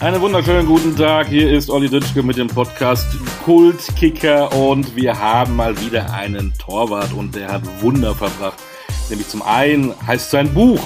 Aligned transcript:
Einen 0.00 0.22
wunderschönen 0.22 0.66
guten 0.66 0.96
Tag. 0.96 1.28
Hier 1.28 1.52
ist 1.52 1.68
Olli 1.68 1.90
Dütschke 1.90 2.22
mit 2.22 2.38
dem 2.38 2.46
Podcast 2.46 3.06
Kultkicker 3.44 4.50
und 4.50 4.96
wir 4.96 5.20
haben 5.20 5.56
mal 5.56 5.78
wieder 5.78 6.14
einen 6.14 6.54
Torwart 6.54 7.12
und 7.12 7.34
der 7.34 7.52
hat 7.52 7.82
Wunder 7.82 8.14
verbracht. 8.14 8.58
Nämlich 9.10 9.28
zum 9.28 9.42
einen 9.42 9.94
heißt 10.06 10.30
sein 10.30 10.54
Buch 10.54 10.80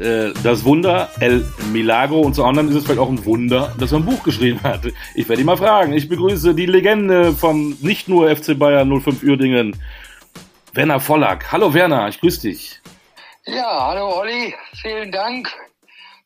äh, 0.00 0.32
Das 0.42 0.64
Wunder 0.64 1.10
El 1.20 1.46
Milagro 1.72 2.22
und 2.22 2.34
zum 2.34 2.46
anderen 2.46 2.70
ist 2.70 2.74
es 2.74 2.84
vielleicht 2.84 2.98
auch 2.98 3.08
ein 3.08 3.24
Wunder, 3.24 3.72
dass 3.78 3.92
er 3.92 3.98
ein 3.98 4.04
Buch 4.04 4.24
geschrieben 4.24 4.60
hat. 4.64 4.80
Ich 5.14 5.28
werde 5.28 5.40
ihn 5.40 5.46
mal 5.46 5.56
fragen. 5.56 5.92
Ich 5.92 6.08
begrüße 6.08 6.56
die 6.56 6.66
Legende 6.66 7.34
vom 7.34 7.76
nicht 7.82 8.08
nur 8.08 8.34
FC 8.34 8.58
Bayern 8.58 9.00
05 9.00 9.22
Uerdingen, 9.22 9.80
Werner 10.72 10.98
Vollack. 10.98 11.52
Hallo 11.52 11.72
Werner, 11.72 12.08
ich 12.08 12.18
grüße 12.18 12.40
dich. 12.40 12.80
Ja, 13.46 13.86
hallo 13.90 14.18
Olli, 14.18 14.52
vielen 14.82 15.12
Dank 15.12 15.54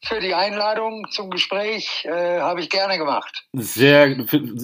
für 0.08 0.20
die 0.20 0.34
Einladung 0.34 1.06
zum 1.10 1.30
Gespräch. 1.30 2.04
Äh, 2.04 2.40
Habe 2.40 2.60
ich 2.60 2.70
gerne 2.70 2.98
gemacht. 2.98 3.46
Sehr, 3.52 4.16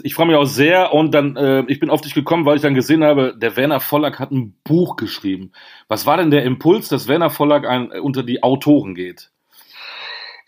ich 0.02 0.14
freue 0.14 0.26
mich 0.26 0.36
auch 0.36 0.46
sehr 0.46 0.92
und 0.92 1.12
dann, 1.12 1.36
äh, 1.36 1.64
ich 1.68 1.80
bin 1.80 1.90
auf 1.90 2.00
dich 2.00 2.14
gekommen, 2.14 2.46
weil 2.46 2.56
ich 2.56 2.62
dann 2.62 2.74
gesehen 2.74 3.04
habe, 3.04 3.34
der 3.36 3.56
Werner 3.56 3.80
Vollack 3.80 4.18
hat 4.18 4.30
ein 4.30 4.58
Buch 4.64 4.96
geschrieben. 4.96 5.52
Was 5.88 6.06
war 6.06 6.16
denn 6.16 6.30
der 6.30 6.44
Impuls, 6.44 6.88
dass 6.88 7.08
Werner 7.08 7.30
Vollack 7.30 7.66
ein, 7.66 7.90
unter 7.92 8.22
die 8.22 8.42
Autoren 8.42 8.94
geht? 8.94 9.30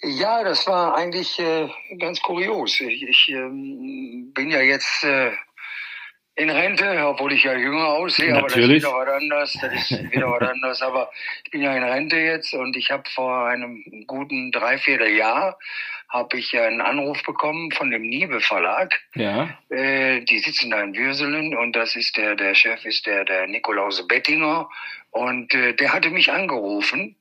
Ja, 0.03 0.45
das 0.45 0.67
war 0.67 0.95
eigentlich 0.95 1.39
äh, 1.39 1.69
ganz 1.99 2.21
kurios. 2.21 2.81
Ich, 2.81 3.03
ich 3.03 3.29
ähm, 3.29 4.33
bin 4.35 4.51
ja 4.51 4.61
jetzt 4.61 5.05
äh, 5.05 5.33
in 6.37 6.51
Rente, 6.51 7.07
obwohl 7.07 7.33
ich 7.33 7.45
ja 7.45 7.55
jünger 7.55 7.89
aussehe, 7.89 8.33
Natürlich. 8.33 8.85
aber 8.85 9.07
das 9.07 9.15
ist 9.15 9.33
wieder 9.33 9.57
was 9.59 9.59
anderes. 9.59 9.59
Das 9.61 9.91
ist 9.91 10.13
wieder 10.13 10.31
was 10.31 10.49
anderes. 10.49 10.83
Aber 10.83 11.11
ich 11.45 11.51
bin 11.51 11.63
ja 11.63 11.75
in 11.75 11.83
Rente 11.83 12.17
jetzt 12.17 12.53
und 12.53 12.77
ich 12.77 12.91
habe 12.91 13.09
vor 13.09 13.47
einem 13.47 14.05
guten 14.07 14.53
Dreivierteljahr 14.53 15.59
habe 16.09 16.39
ich 16.39 16.57
einen 16.57 16.83
Anruf 16.83 17.23
bekommen 17.25 17.73
von 17.73 17.91
dem 17.91 18.03
Niebe 18.03 18.41
Verlag. 18.41 19.01
Ja. 19.15 19.59
Äh, 19.71 20.21
die 20.21 20.39
sitzen 20.39 20.71
da 20.71 20.83
in 20.83 20.95
Würselen 20.95 21.57
und 21.57 21.75
das 21.75 21.97
ist 21.97 22.17
der, 22.17 22.37
der 22.37 22.55
Chef 22.55 22.85
ist 22.85 23.07
der, 23.07 23.25
der 23.25 23.47
Nikolaus 23.47 24.07
Bettinger 24.07 24.69
und 25.11 25.53
äh, 25.55 25.75
der 25.75 25.93
hatte 25.93 26.11
mich 26.11 26.31
angerufen 26.31 27.17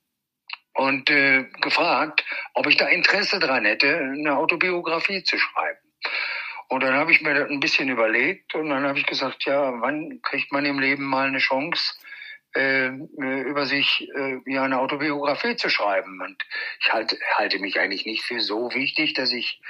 und 0.74 1.10
äh, 1.10 1.46
gefragt, 1.62 2.24
ob 2.54 2.68
ich 2.68 2.76
da 2.76 2.88
Interesse 2.88 3.40
dran 3.40 3.66
hätte, 3.66 3.98
eine 3.98 4.38
Autobiografie 4.38 5.24
zu 5.24 5.38
schreiben. 5.38 5.80
Und 6.68 6.84
dann 6.84 6.96
habe 6.96 7.12
ich 7.12 7.22
mir 7.22 7.34
das 7.34 7.50
ein 7.50 7.60
bisschen 7.60 7.90
überlegt 7.90 8.56
und 8.56 8.70
dann 8.70 8.86
habe 8.86 8.98
ich 8.98 9.06
gesagt, 9.06 9.46
ja, 9.46 9.82
wann 9.82 10.20
kriegt 10.24 10.52
man 10.52 10.66
im 10.66 10.80
Leben 10.80 11.06
mal 11.06 11.28
eine 11.28 11.38
Chance, 11.38 11.94
äh, 12.56 12.88
über 12.88 13.66
sich 13.66 14.10
äh, 14.16 14.40
ja 14.46 14.64
eine 14.64 14.80
Autobiografie 14.80 15.56
zu 15.56 15.70
schreiben? 15.70 16.20
Und 16.22 16.44
ich 16.80 16.92
halt, 16.92 17.18
halte 17.38 17.60
mich 17.60 17.80
eigentlich 17.80 18.06
nicht 18.06 18.24
für 18.24 18.40
so 18.40 18.74
wichtig, 18.74 19.14
dass 19.14 19.32
ich 19.32 19.62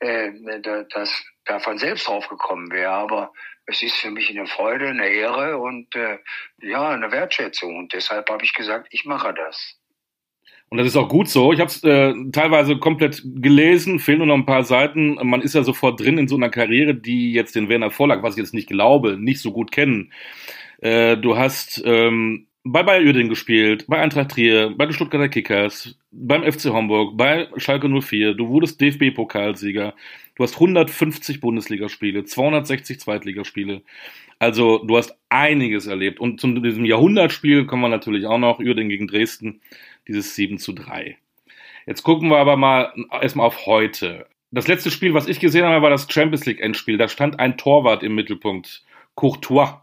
äh, 0.00 0.32
da, 0.60 0.82
das 0.82 1.24
da 1.44 1.58
von 1.58 1.78
selbst 1.78 2.06
drauf 2.06 2.28
gekommen 2.28 2.70
wäre. 2.70 2.90
Aber 2.92 3.32
es 3.66 3.82
ist 3.82 3.96
für 3.96 4.10
mich 4.10 4.28
eine 4.28 4.46
Freude, 4.46 4.88
eine 4.88 5.08
Ehre 5.08 5.58
und 5.58 5.94
äh, 5.94 6.18
ja, 6.60 6.90
eine 6.90 7.10
Wertschätzung. 7.12 7.76
Und 7.76 7.92
deshalb 7.92 8.28
habe 8.28 8.44
ich 8.44 8.52
gesagt, 8.52 8.88
ich 8.90 9.04
mache 9.04 9.32
das. 9.32 9.78
Und 10.72 10.78
das 10.78 10.86
ist 10.86 10.96
auch 10.96 11.10
gut 11.10 11.28
so. 11.28 11.52
Ich 11.52 11.60
habe 11.60 11.68
es 11.68 11.84
äh, 11.84 12.14
teilweise 12.32 12.78
komplett 12.78 13.22
gelesen, 13.22 13.98
fehlen 13.98 14.20
nur 14.20 14.28
noch 14.28 14.36
ein 14.36 14.46
paar 14.46 14.64
Seiten. 14.64 15.18
Man 15.22 15.42
ist 15.42 15.54
ja 15.54 15.64
sofort 15.64 16.00
drin 16.00 16.16
in 16.16 16.28
so 16.28 16.36
einer 16.36 16.48
Karriere, 16.48 16.94
die 16.94 17.34
jetzt 17.34 17.54
den 17.54 17.68
Werner 17.68 17.90
Vorlag, 17.90 18.22
was 18.22 18.36
ich 18.36 18.42
jetzt 18.42 18.54
nicht 18.54 18.70
glaube, 18.70 19.18
nicht 19.18 19.42
so 19.42 19.52
gut 19.52 19.70
kennen. 19.70 20.14
Äh, 20.80 21.18
du 21.18 21.36
hast 21.36 21.82
ähm, 21.84 22.46
bei 22.64 22.82
Bayer 22.82 23.04
Uerdingen 23.04 23.28
gespielt, 23.28 23.84
bei 23.86 24.00
Eintracht 24.00 24.30
Trier, 24.30 24.72
bei 24.74 24.86
den 24.86 24.94
Stuttgarter 24.94 25.28
Kickers, 25.28 25.94
beim 26.10 26.42
FC 26.50 26.70
Homburg, 26.70 27.18
bei 27.18 27.48
Schalke 27.58 27.90
04. 27.90 28.32
Du 28.32 28.48
wurdest 28.48 28.80
DFB-Pokalsieger. 28.80 29.92
Du 30.36 30.42
hast 30.42 30.54
150 30.54 31.42
Bundesligaspiele, 31.42 32.24
260 32.24 32.98
Zweitligaspiele. 32.98 33.82
Also 34.38 34.78
du 34.78 34.96
hast 34.96 35.14
einiges 35.28 35.86
erlebt. 35.86 36.18
Und 36.18 36.40
zu 36.40 36.48
diesem 36.60 36.86
Jahrhundertspiel 36.86 37.66
kommen 37.66 37.82
wir 37.82 37.88
natürlich 37.90 38.26
auch 38.26 38.38
noch, 38.38 38.58
Uerdingen 38.58 38.88
gegen 38.88 39.06
Dresden 39.06 39.60
dieses 40.08 40.34
7 40.34 40.58
zu 40.58 40.72
3. 40.72 41.18
Jetzt 41.86 42.02
gucken 42.02 42.30
wir 42.30 42.38
aber 42.38 42.56
mal 42.56 42.92
erstmal 43.10 43.46
auf 43.46 43.66
heute. 43.66 44.26
Das 44.50 44.68
letzte 44.68 44.90
Spiel, 44.90 45.14
was 45.14 45.26
ich 45.26 45.40
gesehen 45.40 45.64
habe, 45.64 45.82
war 45.82 45.90
das 45.90 46.06
Champions 46.10 46.46
League 46.46 46.60
Endspiel. 46.60 46.98
Da 46.98 47.08
stand 47.08 47.40
ein 47.40 47.56
Torwart 47.56 48.02
im 48.02 48.14
Mittelpunkt, 48.14 48.84
Courtois. 49.14 49.80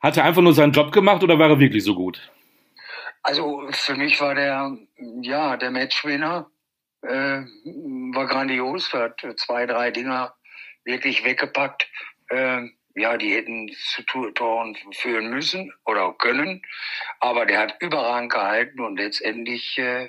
Hat 0.00 0.16
er 0.16 0.24
einfach 0.24 0.42
nur 0.42 0.54
seinen 0.54 0.72
Job 0.72 0.92
gemacht 0.92 1.22
oder 1.24 1.38
war 1.38 1.50
er 1.50 1.58
wirklich 1.58 1.82
so 1.82 1.94
gut? 1.94 2.30
Also 3.22 3.68
für 3.72 3.96
mich 3.96 4.20
war 4.20 4.34
der, 4.34 4.78
ja, 5.22 5.56
der 5.56 5.70
Matchwinner, 5.70 6.48
äh, 7.02 7.42
war 8.14 8.26
grandios, 8.26 8.92
Er 8.92 9.10
hat 9.10 9.20
zwei, 9.38 9.66
drei 9.66 9.90
Dinger 9.90 10.34
wirklich 10.84 11.24
weggepackt. 11.24 11.88
Äh, 12.28 12.68
ja, 12.98 13.16
die 13.16 13.32
hätten 13.32 13.70
zu 13.94 14.02
Toren 14.32 14.76
führen 14.92 15.30
müssen 15.30 15.72
oder 15.84 16.14
können. 16.18 16.62
Aber 17.20 17.46
der 17.46 17.60
hat 17.60 17.76
überragend 17.80 18.32
gehalten 18.32 18.80
und 18.80 18.98
letztendlich, 18.98 19.78
äh, 19.78 20.08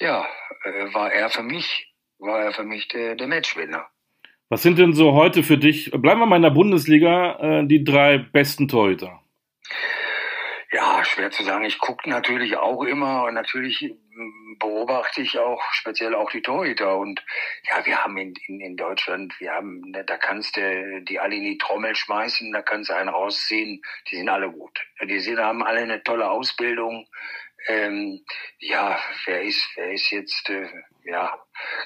ja, 0.00 0.26
äh, 0.64 0.94
war 0.94 1.12
er 1.12 1.30
für 1.30 1.42
mich, 1.42 1.92
war 2.18 2.40
er 2.40 2.52
für 2.52 2.64
mich 2.64 2.88
der, 2.88 3.14
der 3.14 3.28
Matchwinner. 3.28 3.86
Was 4.48 4.62
sind 4.62 4.78
denn 4.78 4.92
so 4.92 5.12
heute 5.12 5.42
für 5.42 5.58
dich, 5.58 5.90
bleiben 5.90 6.20
wir 6.20 6.26
mal 6.26 6.36
in 6.36 6.42
der 6.42 6.50
Bundesliga, 6.50 7.60
äh, 7.60 7.66
die 7.66 7.82
drei 7.82 8.18
besten 8.18 8.68
Torhüter? 8.68 9.20
Ja, 10.76 11.02
schwer 11.06 11.30
zu 11.30 11.42
sagen. 11.42 11.64
Ich 11.64 11.78
gucke 11.78 12.10
natürlich 12.10 12.58
auch 12.58 12.82
immer 12.82 13.24
und 13.24 13.32
natürlich 13.32 13.80
hm, 13.80 14.56
beobachte 14.58 15.22
ich 15.22 15.38
auch 15.38 15.62
speziell 15.72 16.14
auch 16.14 16.30
die 16.30 16.42
Torhüter. 16.42 16.98
Und 16.98 17.24
ja, 17.66 17.86
wir 17.86 18.04
haben 18.04 18.18
in, 18.18 18.34
in, 18.46 18.60
in 18.60 18.76
Deutschland, 18.76 19.32
wir 19.40 19.52
haben, 19.52 19.80
ne, 19.90 20.04
da 20.04 20.18
kannst 20.18 20.58
du 20.58 21.00
die 21.00 21.18
alle 21.18 21.34
in 21.34 21.44
die 21.44 21.56
Trommel 21.56 21.96
schmeißen, 21.96 22.52
da 22.52 22.60
kannst 22.60 22.90
du 22.90 22.94
einen 22.94 23.08
rausziehen, 23.08 23.80
die 24.10 24.16
sind 24.16 24.28
alle 24.28 24.50
gut. 24.50 24.78
Die 25.02 25.18
sind, 25.18 25.38
haben 25.38 25.62
alle 25.62 25.80
eine 25.80 26.02
tolle 26.02 26.28
Ausbildung. 26.28 27.08
Ähm, 27.68 28.22
ja, 28.58 28.98
wer 29.24 29.42
ist, 29.44 29.66
wer 29.76 29.92
ist 29.92 30.10
jetzt, 30.10 30.50
äh, 30.50 30.68
ja, 31.04 31.42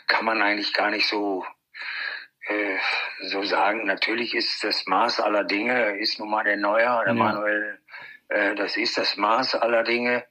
kann 0.08 0.24
man 0.24 0.42
eigentlich 0.42 0.72
gar 0.72 0.90
nicht 0.90 1.06
so 1.06 1.46
äh, 2.48 2.76
so 3.20 3.44
sagen. 3.44 3.86
Natürlich 3.86 4.34
ist 4.34 4.64
das 4.64 4.84
Maß 4.86 5.20
aller 5.20 5.44
Dinge, 5.44 5.96
ist 5.98 6.18
nun 6.18 6.30
mal 6.30 6.42
der 6.42 6.56
Neuer, 6.56 7.04
der 7.04 7.14
ja. 7.14 7.18
Manuel 7.18 7.79
äh, 8.30 8.54
das 8.54 8.76
ist 8.76 8.96
das 8.96 9.16
Maß 9.16 9.56
aller 9.56 9.82
Dinge 9.82 10.24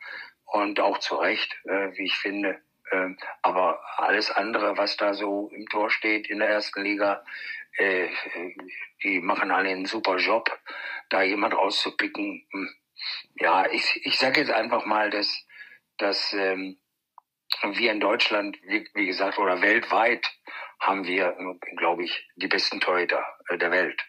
und 0.45 0.79
auch 0.79 0.97
zu 0.99 1.15
Recht, 1.15 1.55
äh, 1.65 1.91
wie 1.97 2.05
ich 2.05 2.17
finde. 2.17 2.61
Ähm, 2.91 3.17
aber 3.41 3.81
alles 3.97 4.31
andere, 4.31 4.77
was 4.77 4.97
da 4.97 5.13
so 5.13 5.49
im 5.53 5.67
Tor 5.67 5.91
steht 5.91 6.29
in 6.29 6.39
der 6.39 6.49
ersten 6.49 6.81
Liga, 6.81 7.23
äh, 7.77 8.09
die 9.03 9.19
machen 9.19 9.51
alle 9.51 9.69
einen 9.69 9.85
super 9.85 10.17
Job, 10.17 10.49
da 11.09 11.21
jemand 11.21 11.53
rauszupicken. 11.53 12.47
Hm. 12.51 12.69
Ja, 13.35 13.69
ich, 13.69 14.01
ich 14.05 14.17
sage 14.17 14.41
jetzt 14.41 14.51
einfach 14.51 14.85
mal, 14.85 15.09
dass, 15.09 15.45
dass 15.97 16.33
ähm, 16.33 16.79
wir 17.63 17.91
in 17.91 17.99
Deutschland, 17.99 18.57
wie, 18.63 18.89
wie 18.93 19.05
gesagt, 19.05 19.37
oder 19.37 19.61
weltweit 19.61 20.25
haben 20.79 21.05
wir, 21.05 21.35
glaube 21.77 22.03
ich, 22.03 22.29
die 22.35 22.47
besten 22.47 22.79
Torhüter 22.79 23.23
der 23.51 23.71
Welt. 23.71 24.01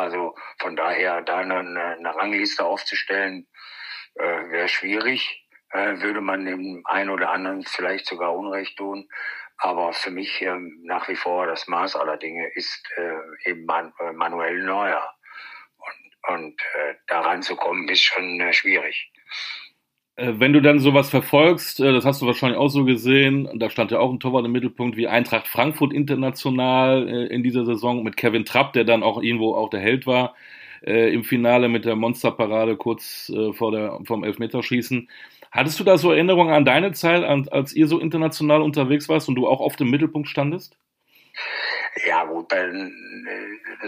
Also 0.00 0.34
von 0.58 0.76
daher 0.76 1.20
da 1.20 1.38
eine, 1.38 1.58
eine 1.58 2.14
Rangliste 2.16 2.64
aufzustellen, 2.64 3.46
äh, 4.14 4.50
wäre 4.50 4.68
schwierig. 4.68 5.46
Äh, 5.72 6.00
würde 6.00 6.22
man 6.22 6.46
dem 6.46 6.82
einen 6.86 7.10
oder 7.10 7.30
anderen 7.30 7.62
vielleicht 7.64 8.06
sogar 8.06 8.34
Unrecht 8.34 8.78
tun. 8.78 9.08
Aber 9.58 9.92
für 9.92 10.10
mich 10.10 10.40
ähm, 10.40 10.80
nach 10.84 11.06
wie 11.08 11.16
vor 11.16 11.46
das 11.46 11.68
Maß 11.68 11.96
aller 11.96 12.16
Dinge 12.16 12.50
ist 12.54 12.82
äh, 12.96 13.50
eben 13.50 13.66
Man 13.66 13.92
äh, 14.00 14.12
Manuel 14.12 14.62
Neuer. 14.62 15.14
Und, 15.76 16.34
und 16.34 16.62
äh, 16.74 16.94
daran 17.06 17.42
zu 17.42 17.56
ist 17.90 18.02
schon 18.02 18.40
äh, 18.40 18.54
schwierig. 18.54 19.12
Äh, 20.16 20.34
wenn 20.38 20.52
du 20.52 20.60
dann 20.60 20.80
sowas 20.80 21.10
verfolgst, 21.10 21.80
äh, 21.80 21.92
das 21.92 22.04
hast 22.04 22.20
du 22.20 22.26
wahrscheinlich 22.26 22.58
auch 22.58 22.68
so 22.68 22.84
gesehen, 22.84 23.48
da 23.58 23.70
stand 23.70 23.90
ja 23.90 23.98
auch 23.98 24.12
ein 24.12 24.20
Torwart 24.20 24.44
im 24.44 24.52
Mittelpunkt 24.52 24.96
wie 24.96 25.08
Eintracht 25.08 25.48
Frankfurt 25.48 25.92
international 25.92 27.08
äh, 27.08 27.26
in 27.26 27.42
dieser 27.42 27.64
Saison 27.64 28.02
mit 28.02 28.16
Kevin 28.16 28.44
Trapp, 28.44 28.72
der 28.74 28.84
dann 28.84 29.02
auch 29.02 29.22
irgendwo 29.22 29.54
auch 29.54 29.70
der 29.70 29.80
Held 29.80 30.06
war 30.06 30.34
im 30.82 31.24
Finale 31.24 31.68
mit 31.68 31.84
der 31.84 31.94
Monsterparade 31.94 32.78
kurz 32.78 33.30
vor 33.52 33.70
der, 33.70 33.98
vom 34.06 34.24
Elfmeterschießen. 34.24 35.10
Hattest 35.50 35.78
du 35.78 35.84
da 35.84 35.98
so 35.98 36.10
Erinnerungen 36.10 36.54
an 36.54 36.64
deine 36.64 36.92
Zeit, 36.92 37.22
als 37.22 37.74
ihr 37.74 37.86
so 37.86 37.98
international 37.98 38.62
unterwegs 38.62 39.06
warst 39.06 39.28
und 39.28 39.34
du 39.34 39.46
auch 39.46 39.60
auf 39.60 39.76
dem 39.76 39.90
Mittelpunkt 39.90 40.30
standest? 40.30 40.78
Ja 42.06 42.24
gut, 42.24 42.50
weil, 42.50 42.90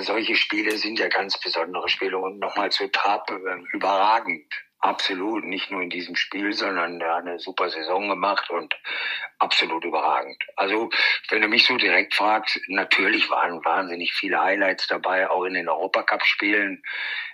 solche 0.00 0.36
Spiele 0.36 0.72
sind 0.72 0.98
ja 0.98 1.08
ganz 1.08 1.40
besondere 1.40 1.88
Spiele 1.88 2.18
und 2.18 2.38
nochmal 2.38 2.70
zu 2.70 2.86
Trapp 2.92 3.32
überragend 3.72 4.52
Absolut, 4.84 5.44
nicht 5.44 5.70
nur 5.70 5.80
in 5.80 5.90
diesem 5.90 6.16
Spiel, 6.16 6.52
sondern 6.52 7.00
er 7.00 7.14
hat 7.14 7.24
eine 7.24 7.38
super 7.38 7.70
Saison 7.70 8.08
gemacht 8.08 8.50
und 8.50 8.76
absolut 9.38 9.84
überragend. 9.84 10.42
Also, 10.56 10.90
wenn 11.28 11.40
du 11.40 11.46
mich 11.46 11.66
so 11.66 11.76
direkt 11.76 12.14
fragst, 12.14 12.58
natürlich 12.66 13.30
waren 13.30 13.64
wahnsinnig 13.64 14.12
viele 14.12 14.40
Highlights 14.40 14.88
dabei, 14.88 15.30
auch 15.30 15.44
in 15.44 15.54
den 15.54 15.68
Europacup-Spielen. 15.68 16.82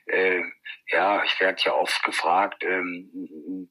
Äh, 0.04 0.42
ja, 0.88 1.24
ich 1.24 1.40
werde 1.40 1.62
ja 1.64 1.72
oft 1.72 2.02
gefragt, 2.02 2.64
ähm, 2.64 3.70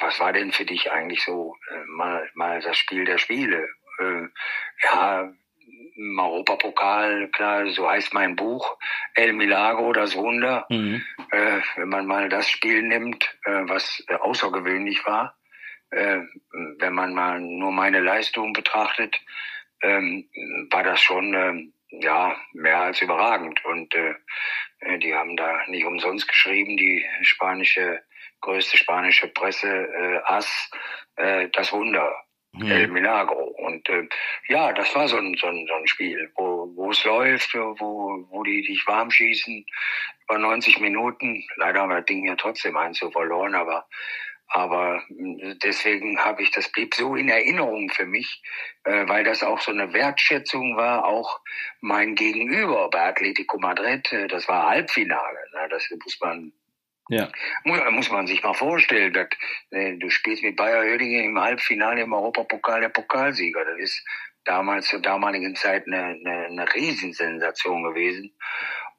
was 0.00 0.18
war 0.18 0.32
denn 0.32 0.50
für 0.50 0.64
dich 0.64 0.90
eigentlich 0.90 1.22
so 1.24 1.54
äh, 1.70 1.84
mal, 1.86 2.28
mal 2.34 2.60
das 2.60 2.76
Spiel 2.76 3.04
der 3.04 3.18
Spiele? 3.18 3.68
Äh, 4.00 4.26
ja, 4.82 5.32
im 5.98 6.18
Europapokal, 6.18 7.28
klar, 7.28 7.68
so 7.70 7.90
heißt 7.90 8.14
mein 8.14 8.36
Buch, 8.36 8.78
El 9.14 9.32
Milagro, 9.32 9.92
das 9.92 10.16
Wunder. 10.16 10.66
Mhm. 10.70 11.04
Äh, 11.30 11.60
wenn 11.76 11.88
man 11.88 12.06
mal 12.06 12.28
das 12.28 12.48
Spiel 12.48 12.82
nimmt, 12.82 13.24
äh, 13.44 13.62
was 13.64 14.04
außergewöhnlich 14.20 15.04
war, 15.04 15.36
äh, 15.90 16.20
wenn 16.78 16.94
man 16.94 17.14
mal 17.14 17.40
nur 17.40 17.72
meine 17.72 18.00
Leistung 18.00 18.52
betrachtet, 18.52 19.20
ähm, 19.82 20.28
war 20.70 20.84
das 20.84 21.00
schon 21.00 21.34
ähm, 21.34 21.72
ja 21.90 22.36
mehr 22.52 22.80
als 22.80 23.02
überragend. 23.02 23.64
Und 23.64 23.94
äh, 23.94 24.14
die 24.98 25.14
haben 25.14 25.36
da 25.36 25.60
nicht 25.66 25.84
umsonst 25.84 26.28
geschrieben, 26.28 26.76
die 26.76 27.04
spanische 27.22 28.00
größte 28.40 28.76
spanische 28.76 29.28
Presse, 29.28 29.68
äh, 29.68 30.20
As, 30.24 30.70
äh, 31.16 31.48
das 31.52 31.72
Wunder. 31.72 32.14
Hm. 32.58 32.70
El 32.70 32.88
Milagro. 32.88 33.44
Und 33.58 33.88
äh, 33.88 34.08
ja, 34.48 34.72
das 34.72 34.94
war 34.94 35.08
so 35.08 35.16
ein, 35.16 35.36
so 35.36 35.46
ein, 35.46 35.66
so 35.66 35.74
ein 35.74 35.86
Spiel, 35.86 36.30
wo, 36.36 36.70
wo 36.74 36.90
es 36.90 37.04
läuft, 37.04 37.54
wo, 37.54 38.26
wo 38.30 38.42
die 38.42 38.62
dich 38.62 38.86
warm 38.86 39.10
schießen 39.10 39.64
über 40.24 40.38
90 40.38 40.80
Minuten. 40.80 41.44
Leider 41.56 41.80
haben 41.80 41.90
wir 41.90 41.96
das 41.96 42.06
Ding 42.06 42.26
ja 42.26 42.36
trotzdem 42.36 42.76
eins 42.76 42.98
so 42.98 43.10
verloren, 43.10 43.54
aber 43.54 43.86
aber 44.50 45.02
deswegen 45.62 46.18
habe 46.18 46.42
ich, 46.42 46.50
das 46.50 46.72
blieb 46.72 46.94
so 46.94 47.16
in 47.16 47.28
Erinnerung 47.28 47.90
für 47.90 48.06
mich, 48.06 48.42
äh, 48.84 49.06
weil 49.06 49.22
das 49.22 49.42
auch 49.42 49.60
so 49.60 49.70
eine 49.70 49.92
Wertschätzung 49.92 50.74
war, 50.76 51.04
auch 51.04 51.40
mein 51.80 52.14
Gegenüber 52.14 52.88
bei 52.88 53.08
Atletico 53.08 53.58
Madrid, 53.58 54.10
äh, 54.10 54.26
das 54.26 54.48
war 54.48 54.70
Halbfinale. 54.70 55.38
Ne? 55.52 55.68
Das 55.68 55.86
muss 56.02 56.18
man 56.20 56.52
ja. 57.08 57.28
Muss, 57.64 57.80
muss 57.90 58.10
man 58.10 58.26
sich 58.26 58.42
mal 58.42 58.54
vorstellen, 58.54 59.12
dass, 59.12 59.28
äh, 59.70 59.96
du 59.96 60.10
spielst 60.10 60.42
mit 60.42 60.56
Bayer 60.56 60.84
Oerdingen 60.84 61.24
im 61.24 61.40
Halbfinale 61.40 62.02
im 62.02 62.12
Europapokal 62.12 62.80
der 62.80 62.90
Pokalsieger. 62.90 63.64
Das 63.64 63.78
ist 63.78 64.04
damals 64.44 64.88
zur 64.88 65.00
damaligen 65.00 65.54
Zeit 65.54 65.86
eine, 65.86 66.04
eine, 66.04 66.46
eine 66.46 66.74
Riesensensation 66.74 67.82
gewesen. 67.82 68.34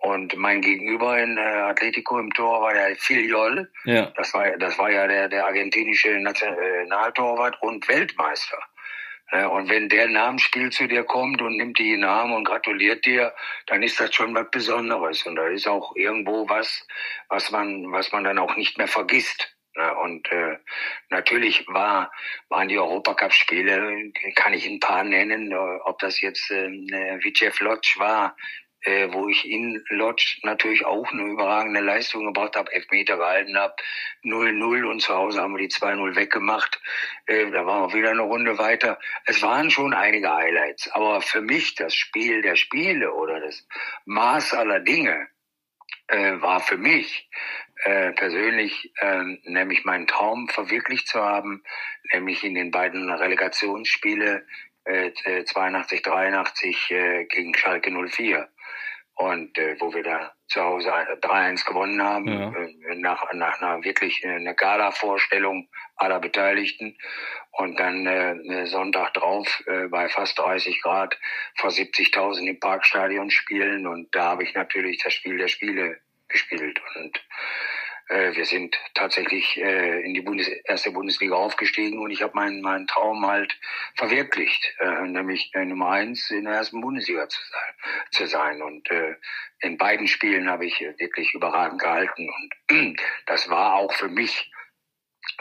Und 0.01 0.37
mein 0.37 0.61
Gegenüber 0.61 1.19
in 1.19 1.37
äh, 1.37 1.41
Atletico 1.41 2.19
im 2.19 2.31
Tor 2.33 2.61
war 2.61 2.73
der 2.73 2.95
Filiol. 2.95 3.69
Ja. 3.83 4.13
Das 4.15 4.33
war, 4.33 4.49
das 4.57 4.77
war 4.79 4.89
ja 4.89 5.07
der, 5.07 5.27
der 5.27 5.45
argentinische 5.45 6.19
Nationaltorwart 6.21 7.61
und 7.61 7.85
Weltmeister. 7.89 8.57
Und 9.31 9.69
wenn 9.69 9.89
der 9.89 10.07
Namensspiel 10.07 10.71
zu 10.71 10.87
dir 10.87 11.03
kommt 11.03 11.41
und 11.41 11.57
nimmt 11.57 11.77
die 11.77 11.97
Namen 11.97 12.33
und 12.33 12.45
gratuliert 12.45 13.05
dir, 13.05 13.33
dann 13.67 13.83
ist 13.83 13.99
das 13.99 14.13
schon 14.15 14.33
was 14.33 14.49
Besonderes. 14.49 15.23
Und 15.25 15.35
da 15.35 15.47
ist 15.47 15.67
auch 15.67 15.95
irgendwo 15.95 16.49
was, 16.49 16.87
was 17.27 17.51
man, 17.51 17.91
was 17.91 18.11
man 18.11 18.23
dann 18.23 18.39
auch 18.39 18.55
nicht 18.55 18.77
mehr 18.79 18.87
vergisst. 18.87 19.55
Und 20.01 20.29
äh, 20.31 20.57
natürlich 21.09 21.65
war, 21.67 22.11
waren 22.49 22.67
die 22.67 22.79
Europacup-Spiele, 22.79 24.11
kann 24.35 24.53
ich 24.53 24.65
ein 24.65 24.79
paar 24.79 25.03
nennen, 25.03 25.53
ob 25.53 25.99
das 25.99 26.19
jetzt 26.21 26.49
äh, 26.51 26.69
Vicev 27.23 27.63
Lodge 27.63 27.95
war, 27.97 28.35
äh, 28.83 29.09
wo 29.11 29.27
ich 29.27 29.49
in 29.49 29.83
Lodge 29.89 30.39
natürlich 30.43 30.85
auch 30.85 31.11
eine 31.11 31.23
überragende 31.23 31.81
Leistung 31.81 32.25
gebracht 32.25 32.55
habe, 32.55 32.71
Elfmeter 32.71 33.17
gehalten 33.17 33.57
habe, 33.57 33.75
0-0 34.23 34.85
und 34.85 35.01
zu 35.01 35.13
Hause 35.13 35.41
haben 35.41 35.53
wir 35.53 35.67
die 35.67 35.73
2-0 35.73 36.15
weggemacht. 36.15 36.81
Äh, 37.25 37.51
da 37.51 37.65
waren 37.65 37.89
wir 37.89 37.97
wieder 37.97 38.11
eine 38.11 38.21
Runde 38.21 38.57
weiter. 38.57 38.99
Es 39.25 39.41
waren 39.41 39.69
schon 39.69 39.93
einige 39.93 40.33
Highlights, 40.33 40.89
aber 40.91 41.21
für 41.21 41.41
mich 41.41 41.75
das 41.75 41.93
Spiel 41.93 42.41
der 42.41 42.55
Spiele 42.55 43.13
oder 43.13 43.39
das 43.41 43.67
Maß 44.05 44.53
aller 44.53 44.79
Dinge 44.79 45.27
äh, 46.07 46.41
war 46.41 46.59
für 46.59 46.77
mich 46.77 47.29
äh, 47.83 48.11
persönlich 48.13 48.91
äh, 49.01 49.23
nämlich 49.43 49.85
meinen 49.85 50.07
Traum 50.07 50.47
verwirklicht 50.47 51.07
zu 51.07 51.21
haben, 51.21 51.63
nämlich 52.13 52.43
in 52.43 52.55
den 52.55 52.71
beiden 52.71 53.09
Relegationsspiele 53.09 54.45
äh, 54.85 55.43
82, 55.43 56.01
83 56.01 56.91
äh, 56.91 57.25
gegen 57.25 57.55
Schalke 57.55 57.91
04 57.91 58.49
und 59.19 59.57
äh, 59.57 59.75
wo 59.79 59.93
wir 59.93 60.01
da 60.01 60.31
zu 60.47 60.61
Hause 60.61 60.89
3-1 60.89 61.65
gewonnen 61.65 62.01
haben, 62.01 62.27
ja. 62.27 62.53
äh, 62.55 62.95
nach, 62.95 63.21
nach 63.33 63.61
einer 63.61 63.83
wirklich 63.83 64.23
äh, 64.23 64.29
eine 64.29 64.55
Gala-Vorstellung 64.55 65.67
aller 65.97 66.19
Beteiligten. 66.19 66.97
Und 67.51 67.77
dann 67.77 68.07
äh, 68.07 68.65
Sonntag 68.67 69.13
drauf 69.15 69.61
äh, 69.67 69.87
bei 69.89 70.07
fast 70.07 70.39
30 70.39 70.81
Grad 70.81 71.19
vor 71.57 71.69
70.000 71.69 72.47
im 72.47 72.59
Parkstadion 72.61 73.29
spielen. 73.29 73.87
Und 73.87 74.15
da 74.15 74.23
habe 74.31 74.43
ich 74.43 74.53
natürlich 74.53 75.03
das 75.03 75.13
Spiel 75.13 75.37
der 75.37 75.49
Spiele 75.49 75.99
gespielt. 76.29 76.81
Und 76.95 77.17
äh, 77.17 77.19
wir 78.09 78.45
sind 78.45 78.75
tatsächlich 78.95 79.57
äh, 79.57 80.01
in 80.01 80.13
die 80.13 80.21
Bundes 80.21 80.47
erste 80.47 80.91
Bundesliga 80.91 81.35
aufgestiegen 81.35 81.99
und 81.99 82.09
ich 82.09 82.23
habe 82.23 82.35
meinen 82.35 82.61
meinen 82.61 82.87
Traum 82.87 83.25
halt 83.25 83.55
verwirklicht, 83.95 84.73
äh, 84.79 85.01
nämlich 85.01 85.51
äh, 85.53 85.63
Nummer 85.65 85.91
eins 85.91 86.31
in 86.31 86.45
der 86.45 86.55
ersten 86.55 86.81
Bundesliga 86.81 87.29
zu 87.29 87.39
sein. 87.51 87.73
Zu 88.11 88.27
sein. 88.27 88.61
Und 88.61 88.89
äh, 88.89 89.15
in 89.59 89.77
beiden 89.77 90.07
Spielen 90.07 90.49
habe 90.49 90.65
ich 90.65 90.79
wirklich 90.79 91.33
überragend 91.33 91.81
gehalten 91.81 92.29
und 92.29 92.99
das 93.27 93.49
war 93.49 93.75
auch 93.75 93.93
für 93.93 94.09
mich 94.09 94.51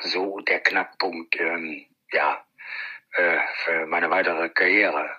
so 0.00 0.38
der 0.40 0.60
Knackpunkt, 0.60 1.40
ähm, 1.40 1.86
ja, 2.12 2.44
äh, 3.12 3.38
für 3.64 3.86
meine 3.86 4.10
weitere 4.10 4.48
Karriere. 4.50 5.10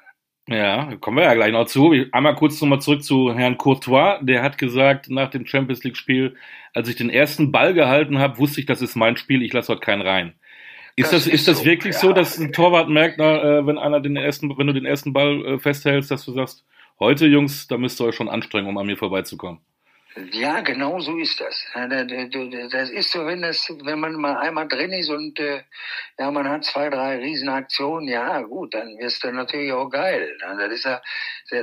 Ja, 0.52 0.96
kommen 0.96 1.18
wir 1.18 1.26
ja 1.26 1.36
gleich 1.36 1.52
noch 1.52 1.68
zu. 1.68 1.94
Einmal 2.12 2.34
kurz 2.34 2.60
nochmal 2.60 2.82
zurück 2.82 3.04
zu 3.04 3.36
Herrn 3.36 3.58
Courtois. 3.58 4.18
Der 4.22 4.42
hat 4.42 4.58
gesagt 4.58 5.10
nach 5.10 5.30
dem 5.30 5.46
Champions 5.46 5.84
League-Spiel, 5.84 6.36
als 6.74 6.90
ich 6.90 6.96
den 6.96 7.12
ersten 7.12 7.52
Ball 7.52 7.76
gehalten 7.76 8.18
habe, 8.18 8.40
wusste 8.40 8.60
ich, 8.60 8.66
das 8.66 8.82
ist 8.82 8.96
mein 8.96 9.16
Spiel, 9.16 9.44
ich 9.44 9.54
lasse 9.54 9.72
heute 9.72 9.82
keinen 9.82 10.02
rein. 10.02 10.34
Ist 10.96 11.14
das, 11.14 11.26
das 11.26 11.34
ist, 11.34 11.48
das 11.48 11.60
so, 11.60 11.66
wirklich 11.66 11.94
ja. 11.94 12.00
so, 12.00 12.14
dass 12.14 12.40
ein 12.40 12.52
Torwart 12.52 12.90
merkt, 12.90 13.20
na, 13.20 13.60
äh, 13.60 13.68
wenn 13.68 13.78
einer 13.78 14.00
den 14.00 14.16
ersten, 14.16 14.58
wenn 14.58 14.68
du 14.68 14.74
den 14.74 14.86
ersten 14.86 15.14
Ball 15.14 15.46
äh, 15.46 15.60
festhältst, 15.60 16.10
dass 16.10 16.26
du 16.26 16.34
sagst, 16.34 16.66
heute 17.00 17.28
Jungs, 17.28 17.68
da 17.68 17.78
müsst 17.78 18.02
ihr 18.02 18.06
euch 18.06 18.16
schon 18.16 18.28
anstrengen, 18.28 18.68
um 18.68 18.78
an 18.78 18.88
mir 18.88 18.98
vorbeizukommen? 18.98 19.60
Ja, 20.16 20.62
genau 20.62 21.00
so 21.00 21.18
ist 21.18 21.40
das. 21.40 21.66
Das 21.74 22.90
ist 22.90 23.12
so, 23.12 23.26
wenn 23.26 23.44
das, 23.44 23.72
wenn 23.84 24.00
man 24.00 24.16
mal 24.16 24.38
einmal 24.38 24.68
drin 24.68 24.92
ist 24.92 25.10
und 25.10 25.40
äh, 25.40 25.64
ja, 26.18 26.32
man 26.32 26.50
hat 26.50 26.66
zwei, 26.66 26.90
drei 26.90 27.18
Riesenaktionen, 27.18 28.10
ja 28.10 28.42
gut, 28.42 28.74
dann 28.74 28.98
wirst 28.98 29.24
du 29.24 29.32
natürlich 29.32 29.72
auch 29.72 29.90
geil. 29.90 30.36
Das 30.42 30.72
ist 30.72 30.86
ja, 30.86 31.02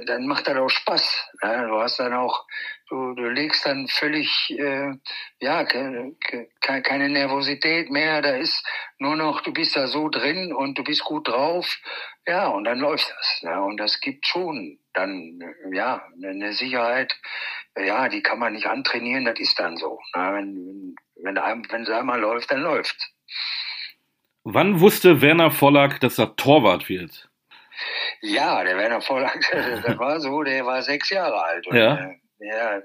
dann 0.07 0.27
macht 0.27 0.47
das 0.47 0.57
auch 0.57 0.71
Spaß. 0.71 1.29
Du 1.43 1.81
hast 1.81 1.99
dann 1.99 2.15
auch, 2.15 2.47
du, 2.89 3.15
du 3.15 3.29
legst 3.29 3.67
dann 3.67 3.89
völlig, 3.89 4.51
äh, 4.51 4.93
ja, 5.41 5.65
keine, 5.65 7.09
Nervosität 7.09 7.91
mehr. 7.91 8.23
Da 8.23 8.37
ist 8.37 8.65
nur 8.99 9.17
noch, 9.17 9.41
du 9.41 9.53
bist 9.53 9.75
da 9.75 9.89
so 9.89 10.09
drin 10.09 10.53
und 10.53 10.79
du 10.79 10.85
bist 10.85 11.03
gut 11.03 11.27
drauf. 11.29 11.79
Ja, 12.27 12.49
und 12.49 12.65
dann 12.65 12.79
läuft 12.79 13.11
das. 13.11 13.59
Und 13.59 13.77
das 13.79 14.01
gibt 14.01 14.27
schon 14.27 14.79
dann, 14.95 15.41
ja, 15.73 16.07
eine 16.23 16.53
Sicherheit, 16.53 17.15
ja, 17.77 18.09
die 18.09 18.23
kann 18.23 18.39
man 18.39 18.53
nicht 18.53 18.67
antrainieren, 18.67 19.25
das 19.25 19.39
ist 19.39 19.59
dann 19.59 19.77
so. 19.77 19.99
Na, 20.15 20.35
wenn, 20.35 20.95
wenn, 21.23 21.37
wenn 21.37 21.83
es 21.83 21.91
einmal 21.91 22.21
läuft, 22.21 22.51
dann 22.51 22.63
läuft. 22.63 22.97
Wann 24.45 24.81
wusste 24.81 25.21
Werner 25.21 25.51
Vollack, 25.51 26.01
dass 26.01 26.19
er 26.19 26.37
Torwart 26.37 26.89
wird? 26.89 27.29
Ja, 28.21 28.63
der 28.65 28.79
Werner 28.79 29.01
Vollack, 29.01 29.41
der 29.53 29.99
war 29.99 30.21
so, 30.21 30.43
der 30.43 30.65
war 30.65 30.83
sechs 30.83 31.11
Jahre 31.11 31.43
alt. 31.43 31.67
Und, 31.67 31.77
ja. 31.77 31.97
Äh, 31.97 32.17
ja, 32.39 32.83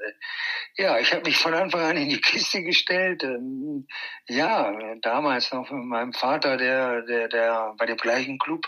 ja, 0.78 0.98
ich 0.98 1.12
habe 1.14 1.24
mich 1.26 1.38
von 1.38 1.54
Anfang 1.54 1.82
an 1.82 1.98
in 1.98 2.10
die 2.10 2.22
Kiste 2.22 2.64
gestellt. 2.64 3.24
Ähm, 3.24 3.86
ja, 4.28 4.74
damals 5.02 5.52
noch 5.52 5.70
mit 5.70 5.84
meinem 5.86 6.14
Vater, 6.14 6.56
der, 6.56 7.02
der, 7.02 7.28
der 7.28 7.76
bei 7.78 7.86
dem 7.86 7.98
gleichen 7.98 8.40
Club, 8.40 8.66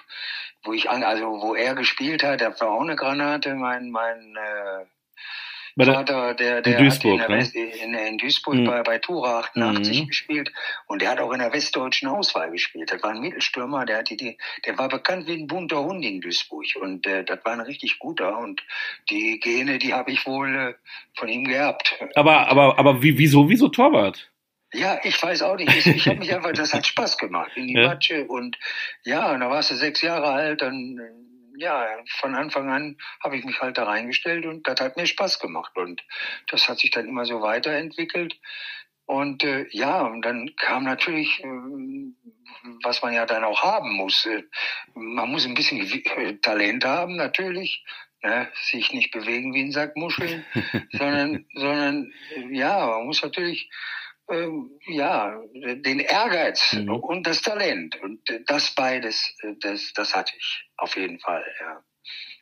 wo 0.63 0.73
ich 0.73 0.89
an, 0.89 1.03
also 1.03 1.41
wo 1.41 1.55
er 1.55 1.73
gespielt 1.75 2.21
hat, 2.21 2.41
der 2.41 2.59
war 2.59 2.71
auch 2.71 2.81
eine 2.81 2.97
Granate. 2.97 3.55
Mein, 3.55 3.91
mein 3.91 4.35
äh, 4.35 4.85
bei 5.75 5.85
der, 5.85 5.93
Vater, 5.95 6.33
der, 6.35 6.61
der 6.61 6.77
in 6.77 6.83
Duisburg, 6.83 7.21
hat 7.21 7.29
in, 7.29 7.35
West, 7.35 7.55
in, 7.55 7.93
in 7.93 8.17
Duisburg 8.17 8.55
mhm. 8.55 8.65
bei, 8.65 8.83
bei 8.83 8.97
Tura 8.99 9.39
88 9.39 10.01
mhm. 10.01 10.07
gespielt 10.07 10.51
und 10.87 11.01
der 11.01 11.09
hat 11.11 11.19
auch 11.19 11.31
in 11.31 11.39
der 11.39 11.51
westdeutschen 11.51 12.07
Auswahl 12.09 12.51
gespielt. 12.51 12.91
Das 12.91 13.01
war 13.01 13.11
ein 13.11 13.21
Mittelstürmer, 13.21 13.85
der, 13.85 13.99
hatte 13.99 14.15
die, 14.15 14.37
der 14.65 14.77
war 14.77 14.89
bekannt 14.89 15.27
wie 15.27 15.33
ein 15.33 15.47
bunter 15.47 15.83
Hund 15.83 16.03
in 16.05 16.21
Duisburg 16.21 16.65
und 16.81 17.07
äh, 17.07 17.23
das 17.23 17.39
war 17.43 17.53
ein 17.53 17.61
richtig 17.61 17.99
guter 17.99 18.37
und 18.37 18.63
die 19.09 19.39
Gene, 19.39 19.77
die 19.77 19.93
habe 19.93 20.11
ich 20.11 20.25
wohl 20.25 20.55
äh, 20.55 20.73
von 21.17 21.29
ihm 21.29 21.45
geerbt. 21.45 21.95
Aber, 22.15 22.47
aber, 22.47 22.77
aber 22.77 23.01
wie, 23.01 23.17
wieso, 23.17 23.49
wieso 23.49 23.69
Torwart? 23.69 24.29
Ja, 24.73 24.99
ich 25.03 25.21
weiß 25.21 25.43
auch 25.43 25.55
nicht. 25.55 25.69
Ich, 25.75 25.85
ich 25.85 26.07
habe 26.07 26.19
mich 26.19 26.33
einfach, 26.33 26.51
das 26.51 26.73
hat 26.73 26.85
Spaß 26.85 27.17
gemacht 27.17 27.51
in 27.55 27.67
die 27.67 27.75
ja. 27.75 27.87
Matsche 27.87 28.25
und 28.25 28.57
ja, 29.03 29.31
und 29.31 29.41
da 29.41 29.49
warst 29.49 29.71
du 29.71 29.75
sechs 29.75 30.01
Jahre 30.01 30.27
alt, 30.27 30.61
dann 30.61 30.99
ja, 31.57 31.87
von 32.19 32.35
Anfang 32.35 32.69
an 32.69 32.97
habe 33.23 33.37
ich 33.37 33.45
mich 33.45 33.59
halt 33.61 33.77
da 33.77 33.83
reingestellt 33.83 34.45
und 34.45 34.67
das 34.67 34.79
hat 34.79 34.97
mir 34.97 35.05
Spaß 35.05 35.39
gemacht. 35.39 35.77
Und 35.77 36.03
das 36.49 36.67
hat 36.69 36.79
sich 36.79 36.91
dann 36.91 37.07
immer 37.07 37.25
so 37.25 37.41
weiterentwickelt. 37.41 38.39
Und 39.05 39.43
äh, 39.43 39.67
ja, 39.71 40.01
und 40.01 40.21
dann 40.21 40.55
kam 40.55 40.85
natürlich, 40.85 41.43
äh, 41.43 41.47
was 42.83 43.01
man 43.01 43.13
ja 43.13 43.25
dann 43.25 43.43
auch 43.43 43.61
haben 43.61 43.93
muss. 43.93 44.25
Äh, 44.25 44.43
man 44.93 45.29
muss 45.29 45.45
ein 45.45 45.55
bisschen 45.55 45.81
äh, 45.81 46.37
Talent 46.37 46.85
haben, 46.85 47.17
natürlich. 47.17 47.83
Ne? 48.23 48.49
Sich 48.71 48.93
nicht 48.93 49.11
bewegen 49.11 49.53
wie 49.53 49.63
ein 49.63 49.71
Sack 49.71 49.97
Muscheln, 49.97 50.45
sondern, 50.93 51.45
sondern 51.53 52.13
ja, 52.51 52.87
man 52.87 53.05
muss 53.05 53.21
natürlich 53.21 53.69
ja, 54.87 55.41
den 55.53 55.99
Ehrgeiz 55.99 56.73
mhm. 56.73 56.95
und 56.95 57.27
das 57.27 57.41
Talent. 57.41 58.01
Und 58.01 58.21
das 58.47 58.73
beides, 58.73 59.35
das, 59.59 59.93
das 59.93 60.15
hatte 60.15 60.33
ich 60.37 60.69
auf 60.77 60.95
jeden 60.95 61.19
Fall, 61.19 61.43
ja. 61.59 61.83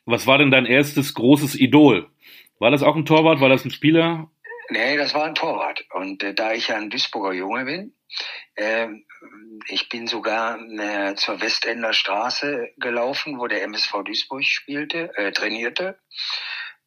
Was 0.04 0.26
war 0.26 0.38
denn 0.38 0.50
dein 0.50 0.66
erstes 0.66 1.14
großes 1.14 1.54
Idol? 1.54 2.10
War 2.58 2.70
das 2.70 2.82
auch 2.82 2.96
ein 2.96 3.06
Torwart? 3.06 3.40
War 3.40 3.48
das 3.48 3.64
ein 3.64 3.70
Spieler? 3.70 4.30
Nee, 4.68 4.96
das 4.96 5.14
war 5.14 5.24
ein 5.24 5.34
Torwart. 5.34 5.84
Und 5.92 6.22
äh, 6.22 6.34
da 6.34 6.52
ich 6.52 6.68
ja 6.68 6.76
ein 6.76 6.90
Duisburger 6.90 7.32
Junge 7.32 7.64
bin, 7.64 7.94
äh, 8.54 8.88
ich 9.68 9.88
bin 9.88 10.06
sogar 10.06 10.58
äh, 10.60 11.14
zur 11.14 11.40
Westender 11.40 11.92
Straße 11.92 12.70
gelaufen, 12.78 13.38
wo 13.38 13.46
der 13.46 13.62
MSV 13.62 14.02
Duisburg 14.04 14.44
spielte, 14.44 15.16
äh, 15.16 15.32
trainierte. 15.32 15.98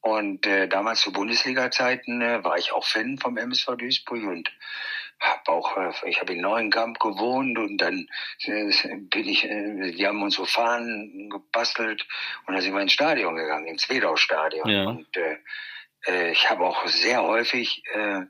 Und 0.06 0.46
äh, 0.46 0.68
damals 0.68 1.02
zu 1.02 1.12
Bundesliga-Zeiten 1.12 2.22
äh, 2.22 2.44
war 2.44 2.60
ich 2.60 2.72
auch 2.72 2.86
Fan 2.86 3.18
vom 3.18 3.38
MSV 3.38 3.76
Duisburg 3.76 4.24
und 4.24 4.52
habe 5.20 5.52
auch, 5.52 5.76
äh, 5.78 5.92
ich 6.08 6.22
habe 6.22 6.34
in 6.34 6.42
Neuenkamp 6.42 7.00
gewohnt 7.00 7.58
und 7.58 7.78
dann 7.80 8.08
äh, 8.44 8.72
bin 9.10 9.28
ich, 9.28 9.46
äh, 9.46 9.94
die 9.94 10.06
haben 10.06 10.22
uns 10.22 10.36
so 10.36 10.46
Fahnen 10.46 11.32
gebastelt 11.32 12.06
und 12.46 12.54
dann 12.54 12.62
sind 12.62 12.76
wir 12.76 12.82
ins 12.82 12.94
Stadion 12.94 13.36
gegangen, 13.36 13.66
ins 13.66 13.90
Wedau-Stadion. 13.90 14.70
Ja. 14.70 14.84
Und 14.90 15.18
äh, 15.18 15.38
äh, 16.06 16.32
ich 16.34 16.52
habe 16.52 16.66
auch 16.66 16.86
sehr 16.86 17.24
häufig 17.24 17.82
äh, 17.96 18.26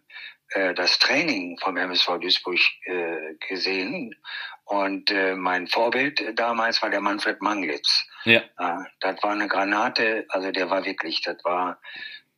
äh, 0.51 0.73
das 0.75 0.97
Training 0.97 1.57
vom 1.59 1.75
MSV 1.75 2.19
Duisburg 2.21 2.61
äh, 2.85 3.33
gesehen. 3.49 4.15
Und 4.63 5.11
äh, 5.11 5.35
mein 5.35 5.67
Vorbild 5.67 6.23
damals 6.39 6.81
war 6.81 6.89
der 6.89 7.01
Manfred 7.01 7.41
Manglitz. 7.41 8.07
Ja. 8.25 8.41
Äh, 8.57 8.83
das 8.99 9.21
war 9.23 9.31
eine 9.31 9.47
Granate, 9.47 10.25
also 10.29 10.51
der 10.51 10.69
war 10.69 10.83
wirklich, 10.85 11.21
das 11.21 11.37
war, 11.43 11.79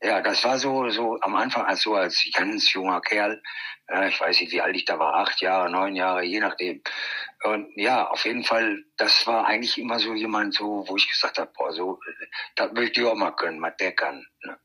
ja, 0.01 0.21
das 0.21 0.43
war 0.43 0.59
so, 0.59 0.89
so 0.89 1.19
am 1.21 1.35
Anfang 1.35 1.65
als 1.65 1.81
so 1.81 1.95
als 1.95 2.23
ganz 2.33 2.71
junger 2.73 3.01
Kerl. 3.01 3.41
Äh, 3.87 4.09
ich 4.09 4.19
weiß 4.19 4.39
nicht, 4.41 4.51
wie 4.51 4.61
alt 4.61 4.75
ich 4.75 4.85
da 4.85 4.99
war, 4.99 5.15
acht 5.15 5.41
Jahre, 5.41 5.69
neun 5.71 5.95
Jahre, 5.95 6.23
je 6.23 6.39
nachdem. 6.39 6.81
Und 7.43 7.71
ja, 7.75 8.07
auf 8.07 8.25
jeden 8.25 8.43
Fall, 8.43 8.83
das 8.97 9.25
war 9.27 9.47
eigentlich 9.47 9.77
immer 9.77 9.99
so 9.99 10.13
jemand, 10.13 10.53
so, 10.53 10.85
wo 10.87 10.97
ich 10.97 11.07
gesagt 11.07 11.39
habe, 11.39 11.51
boah, 11.57 11.71
so, 11.71 11.99
das 12.55 12.71
möchte 12.73 13.01
ich 13.01 13.07
auch 13.07 13.15
mal 13.15 13.31
können, 13.31 13.61
was 13.61 13.77
der 13.77 13.93
kann. 13.93 14.25
Ne? 14.43 14.57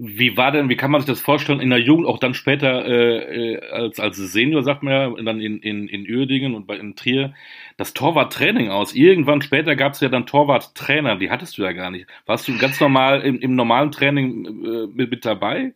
Wie 0.00 0.36
war 0.36 0.52
denn, 0.52 0.68
wie 0.68 0.76
kann 0.76 0.92
man 0.92 1.00
sich 1.00 1.08
das 1.08 1.20
vorstellen 1.20 1.58
in 1.58 1.70
der 1.70 1.80
Jugend, 1.80 2.06
auch 2.06 2.18
dann 2.18 2.32
später 2.32 2.86
äh, 2.86 3.56
äh 3.56 3.70
als, 3.70 3.98
als 3.98 4.16
Senior, 4.16 4.62
sagt 4.62 4.84
man 4.84 4.92
ja, 4.92 5.22
dann 5.24 5.40
in, 5.40 5.58
in, 5.58 5.88
in 5.88 6.08
Uerdingen 6.08 6.54
und 6.54 6.68
bei, 6.68 6.76
in 6.76 6.94
Trier, 6.94 7.34
das 7.76 7.94
Torwarttraining 7.94 8.70
aus? 8.70 8.94
Irgendwann 8.94 9.42
später 9.42 9.74
gab 9.74 9.94
es 9.94 10.00
ja 10.00 10.08
dann 10.08 10.26
Torwarttrainer, 10.26 11.16
die 11.16 11.30
hattest 11.30 11.58
du 11.58 11.62
ja 11.62 11.72
gar 11.72 11.90
nicht. 11.90 12.06
Warst 12.26 12.46
du 12.46 12.56
ganz 12.58 12.78
normal 12.78 13.22
im, 13.22 13.40
im 13.40 13.56
normalen 13.56 13.90
Training 13.90 14.46
äh, 14.46 14.86
mit, 14.86 15.10
mit 15.10 15.24
dabei? 15.24 15.74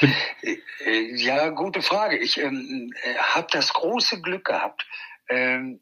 Bin 0.00 0.12
äh, 0.42 1.14
ja, 1.16 1.50
gute 1.50 1.82
Frage. 1.82 2.16
Ich 2.18 2.38
ähm, 2.38 2.92
äh, 3.02 3.18
habe 3.18 3.48
das 3.50 3.74
große 3.74 4.22
Glück 4.22 4.46
gehabt, 4.46 4.86
ähm, 5.28 5.80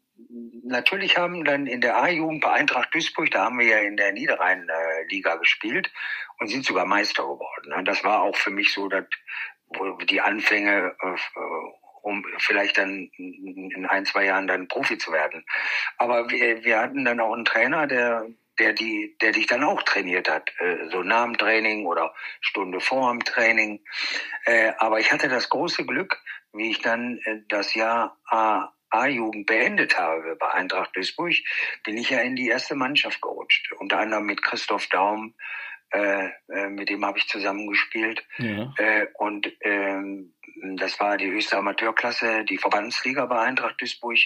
natürlich 0.63 1.17
haben 1.17 1.43
dann 1.45 1.67
in 1.67 1.81
der 1.81 2.01
A-Jugend 2.01 2.41
bei 2.41 2.51
Eintracht 2.51 2.93
Duisburg, 2.93 3.31
da 3.31 3.45
haben 3.45 3.59
wir 3.59 3.67
ja 3.67 3.77
in 3.79 3.97
der 3.97 4.11
Niederrhein-Liga 4.11 5.35
gespielt 5.35 5.91
und 6.39 6.47
sind 6.47 6.65
sogar 6.65 6.85
Meister 6.85 7.23
geworden. 7.23 7.69
Ne? 7.69 7.83
Das 7.83 8.03
war 8.03 8.21
auch 8.21 8.35
für 8.35 8.51
mich 8.51 8.73
so, 8.73 8.87
dass 8.87 9.05
die 10.09 10.21
Anfänge, 10.21 10.95
äh, 11.01 11.15
um 12.01 12.25
vielleicht 12.37 12.77
dann 12.77 13.09
in 13.17 13.85
ein, 13.89 14.05
zwei 14.05 14.25
Jahren 14.25 14.47
dann 14.47 14.67
Profi 14.67 14.97
zu 14.97 15.11
werden. 15.11 15.45
Aber 15.97 16.29
wir, 16.29 16.63
wir 16.63 16.79
hatten 16.79 17.03
dann 17.03 17.19
auch 17.19 17.33
einen 17.33 17.45
Trainer, 17.45 17.87
der 17.87 18.27
der 18.59 18.73
die, 18.73 19.15
der 19.21 19.33
dich 19.33 19.45
dann 19.45 19.63
auch 19.63 19.83
trainiert 19.83 20.27
hat, 20.27 20.51
äh, 20.57 20.89
so 20.89 21.03
nach 21.03 21.25
dem 21.25 21.37
Training 21.37 21.85
oder 21.85 22.15
Stunde 22.41 22.79
vor 22.79 23.11
dem 23.11 23.23
Training. 23.23 23.81
Äh, 24.45 24.71
aber 24.79 24.99
ich 24.99 25.11
hatte 25.11 25.29
das 25.29 25.49
große 25.49 25.85
Glück, 25.85 26.19
wie 26.53 26.71
ich 26.71 26.81
dann 26.81 27.19
das 27.49 27.75
Jahr 27.75 28.17
A 28.25 28.73
A-Jugend 28.89 29.45
beendet 29.45 29.97
habe 29.97 30.35
bei 30.35 30.51
Eintracht 30.51 30.95
Duisburg, 30.95 31.35
bin 31.83 31.97
ich 31.97 32.09
ja 32.09 32.19
in 32.19 32.35
die 32.35 32.47
erste 32.47 32.75
Mannschaft 32.75 33.21
gerutscht. 33.21 33.71
Unter 33.73 33.99
anderem 33.99 34.25
mit 34.25 34.41
Christoph 34.41 34.87
Daum, 34.87 35.33
äh, 35.91 36.29
äh, 36.49 36.69
mit 36.69 36.89
dem 36.89 37.05
habe 37.05 37.17
ich 37.17 37.27
zusammengespielt. 37.27 38.25
Ja. 38.37 38.73
Äh, 38.77 39.07
und 39.15 39.51
ähm, 39.61 40.33
das 40.77 40.99
war 40.99 41.17
die 41.17 41.31
höchste 41.31 41.57
Amateurklasse, 41.57 42.43
die 42.43 42.57
Verbandsliga 42.57 43.25
bei 43.25 43.39
Eintracht 43.39 43.79
Duisburg. 43.79 44.19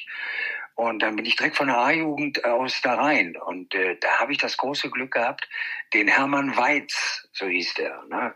Und 0.75 1.01
dann 1.01 1.15
bin 1.15 1.25
ich 1.25 1.36
direkt 1.36 1.58
von 1.58 1.68
der 1.68 1.77
A-Jugend 1.77 2.46
aus 2.46 2.82
da 2.82 2.96
rein. 2.96 3.36
Und 3.36 3.75
äh, 3.75 3.98
da 4.00 4.20
habe 4.20 4.32
ich 4.32 4.38
das 4.38 4.58
große 4.58 4.89
Glück 4.89 5.12
gehabt, 5.12 5.48
den 5.94 6.08
Hermann 6.08 6.56
Weiz, 6.56 7.27
so 7.34 7.46
hieß 7.46 7.75
der. 7.75 8.03
Ne? 8.10 8.34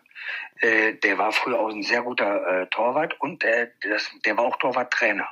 Äh, 0.60 0.94
der 0.96 1.17
war 1.17 1.32
früher 1.32 1.60
auch 1.60 1.70
ein 1.70 1.84
sehr 1.84 2.01
guter 2.01 2.62
äh, 2.62 2.67
Torwart 2.67 3.20
und 3.20 3.44
äh, 3.44 3.72
das, 3.82 4.12
der 4.25 4.38
war 4.38 4.46
auch 4.46 4.58
Torwarttrainer. 4.58 5.27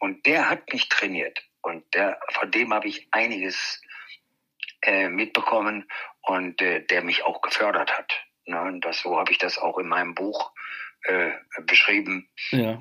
Und 0.00 0.26
der 0.26 0.50
hat 0.50 0.72
mich 0.72 0.88
trainiert. 0.88 1.42
Und 1.62 1.84
der, 1.94 2.18
von 2.32 2.50
dem 2.50 2.74
habe 2.74 2.88
ich 2.88 3.06
einiges 3.12 3.80
äh, 4.82 5.08
mitbekommen 5.08 5.88
und 6.22 6.60
äh, 6.62 6.84
der 6.86 7.02
mich 7.02 7.22
auch 7.22 7.42
gefördert 7.42 7.96
hat. 7.96 8.12
Ne? 8.46 8.60
Und 8.60 8.84
das, 8.84 9.00
so 9.00 9.18
habe 9.18 9.30
ich 9.30 9.38
das 9.38 9.58
auch 9.58 9.78
in 9.78 9.88
meinem 9.88 10.14
Buch 10.14 10.52
äh, 11.04 11.30
beschrieben, 11.62 12.28
ja. 12.50 12.78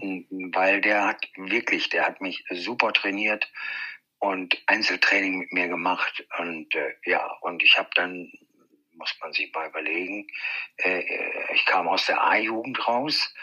weil 0.54 0.82
der 0.82 1.08
hat 1.08 1.26
wirklich, 1.36 1.90
der 1.90 2.06
hat 2.06 2.22
mich 2.22 2.44
super 2.50 2.92
trainiert 2.94 3.50
und 4.20 4.62
Einzeltraining 4.68 5.40
mit 5.40 5.54
mir 5.54 5.68
gemacht 5.70 6.26
und 6.38 6.74
äh, 6.76 6.96
ja, 7.06 7.26
und 7.42 7.64
ich 7.64 7.78
habe 7.78 7.90
dann, 7.96 8.32
muss 8.94 9.16
man 9.22 9.32
sich 9.32 9.54
mal 9.54 9.70
überlegen, 9.70 10.28
äh, 10.78 11.00
äh 11.00 11.54
ich 11.54 11.66
kam 11.66 11.88
aus 11.88 12.06
der 12.08 12.22
A-Jugend 12.22 12.86
raus, 12.88 13.34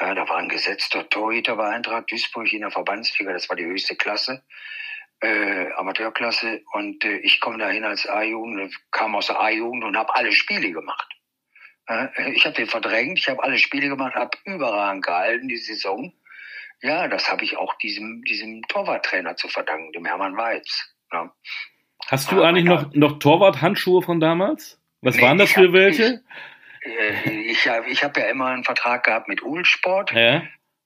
ja, 0.00 0.14
da 0.14 0.28
war 0.28 0.38
ein 0.38 0.48
gesetzter 0.48 1.08
Torhüter 1.08 1.56
bei 1.56 1.68
Eintracht 1.68 2.10
Duisburg 2.10 2.52
in 2.52 2.62
der 2.62 2.70
Verbandsliga, 2.70 3.32
das 3.32 3.48
war 3.48 3.56
die 3.56 3.66
höchste 3.66 3.96
Klasse, 3.96 4.42
äh, 5.20 5.70
Amateurklasse. 5.72 6.62
Und 6.72 7.04
äh, 7.04 7.18
ich 7.18 7.40
komme 7.40 7.58
dahin 7.58 7.84
als 7.84 8.08
A-Jugend, 8.08 8.74
kam 8.90 9.14
aus 9.14 9.26
der 9.26 9.40
A-Jugend 9.40 9.84
und 9.84 9.96
habe 9.96 10.14
alle 10.14 10.32
Spiele 10.32 10.72
gemacht. 10.72 11.08
Äh, 11.88 12.32
ich 12.32 12.44
habe 12.44 12.56
den 12.56 12.66
verdrängt, 12.66 13.18
ich 13.18 13.28
habe 13.28 13.42
alle 13.42 13.58
Spiele 13.58 13.88
gemacht, 13.88 14.14
habe 14.14 14.36
überragend 14.44 15.04
gehalten 15.04 15.48
die 15.48 15.56
Saison. 15.56 16.12
Ja, 16.80 17.06
das 17.06 17.30
habe 17.30 17.44
ich 17.44 17.56
auch 17.56 17.74
diesem, 17.78 18.22
diesem 18.24 18.62
Torwarttrainer 18.62 19.36
zu 19.36 19.48
verdanken, 19.48 19.92
dem 19.92 20.04
Hermann 20.04 20.36
Weiz. 20.36 20.94
Ja. 21.12 21.32
Hast 22.08 22.32
du 22.32 22.42
eigentlich 22.42 22.64
noch, 22.64 22.92
noch 22.94 23.18
Torwart-Handschuhe 23.20 24.02
von 24.02 24.18
damals? 24.18 24.80
Was 25.00 25.16
nee, 25.16 25.22
waren 25.22 25.38
das 25.38 25.52
für 25.52 25.72
welche? 25.72 26.04
Äh, 26.04 26.18
ich 27.24 27.68
habe 27.68 27.88
ich 27.88 28.02
hab 28.02 28.16
ja 28.16 28.24
immer 28.24 28.46
einen 28.46 28.64
Vertrag 28.64 29.04
gehabt 29.04 29.28
mit 29.28 29.42
Ulsport. 29.42 30.12
Ja. 30.12 30.42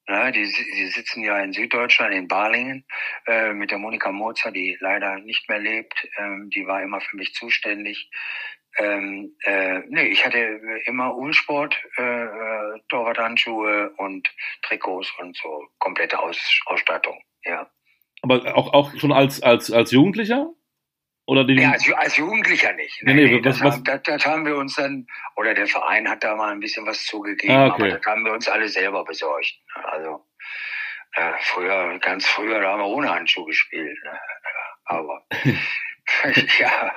Ja, 0.08 0.30
die, 0.30 0.44
die 0.44 0.86
sitzen 0.86 1.24
ja 1.24 1.40
in 1.40 1.52
Süddeutschland, 1.52 2.14
in 2.14 2.28
Balingen, 2.28 2.84
äh, 3.26 3.52
mit 3.52 3.72
der 3.72 3.78
Monika 3.78 4.12
Mozer, 4.12 4.52
die 4.52 4.76
leider 4.78 5.16
nicht 5.18 5.48
mehr 5.48 5.58
lebt. 5.58 6.06
Ähm, 6.16 6.48
die 6.50 6.64
war 6.64 6.80
immer 6.80 7.00
für 7.00 7.16
mich 7.16 7.34
zuständig. 7.34 8.08
Ähm, 8.78 9.34
äh, 9.42 9.80
nee, 9.88 10.08
ich 10.08 10.24
hatte 10.24 10.60
immer 10.84 11.16
Ulsport, 11.16 11.76
äh, 11.96 12.02
äh, 12.02 12.80
Torwarthandschuhe 12.88 13.90
und 13.96 14.28
Trikots 14.62 15.12
und 15.18 15.36
so 15.36 15.66
komplette 15.78 16.18
Aus, 16.18 16.38
Ausstattung, 16.66 17.20
ja. 17.44 17.68
Aber 18.22 18.56
auch, 18.56 18.72
auch 18.74 18.96
schon 18.98 19.12
als, 19.12 19.42
als, 19.42 19.72
als 19.72 19.90
Jugendlicher? 19.90 20.50
Oder 21.26 21.45
den 21.45 21.59
ja, 21.59 21.73
als, 21.73 21.92
als 21.92 22.16
Jugendlicher 22.16 22.73
nicht. 22.75 23.02
Nee, 23.02 23.14
nee, 23.14 23.25
nee, 23.25 23.45
was, 23.45 23.59
das, 23.59 23.64
was? 23.64 23.75
Haben, 23.75 23.85
das, 23.85 24.02
das, 24.02 24.26
haben 24.26 24.47
wir 24.47 24.56
uns 24.56 24.76
dann, 24.76 25.06
oder 25.37 25.54
der 25.54 25.66
Verein 25.66 26.09
hat 26.09 26.23
da 26.23 26.37
mal 26.37 26.52
ein 26.52 26.61
bisschen 26.61 26.87
was 26.87 27.04
zugegeben, 27.04 27.52
ah, 27.52 27.66
okay. 27.66 27.83
aber 27.83 27.90
das 27.90 28.06
haben 28.06 28.25
wir 28.25 28.33
uns 28.33 28.49
alle 28.49 28.68
selber 28.68 29.04
besorgt. 29.04 29.52
Also 29.85 30.25
äh, 31.16 31.33
früher, 31.40 31.99
ganz 31.99 32.26
früher, 32.26 32.61
da 32.61 32.73
haben 32.73 32.80
wir 32.80 32.87
ohne 32.87 33.11
Handschuh 33.12 33.45
gespielt. 33.45 33.99
Ne? 34.04 34.18
Aber 34.85 35.26
ja, 36.61 36.92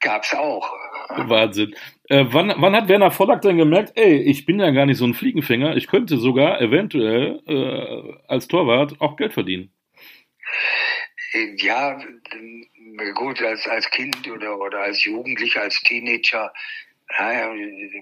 gab's 0.00 0.34
auch. 0.34 0.72
Wahnsinn. 1.08 1.74
Äh, 2.08 2.26
wann, 2.28 2.54
wann 2.56 2.76
hat 2.76 2.88
Werner 2.88 3.10
Vollack 3.10 3.42
dann 3.42 3.58
gemerkt, 3.58 3.92
ey, 3.96 4.16
ich 4.18 4.46
bin 4.46 4.60
ja 4.60 4.70
gar 4.70 4.86
nicht 4.86 4.98
so 4.98 5.04
ein 5.04 5.14
Fliegenfänger, 5.14 5.76
ich 5.76 5.88
könnte 5.88 6.18
sogar 6.18 6.60
eventuell 6.60 7.40
äh, 7.46 8.18
als 8.28 8.48
Torwart 8.48 9.00
auch 9.00 9.16
Geld 9.16 9.32
verdienen? 9.32 9.72
Ja, 11.32 12.00
gut, 13.14 13.42
als, 13.42 13.66
als 13.66 13.90
Kind 13.90 14.28
oder, 14.28 14.58
oder 14.58 14.80
als 14.80 15.04
Jugendlicher, 15.04 15.62
als 15.62 15.80
Teenager, 15.82 16.52
ja, 17.18 17.52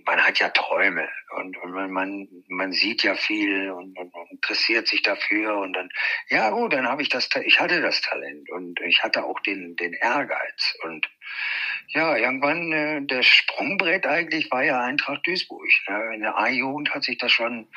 man 0.04 0.21
hat 0.21 0.38
ja 0.40 0.49
Träume 0.49 1.09
und, 1.37 1.56
und 1.59 1.71
man, 1.73 1.90
man, 1.90 2.28
man 2.49 2.73
sieht 2.73 3.04
ja 3.04 3.14
viel 3.14 3.71
und, 3.71 3.97
und, 3.97 4.12
und 4.12 4.30
interessiert 4.33 4.88
sich 4.88 5.02
dafür 5.02 5.59
und 5.59 5.75
dann, 5.75 5.88
ja 6.28 6.50
gut, 6.50 6.73
dann 6.73 6.88
habe 6.88 7.02
ich 7.02 7.09
das, 7.09 7.28
ich 7.45 7.61
hatte 7.61 7.80
das 7.80 8.00
Talent 8.00 8.50
und 8.50 8.80
ich 8.80 9.04
hatte 9.04 9.25
auch 9.25 9.38
den, 9.40 9.76
den 9.76 9.92
Ehrgeiz 9.95 10.76
und 10.83 11.09
ja, 11.88 12.16
irgendwann 12.16 12.73
äh, 12.73 13.00
der 13.02 13.23
Sprungbrett 13.23 14.06
eigentlich 14.06 14.50
war 14.50 14.64
ja 14.64 14.80
Eintracht 14.80 15.26
Duisburg. 15.26 15.68
Ne? 15.88 16.14
In 16.14 16.21
der 16.23 16.37
A-Jugend 16.37 16.92
hat 16.92 17.04
sich 17.04 17.18
das 17.18 17.30
schon 17.30 17.68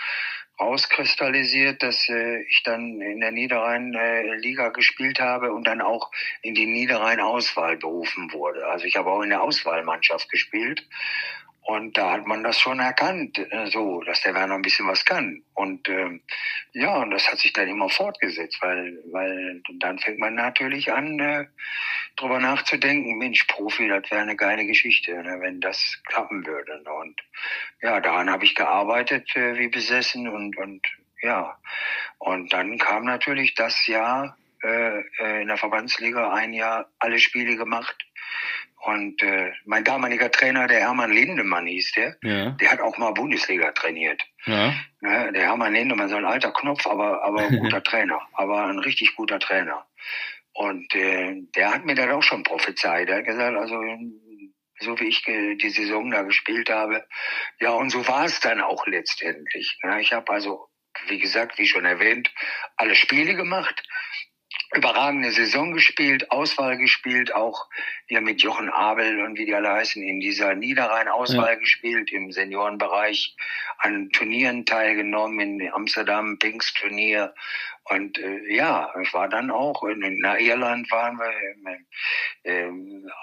rauskristallisiert, 0.60 1.82
dass 1.82 2.08
äh, 2.10 2.42
ich 2.42 2.63
dann 2.63 3.01
in 3.01 3.20
der 3.22 3.32
Niederrhein-Liga 3.32 4.68
äh, 4.68 4.72
gespielt 4.72 5.20
habe 5.20 5.54
und 5.54 5.66
dann 5.66 5.82
auch 5.82 6.12
in 6.42 6.54
die 6.54 6.66
Niederrhein-Auswahl 6.66 7.78
berufen 7.78 8.32
wurde. 8.34 8.68
Also 8.68 8.86
ich 8.86 8.96
habe 8.96 9.10
auch 9.10 9.22
in 9.22 9.30
der 9.30 9.42
Auswahlmannschaft 9.42 10.30
gespielt. 10.30 10.86
Und 11.62 11.98
da 11.98 12.13
hat 12.13 12.25
man 12.25 12.44
das 12.44 12.60
schon 12.60 12.80
erkannt, 12.80 13.38
äh, 13.38 13.68
so, 13.68 14.01
dass 14.01 14.22
der 14.22 14.34
Werner 14.34 14.56
ein 14.56 14.62
bisschen 14.62 14.88
was 14.88 15.06
kann. 15.06 15.44
Und 15.54 15.88
ähm, 15.88 16.22
ja, 16.72 16.98
und 16.98 17.12
das 17.12 17.30
hat 17.32 17.39
sich 17.39 17.54
dann 17.54 17.68
immer 17.68 17.89
fortgesetzt, 17.89 18.58
weil, 18.62 18.98
weil 19.12 19.62
dann 19.80 20.00
fängt 20.00 20.20
man 20.20 20.36
natürlich 20.36 20.92
an, 20.92 21.20
äh, 21.20 21.46
drüber 22.16 22.39
nachzudenken, 22.39 23.18
Mensch, 23.18 23.44
Profi, 23.46 23.88
das 23.88 24.10
wäre 24.10 24.22
eine 24.22 24.36
geile 24.36 24.66
Geschichte, 24.66 25.13
ne, 25.22 25.38
wenn 25.42 25.62
das 25.62 26.01
klappen 26.06 26.46
würde. 26.46 26.82
Ne? 26.84 26.92
Und 26.92 27.22
ja, 27.82 28.00
daran 28.00 28.30
habe 28.30 28.46
ich 28.46 28.56
gearbeitet 28.56 29.36
äh, 29.36 29.58
wie 29.58 29.68
besessen 29.70 30.28
und, 30.28 30.58
und 30.58 30.82
ja. 31.22 31.58
Und 32.18 32.51
dann 32.54 32.78
kam 32.78 33.04
natürlich 33.06 33.54
das 33.54 33.86
Jahr 33.88 34.38
äh, 34.63 35.00
äh 35.20 35.42
in 35.42 35.48
der 35.48 35.58
Verbandsliga 35.58 36.34
ein 36.34 36.54
Jahr 36.54 36.89
alle 37.00 37.20
Spiele 37.20 37.56
gemacht 37.58 37.96
und 38.82 39.22
äh, 39.24 39.52
mein 39.66 39.84
damaliger 39.84 40.32
Trainer, 40.32 40.68
der 40.68 40.80
Hermann 40.80 41.12
Lindemann 41.12 41.66
hieß 41.66 41.92
der, 41.94 42.16
ja. 42.24 42.52
der 42.52 42.72
hat 42.72 42.80
auch 42.80 42.98
mal 42.98 43.12
Bundesliga 43.12 43.72
trainiert. 43.72 44.22
Ja. 44.46 44.74
ja 45.02 45.32
der 45.32 45.44
Hermann 45.44 45.74
Lindemann, 45.74 46.08
so 46.08 46.16
ein 46.16 46.26
alter 46.26 46.52
Knopf, 46.52 46.88
aber 46.88 47.24
aber 47.24 47.42
ein 47.42 47.60
guter 47.60 47.84
Trainer, 47.84 48.22
aber 48.34 48.66
ein 48.66 48.80
richtig 48.80 49.16
guter 49.16 49.40
Trainer. 49.40 49.86
Und 50.54 50.96
äh, 50.96 51.42
der 51.56 51.74
hat 51.74 51.86
mir 51.86 51.96
dann 51.96 52.12
auch 52.12 52.24
schon 52.24 52.44
prophezeit. 52.44 53.10
Er 53.10 53.18
hat 53.18 53.26
gesagt, 53.26 53.58
also 53.58 53.82
so 54.82 54.98
wie 55.00 55.10
ich 55.10 55.24
die 55.24 55.70
Saison 55.70 56.10
da 56.10 56.22
gespielt 56.22 56.70
habe, 56.70 57.06
ja 57.60 57.72
und 57.72 57.90
so 57.90 58.08
war 58.08 58.24
es 58.24 58.40
dann 58.40 58.62
auch 58.62 58.88
letztendlich. 58.88 59.78
Ja, 59.84 60.00
ich 60.00 60.14
habe 60.14 60.32
also, 60.32 60.70
wie 61.08 61.20
gesagt, 61.20 61.58
wie 61.58 61.68
schon 61.68 61.84
erwähnt, 61.84 62.32
alle 62.78 62.96
Spiele 62.96 63.36
gemacht 63.36 63.84
überragende 64.76 65.32
Saison 65.32 65.74
gespielt, 65.74 66.30
Auswahl 66.30 66.78
gespielt, 66.78 67.34
auch 67.34 67.68
hier 68.06 68.22
mit 68.22 68.44
Jochen 68.44 68.70
Abel 68.70 69.24
und 69.26 69.38
wie 69.38 69.46
die 69.46 69.56
alle 69.56 69.72
heißen, 69.72 70.02
in 70.04 70.20
dieser 70.20 70.54
Niederrhein-Auswahl 70.54 71.54
ja. 71.54 71.60
gespielt, 71.60 72.12
im 72.12 72.32
Seniorenbereich, 72.32 73.36
an 73.80 74.12
Turnieren 74.12 74.66
teilgenommen, 74.66 75.60
in 75.60 75.74
Amsterdam, 75.74 76.38
Pinks-Turnier. 76.38 77.34
Und 77.86 78.20
äh, 78.20 78.54
ja, 78.54 78.94
ich 79.02 79.12
war 79.14 79.28
dann 79.28 79.50
auch, 79.50 79.84
in, 79.84 80.04
in 80.04 80.24
Irland 80.24 80.92
waren 80.92 81.18
wir 81.18 81.34
äh, 82.46 82.68
äh, 82.68 82.72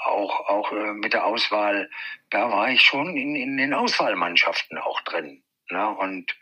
auch, 0.07 0.49
auch 0.49 0.73
äh, 0.73 0.93
mit 0.95 1.12
der 1.12 1.26
Auswahl, 1.26 1.88
da 2.31 2.50
war 2.50 2.71
ich 2.71 2.83
schon 2.83 3.17
in, 3.17 3.37
in 3.37 3.57
den 3.57 3.73
Auswahlmannschaften 3.73 4.79
auch 4.79 5.00
drin. 5.03 5.45
Ne? 5.71 5.88
Und, 5.88 6.37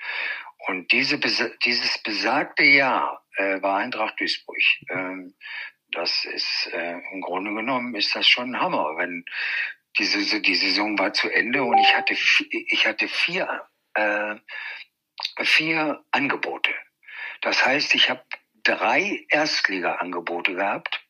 und 0.66 0.92
diese, 0.92 1.18
dieses 1.18 1.98
besagte 2.02 2.64
Jahr 2.64 3.23
äh, 3.36 3.62
war 3.62 3.78
Eintracht 3.78 4.20
Duisburg. 4.20 4.58
Ähm, 4.90 5.34
das 5.92 6.24
ist 6.24 6.70
äh, 6.72 6.98
im 7.12 7.20
Grunde 7.20 7.54
genommen 7.54 7.94
ist 7.94 8.14
das 8.16 8.26
schon 8.28 8.54
ein 8.54 8.60
Hammer, 8.60 8.96
wenn 8.96 9.24
diese 9.98 10.40
die 10.40 10.56
Saison 10.56 10.98
war 10.98 11.12
zu 11.12 11.28
Ende 11.30 11.62
und 11.62 11.78
ich 11.78 11.94
hatte 11.94 12.14
ich 12.14 12.86
hatte 12.86 13.06
vier 13.06 13.68
äh, 13.94 14.34
vier 15.42 16.04
Angebote. 16.10 16.70
Das 17.40 17.64
heißt, 17.64 17.94
ich 17.94 18.10
habe 18.10 18.24
drei 18.64 19.24
Erstliga-Angebote 19.28 20.54
gehabt 20.54 21.04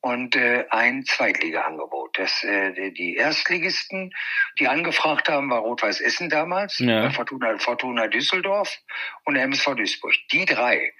und 0.00 0.34
äh, 0.34 0.66
ein 0.70 1.04
Zweitliga-Angebot. 1.04 2.18
Das, 2.18 2.42
äh, 2.42 2.90
die 2.90 3.16
Erstligisten, 3.16 4.12
die 4.58 4.68
angefragt 4.68 5.28
haben, 5.28 5.50
war 5.50 5.60
Rot-Weiß 5.60 6.00
Essen 6.00 6.28
damals, 6.28 6.78
ja. 6.78 7.10
Fortuna, 7.10 7.58
Fortuna 7.58 8.08
Düsseldorf 8.08 8.78
und 9.24 9.36
MSV 9.36 9.74
Duisburg. 9.74 10.14
Die 10.32 10.44
drei, 10.44 10.92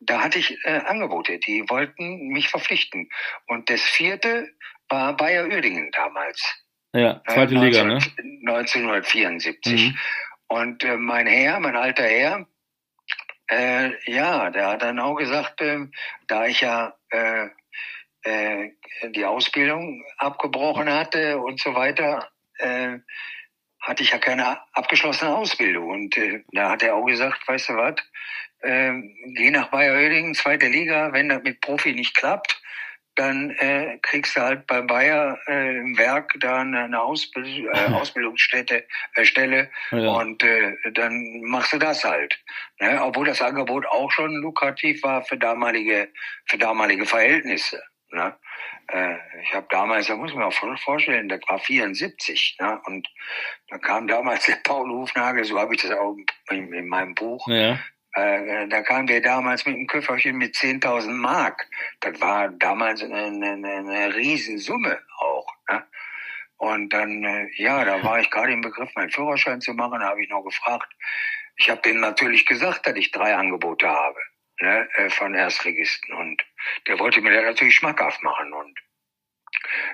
da 0.00 0.22
hatte 0.22 0.38
ich 0.38 0.58
äh, 0.64 0.80
Angebote, 0.86 1.38
die 1.38 1.64
wollten 1.68 2.28
mich 2.28 2.48
verpflichten. 2.48 3.08
Und 3.46 3.70
das 3.70 3.80
vierte 3.80 4.50
war 4.88 5.16
Bayer 5.16 5.46
Uerdingen 5.46 5.90
damals. 5.92 6.42
Ja, 6.92 7.22
zweite 7.26 7.54
äh, 7.54 7.58
19, 7.58 7.60
Liga, 7.60 7.84
ne? 7.84 7.94
1974. 8.46 9.88
Mhm. 9.88 9.98
Und 10.46 10.84
äh, 10.84 10.96
mein 10.96 11.26
Herr, 11.26 11.58
mein 11.60 11.76
alter 11.76 12.04
Herr, 12.04 12.46
äh, 13.50 13.90
ja, 14.10 14.50
der 14.50 14.68
hat 14.68 14.82
dann 14.82 15.00
auch 15.00 15.16
gesagt, 15.16 15.60
äh, 15.60 15.86
da 16.28 16.46
ich 16.46 16.60
ja 16.60 16.94
äh, 17.10 17.48
äh, 18.22 18.70
die 19.10 19.24
Ausbildung 19.24 20.04
abgebrochen 20.18 20.90
hatte 20.90 21.38
und 21.38 21.60
so 21.60 21.74
weiter, 21.74 22.30
äh, 22.58 22.98
hatte 23.84 24.02
ich 24.02 24.10
ja 24.10 24.18
keine 24.18 24.58
abgeschlossene 24.72 25.34
Ausbildung. 25.34 25.88
Und 25.88 26.16
äh, 26.16 26.42
da 26.52 26.70
hat 26.70 26.82
er 26.82 26.96
auch 26.96 27.06
gesagt, 27.06 27.46
weißt 27.46 27.68
du 27.68 27.76
was, 27.76 27.94
äh, 28.60 28.92
geh 29.34 29.50
nach 29.50 29.68
Bayer 29.68 29.94
Oedingen, 29.94 30.34
zweite 30.34 30.66
Liga, 30.66 31.12
wenn 31.12 31.28
das 31.28 31.42
mit 31.42 31.60
Profi 31.60 31.92
nicht 31.92 32.16
klappt, 32.16 32.60
dann 33.16 33.50
äh, 33.50 33.98
kriegst 34.02 34.36
du 34.36 34.40
halt 34.40 34.66
bei 34.66 34.80
Bayer 34.80 35.38
äh, 35.46 35.76
im 35.76 35.96
Werk 35.96 36.34
da 36.40 36.62
eine 36.62 37.00
Ausbild 37.00 37.66
äh, 37.72 37.92
Ausbildungsstätte 37.92 38.84
äh, 39.14 39.24
Stelle 39.24 39.70
ja. 39.92 40.08
und 40.08 40.42
äh, 40.42 40.76
dann 40.92 41.42
machst 41.42 41.72
du 41.72 41.78
das 41.78 42.04
halt. 42.04 42.36
Ne? 42.80 43.00
Obwohl 43.02 43.26
das 43.26 43.40
Angebot 43.40 43.86
auch 43.86 44.10
schon 44.10 44.34
lukrativ 44.36 45.02
war 45.02 45.22
für 45.22 45.36
damalige 45.36 46.08
für 46.46 46.58
damalige 46.58 47.06
Verhältnisse. 47.06 47.82
Ne? 48.10 48.34
Äh, 48.88 49.16
ich 49.42 49.54
habe 49.54 49.66
damals, 49.70 50.06
da 50.06 50.16
muss 50.16 50.34
man 50.34 50.44
auch 50.44 50.78
vorstellen, 50.78 51.28
das 51.28 51.40
war 51.48 51.58
74. 51.58 52.56
Ne? 52.60 52.80
Und 52.86 53.08
da 53.68 53.78
kam 53.78 54.06
damals 54.06 54.44
der 54.46 54.58
Paul 54.64 54.90
Hufnagel, 54.90 55.44
so 55.44 55.58
habe 55.58 55.74
ich 55.74 55.82
das 55.82 55.92
auch 55.92 56.16
in, 56.50 56.72
in 56.72 56.88
meinem 56.88 57.14
Buch. 57.14 57.46
Ja. 57.48 57.78
Äh, 58.14 58.68
da 58.68 58.82
kam 58.82 59.06
der 59.06 59.20
damals 59.20 59.66
mit 59.66 59.74
einem 59.74 59.86
Köfferchen 59.86 60.36
mit 60.36 60.54
10.000 60.54 61.10
Mark. 61.10 61.66
Das 62.00 62.20
war 62.20 62.48
damals 62.48 63.02
eine, 63.02 63.24
eine, 63.24 63.68
eine 63.68 64.14
Riesensumme 64.14 65.00
auch. 65.18 65.46
Ne? 65.68 65.84
Und 66.58 66.92
dann, 66.92 67.24
äh, 67.24 67.48
ja, 67.56 67.84
da 67.84 68.02
war 68.04 68.20
ich 68.20 68.30
gerade 68.30 68.52
im 68.52 68.60
Begriff, 68.60 68.90
meinen 68.94 69.10
Führerschein 69.10 69.60
zu 69.60 69.74
machen. 69.74 70.00
Da 70.00 70.10
habe 70.10 70.22
ich 70.22 70.30
noch 70.30 70.42
gefragt. 70.42 70.92
Ich 71.56 71.70
habe 71.70 71.82
denen 71.82 72.00
natürlich 72.00 72.46
gesagt, 72.46 72.86
dass 72.86 72.96
ich 72.96 73.10
drei 73.10 73.34
Angebote 73.34 73.88
habe 73.88 74.18
ne, 74.60 74.88
äh, 74.94 75.10
von 75.10 75.34
Erstligisten. 75.34 76.14
Und 76.14 76.44
der 76.86 76.98
wollte 76.98 77.20
mir 77.20 77.32
das 77.32 77.44
natürlich 77.44 77.76
schmackhaft 77.76 78.22
machen. 78.22 78.52
Und 78.52 78.78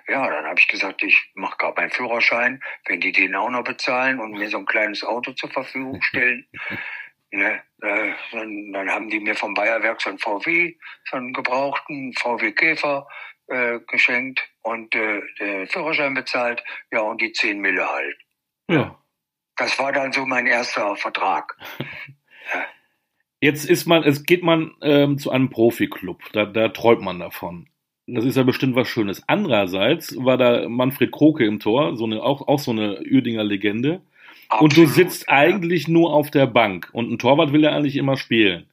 ja, 0.09 0.29
dann 0.29 0.46
habe 0.46 0.59
ich 0.59 0.68
gesagt, 0.68 1.03
ich 1.03 1.31
mache 1.35 1.57
gerade 1.59 1.81
meinen 1.81 1.90
Führerschein, 1.90 2.62
wenn 2.87 3.01
die 3.01 3.12
den 3.12 3.35
auch 3.35 3.51
noch 3.51 3.64
bezahlen 3.64 4.20
und 4.20 4.33
mir 4.33 4.49
so 4.49 4.59
ein 4.59 4.66
kleines 4.66 5.05
Auto 5.05 5.33
zur 5.33 5.51
Verfügung 5.51 6.01
stellen. 6.03 6.46
ne, 7.31 7.62
äh, 7.83 8.12
dann, 8.33 8.73
dann 8.73 8.90
haben 8.90 9.09
die 9.09 9.20
mir 9.20 9.35
vom 9.35 9.55
Bayerwerk 9.55 10.01
so 10.01 10.11
einen 10.11 10.18
VW, 10.18 10.77
so 11.11 11.16
einen 11.16 11.33
gebrauchten 11.33 12.12
VW 12.14 12.53
Käfer 12.53 13.07
äh, 13.46 13.81
geschenkt 13.88 14.49
und 14.62 14.94
äh, 14.94 15.20
den 15.38 15.66
Führerschein 15.68 16.14
bezahlt. 16.14 16.62
Ja, 16.90 17.01
und 17.01 17.20
die 17.20 17.33
10 17.33 17.61
Mille 17.61 17.88
halt. 17.88 18.16
Ja. 18.68 18.96
Das 19.57 19.79
war 19.79 19.92
dann 19.92 20.12
so 20.12 20.25
mein 20.25 20.46
erster 20.46 20.96
Vertrag. 20.96 21.57
ja. 22.55 22.66
Jetzt 23.40 23.64
ist 23.64 23.87
man, 23.87 24.03
es 24.03 24.24
geht 24.24 24.42
man 24.42 24.72
ähm, 24.83 25.18
zu 25.18 25.31
einem 25.31 25.48
Profiklub, 25.48 26.20
da, 26.33 26.44
da 26.44 26.68
träumt 26.68 27.03
man 27.03 27.18
davon. 27.18 27.68
Das 28.07 28.24
ist 28.24 28.37
ja 28.37 28.42
bestimmt 28.42 28.74
was 28.74 28.88
Schönes. 28.88 29.22
Andererseits 29.29 30.16
war 30.18 30.37
da 30.37 30.68
Manfred 30.68 31.12
Kroke 31.12 31.44
im 31.44 31.61
Tor, 31.61 31.96
so 31.96 32.05
eine, 32.05 32.22
auch, 32.22 32.48
auch 32.48 32.59
so 32.59 32.72
eine 32.72 33.00
Uerdinger 33.00 33.44
Legende. 33.44 34.03
Absolut, 34.48 34.62
und 34.62 34.76
du 34.76 34.87
sitzt 34.87 35.29
ja. 35.29 35.37
eigentlich 35.37 35.88
nur 35.88 36.12
auf 36.12 36.31
der 36.31 36.46
Bank 36.46 36.90
und 36.92 37.11
ein 37.11 37.18
Torwart 37.18 37.53
will 37.53 37.62
ja 37.62 37.70
eigentlich 37.70 37.96
immer 37.96 38.16
spielen. 38.16 38.68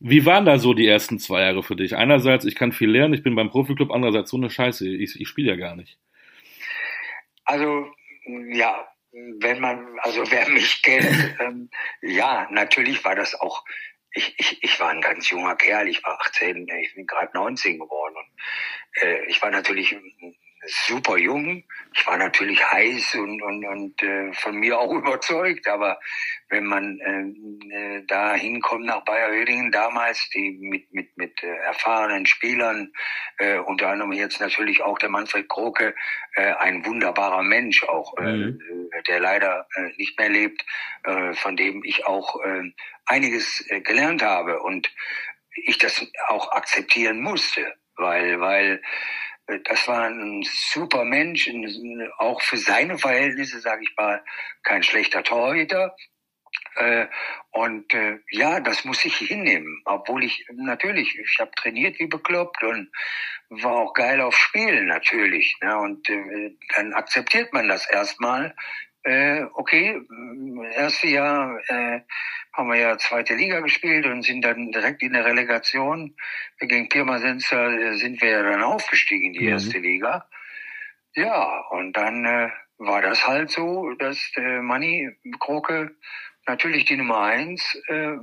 Wie 0.00 0.26
waren 0.26 0.44
da 0.44 0.58
so 0.58 0.74
die 0.74 0.86
ersten 0.86 1.18
zwei 1.18 1.42
Jahre 1.42 1.62
für 1.62 1.76
dich? 1.76 1.96
Einerseits, 1.96 2.44
ich 2.44 2.56
kann 2.56 2.72
viel 2.72 2.90
lernen, 2.90 3.14
ich 3.14 3.22
bin 3.22 3.36
beim 3.36 3.48
Profiklub, 3.48 3.90
andererseits 3.90 4.30
so 4.30 4.36
eine 4.36 4.50
Scheiße, 4.50 4.86
ich, 4.88 5.18
ich 5.18 5.28
spiele 5.28 5.52
ja 5.52 5.56
gar 5.56 5.76
nicht. 5.76 5.96
Also, 7.44 7.86
ja, 8.50 8.86
wenn 9.12 9.60
man, 9.60 9.86
also 10.00 10.22
wer 10.30 10.48
mich 10.50 10.82
kennt, 10.82 11.36
ähm, 11.40 11.70
ja, 12.02 12.48
natürlich 12.50 13.04
war 13.04 13.14
das 13.14 13.40
auch 13.40 13.64
ich, 14.14 14.34
ich, 14.38 14.62
ich 14.62 14.80
war 14.80 14.90
ein 14.90 15.00
ganz 15.00 15.28
junger 15.28 15.56
Kerl, 15.56 15.88
ich 15.88 16.02
war 16.04 16.20
18, 16.20 16.66
ich 16.68 16.94
bin 16.94 17.06
gerade 17.06 17.30
19 17.34 17.78
geworden. 17.78 18.16
Und, 18.16 19.02
äh, 19.02 19.24
ich 19.26 19.42
war 19.42 19.50
natürlich 19.50 19.96
super 20.66 21.16
jung. 21.16 21.64
Ich 21.94 22.06
war 22.06 22.16
natürlich 22.16 22.64
heiß 22.70 23.14
und, 23.16 23.42
und, 23.42 23.64
und 23.64 24.02
äh, 24.02 24.32
von 24.32 24.56
mir 24.56 24.78
auch 24.78 24.92
überzeugt, 24.94 25.68
aber 25.68 25.98
wenn 26.48 26.64
man 26.64 26.98
äh, 27.00 27.76
äh, 27.76 28.04
da 28.06 28.34
hinkommt 28.34 28.86
nach 28.86 29.04
Bayer 29.04 29.30
Oedingen 29.30 29.70
damals, 29.70 30.28
die 30.30 30.58
mit, 30.60 30.92
mit, 30.92 31.16
mit 31.16 31.42
äh, 31.42 31.54
erfahrenen 31.66 32.26
Spielern, 32.26 32.92
äh, 33.38 33.58
unter 33.58 33.88
anderem 33.88 34.12
jetzt 34.12 34.40
natürlich 34.40 34.82
auch 34.82 34.98
der 34.98 35.08
Manfred 35.08 35.48
Kroke, 35.48 35.94
äh, 36.34 36.52
ein 36.54 36.84
wunderbarer 36.84 37.42
Mensch 37.42 37.84
auch, 37.84 38.16
äh, 38.18 38.22
mhm. 38.22 38.60
äh, 38.92 39.02
der 39.04 39.20
leider 39.20 39.66
äh, 39.76 39.90
nicht 39.96 40.18
mehr 40.18 40.28
lebt, 40.28 40.64
äh, 41.04 41.34
von 41.34 41.56
dem 41.56 41.82
ich 41.84 42.06
auch 42.06 42.40
äh, 42.44 42.72
einiges 43.06 43.64
äh, 43.68 43.80
gelernt 43.80 44.22
habe 44.22 44.60
und 44.60 44.90
ich 45.54 45.78
das 45.78 46.06
auch 46.28 46.50
akzeptieren 46.52 47.20
musste, 47.20 47.74
weil, 47.96 48.40
weil 48.40 48.82
das 49.46 49.88
war 49.88 50.08
ein 50.08 50.42
super 50.42 51.04
Mensch, 51.04 51.50
auch 52.18 52.40
für 52.40 52.56
seine 52.56 52.98
Verhältnisse, 52.98 53.60
sage 53.60 53.82
ich 53.82 53.94
mal, 53.96 54.22
kein 54.62 54.82
schlechter 54.82 55.22
Torhüter. 55.22 55.94
Äh, 56.76 57.06
und 57.50 57.92
äh, 57.94 58.18
ja, 58.30 58.60
das 58.60 58.84
muss 58.84 59.04
ich 59.04 59.16
hinnehmen, 59.16 59.82
obwohl 59.84 60.24
ich 60.24 60.46
natürlich, 60.52 61.18
ich 61.18 61.38
habe 61.38 61.50
trainiert 61.52 61.98
wie 61.98 62.06
bekloppt 62.06 62.62
und 62.62 62.90
war 63.48 63.72
auch 63.72 63.94
geil 63.94 64.20
auf 64.20 64.36
Spielen 64.36 64.86
natürlich. 64.86 65.56
Ne? 65.60 65.76
Und 65.76 66.08
dann 66.76 66.92
akzeptiert 66.94 67.52
man 67.52 67.68
das 67.68 67.88
erstmal, 67.88 68.54
äh, 69.04 69.44
okay, 69.54 70.00
erste 70.74 71.08
Jahr 71.08 71.58
äh, 71.68 72.00
haben 72.52 72.68
wir 72.68 72.76
ja 72.76 72.98
zweite 72.98 73.34
Liga 73.34 73.60
gespielt 73.60 74.06
und 74.06 74.22
sind 74.22 74.42
dann 74.42 74.72
direkt 74.72 75.02
in 75.02 75.12
der 75.12 75.24
Relegation 75.24 76.16
gegen 76.58 76.88
Pirmasens 76.88 77.52
äh, 77.52 77.94
sind 77.96 78.22
wir 78.22 78.30
ja 78.30 78.42
dann 78.42 78.62
aufgestiegen 78.62 79.26
in 79.26 79.32
die 79.34 79.46
mhm. 79.46 79.48
erste 79.48 79.78
Liga. 79.78 80.26
Ja, 81.14 81.60
und 81.70 81.92
dann 81.92 82.24
äh, 82.24 82.50
war 82.78 83.02
das 83.02 83.26
halt 83.26 83.50
so, 83.50 83.92
dass 83.98 84.18
äh, 84.36 84.60
Manni 84.60 85.10
Kroke 85.38 85.94
natürlich 86.46 86.84
die 86.86 86.96
Nummer 86.96 87.20
eins 87.20 87.80
äh, 87.88 88.16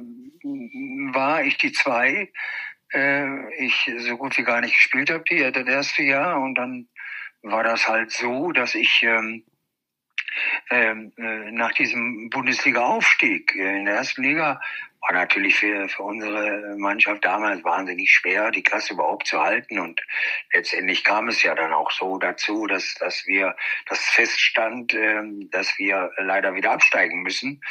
war, 1.13 1.43
ich 1.43 1.57
die 1.57 1.71
zwei. 1.71 2.31
Äh, 2.93 3.65
ich 3.65 3.91
so 3.99 4.17
gut 4.17 4.37
wie 4.37 4.43
gar 4.43 4.61
nicht 4.61 4.73
gespielt 4.73 5.09
habe, 5.09 5.23
die 5.29 5.39
das 5.51 5.67
erste 5.67 6.03
Jahr. 6.03 6.41
Und 6.41 6.55
dann 6.55 6.89
war 7.43 7.63
das 7.63 7.87
halt 7.87 8.11
so, 8.11 8.51
dass 8.51 8.75
ich 8.75 9.03
ähm, 9.03 9.43
ähm, 10.71 11.12
äh, 11.17 11.51
nach 11.51 11.73
diesem 11.73 12.29
Bundesliga-Aufstieg 12.29 13.53
in 13.55 13.86
der 13.86 13.95
ersten 13.95 14.23
Liga 14.23 14.62
war 15.01 15.13
natürlich 15.13 15.57
für, 15.57 15.89
für 15.89 16.03
unsere 16.03 16.75
Mannschaft 16.77 17.25
damals 17.25 17.63
wahnsinnig 17.63 18.10
schwer, 18.12 18.51
die 18.51 18.63
Klasse 18.63 18.93
überhaupt 18.93 19.27
zu 19.27 19.41
halten. 19.41 19.79
Und 19.79 19.99
letztendlich 20.53 21.03
kam 21.03 21.27
es 21.27 21.43
ja 21.43 21.55
dann 21.55 21.73
auch 21.73 21.91
so 21.91 22.17
dazu, 22.17 22.67
dass, 22.67 22.95
dass 22.95 23.25
wir, 23.25 23.55
das 23.88 23.99
feststand, 23.99 24.93
äh, 24.93 25.21
dass 25.49 25.77
wir 25.77 26.12
leider 26.17 26.53
wieder 26.55 26.71
absteigen 26.71 27.21
müssen. 27.21 27.62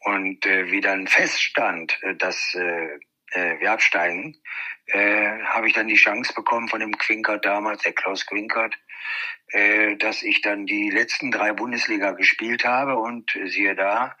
Und 0.00 0.46
äh, 0.46 0.70
wie 0.70 0.80
dann 0.80 1.08
feststand, 1.08 1.98
äh, 2.02 2.14
dass 2.14 2.56
wir 3.58 3.72
absteigen, 3.72 4.36
habe 4.92 5.66
ich 5.66 5.72
dann 5.72 5.88
die 5.88 5.96
Chance 5.96 6.32
bekommen 6.34 6.68
von 6.68 6.78
dem 6.78 6.96
Quinkert 6.96 7.44
damals, 7.44 7.82
der 7.82 7.94
Klaus 7.94 8.24
Quinkert, 8.26 8.76
äh, 9.54 9.96
dass 9.96 10.22
ich 10.22 10.40
dann 10.40 10.66
die 10.66 10.90
letzten 10.90 11.30
drei 11.30 11.52
Bundesliga 11.52 12.10
gespielt 12.10 12.64
habe 12.64 12.96
und 12.96 13.36
äh, 13.36 13.46
siehe 13.46 13.76
da, 13.76 14.16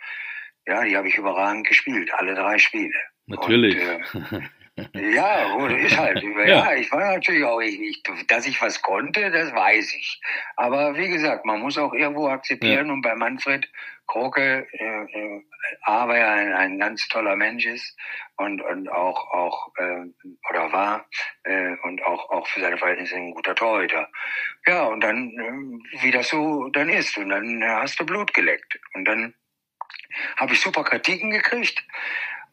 ja, 0.64 0.84
die 0.84 0.96
habe 0.96 1.08
ich 1.08 1.18
überragend 1.18 1.66
gespielt, 1.66 2.12
alle 2.14 2.34
drei 2.34 2.58
Spiele. 2.58 2.94
Natürlich. 3.26 3.76
Und, 4.14 4.32
äh, 4.32 4.40
ja, 4.92 5.54
gut, 5.56 5.70
ist 5.72 5.96
halt. 5.96 6.22
ja. 6.38 6.44
ja, 6.46 6.74
ich 6.74 6.90
war 6.90 7.14
natürlich 7.14 7.44
auch, 7.44 7.60
ich, 7.60 7.80
ich, 7.80 8.02
dass 8.26 8.46
ich 8.46 8.60
was 8.60 8.82
konnte, 8.82 9.30
das 9.30 9.54
weiß 9.54 9.94
ich. 9.94 10.20
Aber 10.56 10.96
wie 10.96 11.08
gesagt, 11.08 11.44
man 11.44 11.60
muss 11.60 11.78
auch 11.78 11.92
irgendwo 11.92 12.28
akzeptieren 12.28 12.88
ja. 12.88 12.92
und 12.92 13.02
bei 13.02 13.14
Manfred 13.14 13.68
Kroke, 14.06 14.66
äh, 14.72 14.84
äh, 14.84 15.42
A, 15.82 16.08
weil 16.08 16.20
er 16.20 16.30
ein, 16.30 16.52
ein 16.52 16.78
ganz 16.78 17.08
toller 17.08 17.36
Mensch 17.36 17.64
ist 17.64 17.96
und, 18.36 18.60
und 18.60 18.88
auch, 18.90 19.32
auch 19.32 19.72
äh, 19.76 20.04
oder 20.50 20.72
war 20.72 21.06
äh, 21.44 21.76
und 21.84 22.02
auch, 22.04 22.30
auch 22.30 22.46
für 22.48 22.60
seine 22.60 22.76
Verhältnisse 22.76 23.16
ein 23.16 23.32
guter 23.32 23.54
Torhüter. 23.54 24.10
Ja, 24.66 24.84
und 24.84 25.00
dann, 25.00 25.30
äh, 25.30 26.02
wie 26.02 26.10
das 26.10 26.28
so 26.28 26.68
dann 26.70 26.88
ist, 26.88 27.16
und 27.16 27.30
dann 27.30 27.62
hast 27.64 27.98
du 27.98 28.04
Blut 28.04 28.34
geleckt. 28.34 28.78
Und 28.94 29.06
dann 29.06 29.34
habe 30.36 30.52
ich 30.52 30.60
super 30.60 30.84
Kritiken 30.84 31.30
gekriegt. 31.30 31.82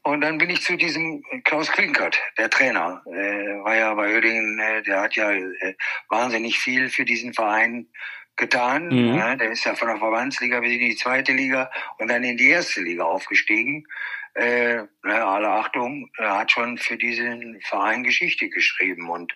Und 0.03 0.21
dann 0.21 0.39
bin 0.39 0.49
ich 0.49 0.61
zu 0.61 0.75
diesem 0.77 1.23
Klaus 1.43 1.71
Klinkert, 1.71 2.17
der 2.37 2.49
Trainer, 2.49 3.03
äh, 3.05 3.63
war 3.63 3.75
ja 3.75 3.93
bei 3.93 4.13
Oerdingen, 4.13 4.59
äh, 4.59 4.81
der 4.81 5.01
hat 5.01 5.15
ja 5.15 5.31
äh, 5.31 5.75
wahnsinnig 6.09 6.57
viel 6.57 6.89
für 6.89 7.05
diesen 7.05 7.33
Verein 7.33 7.87
getan. 8.35 8.87
Mhm. 8.87 9.17
Ja, 9.17 9.35
der 9.35 9.51
ist 9.51 9.63
ja 9.63 9.75
von 9.75 9.89
der 9.89 9.97
Verbandsliga 9.97 10.59
bis 10.59 10.73
in 10.73 10.79
die 10.79 10.95
zweite 10.95 11.33
Liga 11.33 11.69
und 11.99 12.09
dann 12.09 12.23
in 12.23 12.37
die 12.37 12.49
erste 12.49 12.81
Liga 12.81 13.03
aufgestiegen 13.03 13.85
äh, 14.33 14.83
alle 15.03 15.49
Achtung, 15.49 16.09
er 16.17 16.39
hat 16.39 16.51
schon 16.51 16.77
für 16.77 16.97
diesen 16.97 17.59
Verein 17.61 18.03
Geschichte 18.03 18.49
geschrieben 18.49 19.09
und 19.09 19.33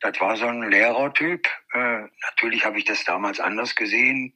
das 0.00 0.20
war 0.20 0.36
so 0.36 0.46
ein 0.46 0.70
Lehrertyp. 0.70 1.48
Äh, 1.72 2.02
natürlich 2.22 2.64
habe 2.64 2.78
ich 2.78 2.84
das 2.84 3.04
damals 3.04 3.40
anders 3.40 3.74
gesehen, 3.74 4.34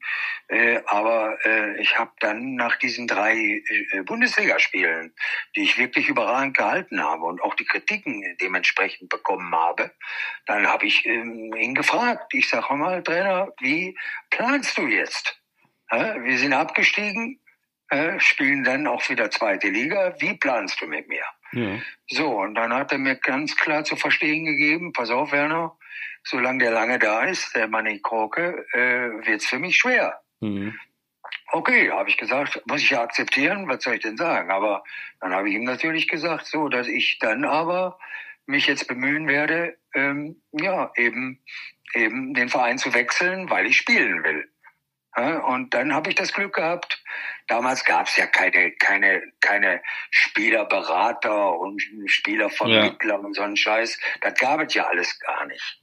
äh, 0.49 0.81
aber 0.87 1.39
äh, 1.45 1.81
ich 1.81 1.97
habe 1.97 2.11
dann 2.21 2.57
nach 2.57 2.77
diesen 2.77 3.07
drei 3.07 3.37
äh, 3.37 4.03
Bundesligaspielen, 4.03 5.15
die 5.55 5.63
ich 5.63 5.79
wirklich 5.79 6.09
überragend 6.09 6.57
gehalten 6.57 7.03
habe 7.03 7.25
und 7.25 7.41
auch 7.43 7.55
die 7.55 7.65
Kritiken 7.65 8.37
dementsprechend 8.41 9.09
bekommen 9.09 9.55
habe, 9.55 9.93
dann 10.47 10.67
habe 10.67 10.87
ich 10.87 11.07
ähm, 11.07 11.55
ihn 11.55 11.75
gefragt. 11.75 12.35
Ich 12.35 12.49
sage 12.49 12.75
mal, 12.75 13.03
Trainer, 13.03 13.53
wie 13.61 13.97
planst 14.31 14.77
du 14.77 14.87
jetzt? 14.87 15.41
wir 15.91 16.39
sind 16.39 16.55
abgestiegen, 16.55 17.39
äh, 17.89 18.19
spielen 18.19 18.65
dann 18.65 18.87
auch 18.87 19.09
wieder 19.09 19.31
zweite 19.31 19.69
Liga. 19.69 20.15
Wie 20.19 20.35
planst 20.35 20.81
du 20.81 20.87
mit 20.87 21.09
mir? 21.09 21.25
Ja. 21.53 21.79
So, 22.09 22.41
und 22.41 22.55
dann 22.55 22.73
hat 22.73 22.93
er 22.93 22.99
mir 22.99 23.17
ganz 23.17 23.57
klar 23.57 23.85
zu 23.85 23.97
verstehen 23.97 24.45
gegeben, 24.45 24.93
pass 24.93 25.11
auf, 25.11 25.33
Werner, 25.33 25.77
solange 26.25 26.59
der 26.65 26.73
lange 26.73 26.99
da 26.99 27.25
ist, 27.25 27.55
der 27.55 27.69
Manni 27.69 28.01
Kroke, 28.01 28.67
äh, 28.73 29.27
wird's 29.27 29.47
für 29.47 29.59
mich 29.59 29.77
schwer. 29.77 30.21
Mhm. 30.41 30.79
Okay, 31.53 31.91
habe 31.91 32.09
ich 32.09 32.17
gesagt, 32.17 32.63
muss 32.67 32.83
ich 32.83 32.91
ja 32.91 33.03
akzeptieren, 33.03 33.69
was 33.69 33.85
soll 33.85 33.95
ich 33.95 34.03
denn 34.03 34.17
sagen? 34.17 34.51
Aber 34.51 34.83
dann 35.21 35.33
habe 35.33 35.49
ich 35.49 35.55
ihm 35.55 35.65
natürlich 35.65 36.09
gesagt, 36.09 36.47
so, 36.47 36.69
dass 36.69 36.89
ich 36.89 37.19
dann 37.21 37.45
aber 37.45 37.99
mich 38.47 38.67
jetzt 38.67 38.89
bemühen 38.89 39.29
werde, 39.29 39.77
ähm, 39.95 40.43
ja, 40.53 40.91
eben, 40.97 41.41
eben 41.95 42.35
den 42.35 42.49
Verein 42.49 42.79
zu 42.79 42.93
wechseln, 42.93 43.49
weil 43.51 43.67
ich 43.67 43.77
spielen 43.77 44.25
will. 44.25 44.51
Und 45.17 45.75
dann 45.75 45.95
habe 45.95 46.11
ich 46.11 46.17
das 46.17 46.33
Glück 46.33 46.55
gehabt. 46.55 47.03
Damals 47.47 47.85
gab 47.85 48.09
es 48.09 48.17
ja 48.17 48.27
keine, 48.27 48.73
keine, 48.73 49.23
keine 49.41 49.83
Spielerberater 50.11 51.57
und 51.57 51.81
Spielervermittler 52.07 53.15
ja. 53.15 53.21
und 53.21 53.35
so 53.35 53.43
einen 53.43 53.57
Scheiß. 53.57 53.99
Das 54.23 54.35
gab 54.39 54.61
es 54.61 54.75
ja 54.75 54.87
alles 54.87 55.19
gar 55.21 55.47
nicht. 55.47 55.81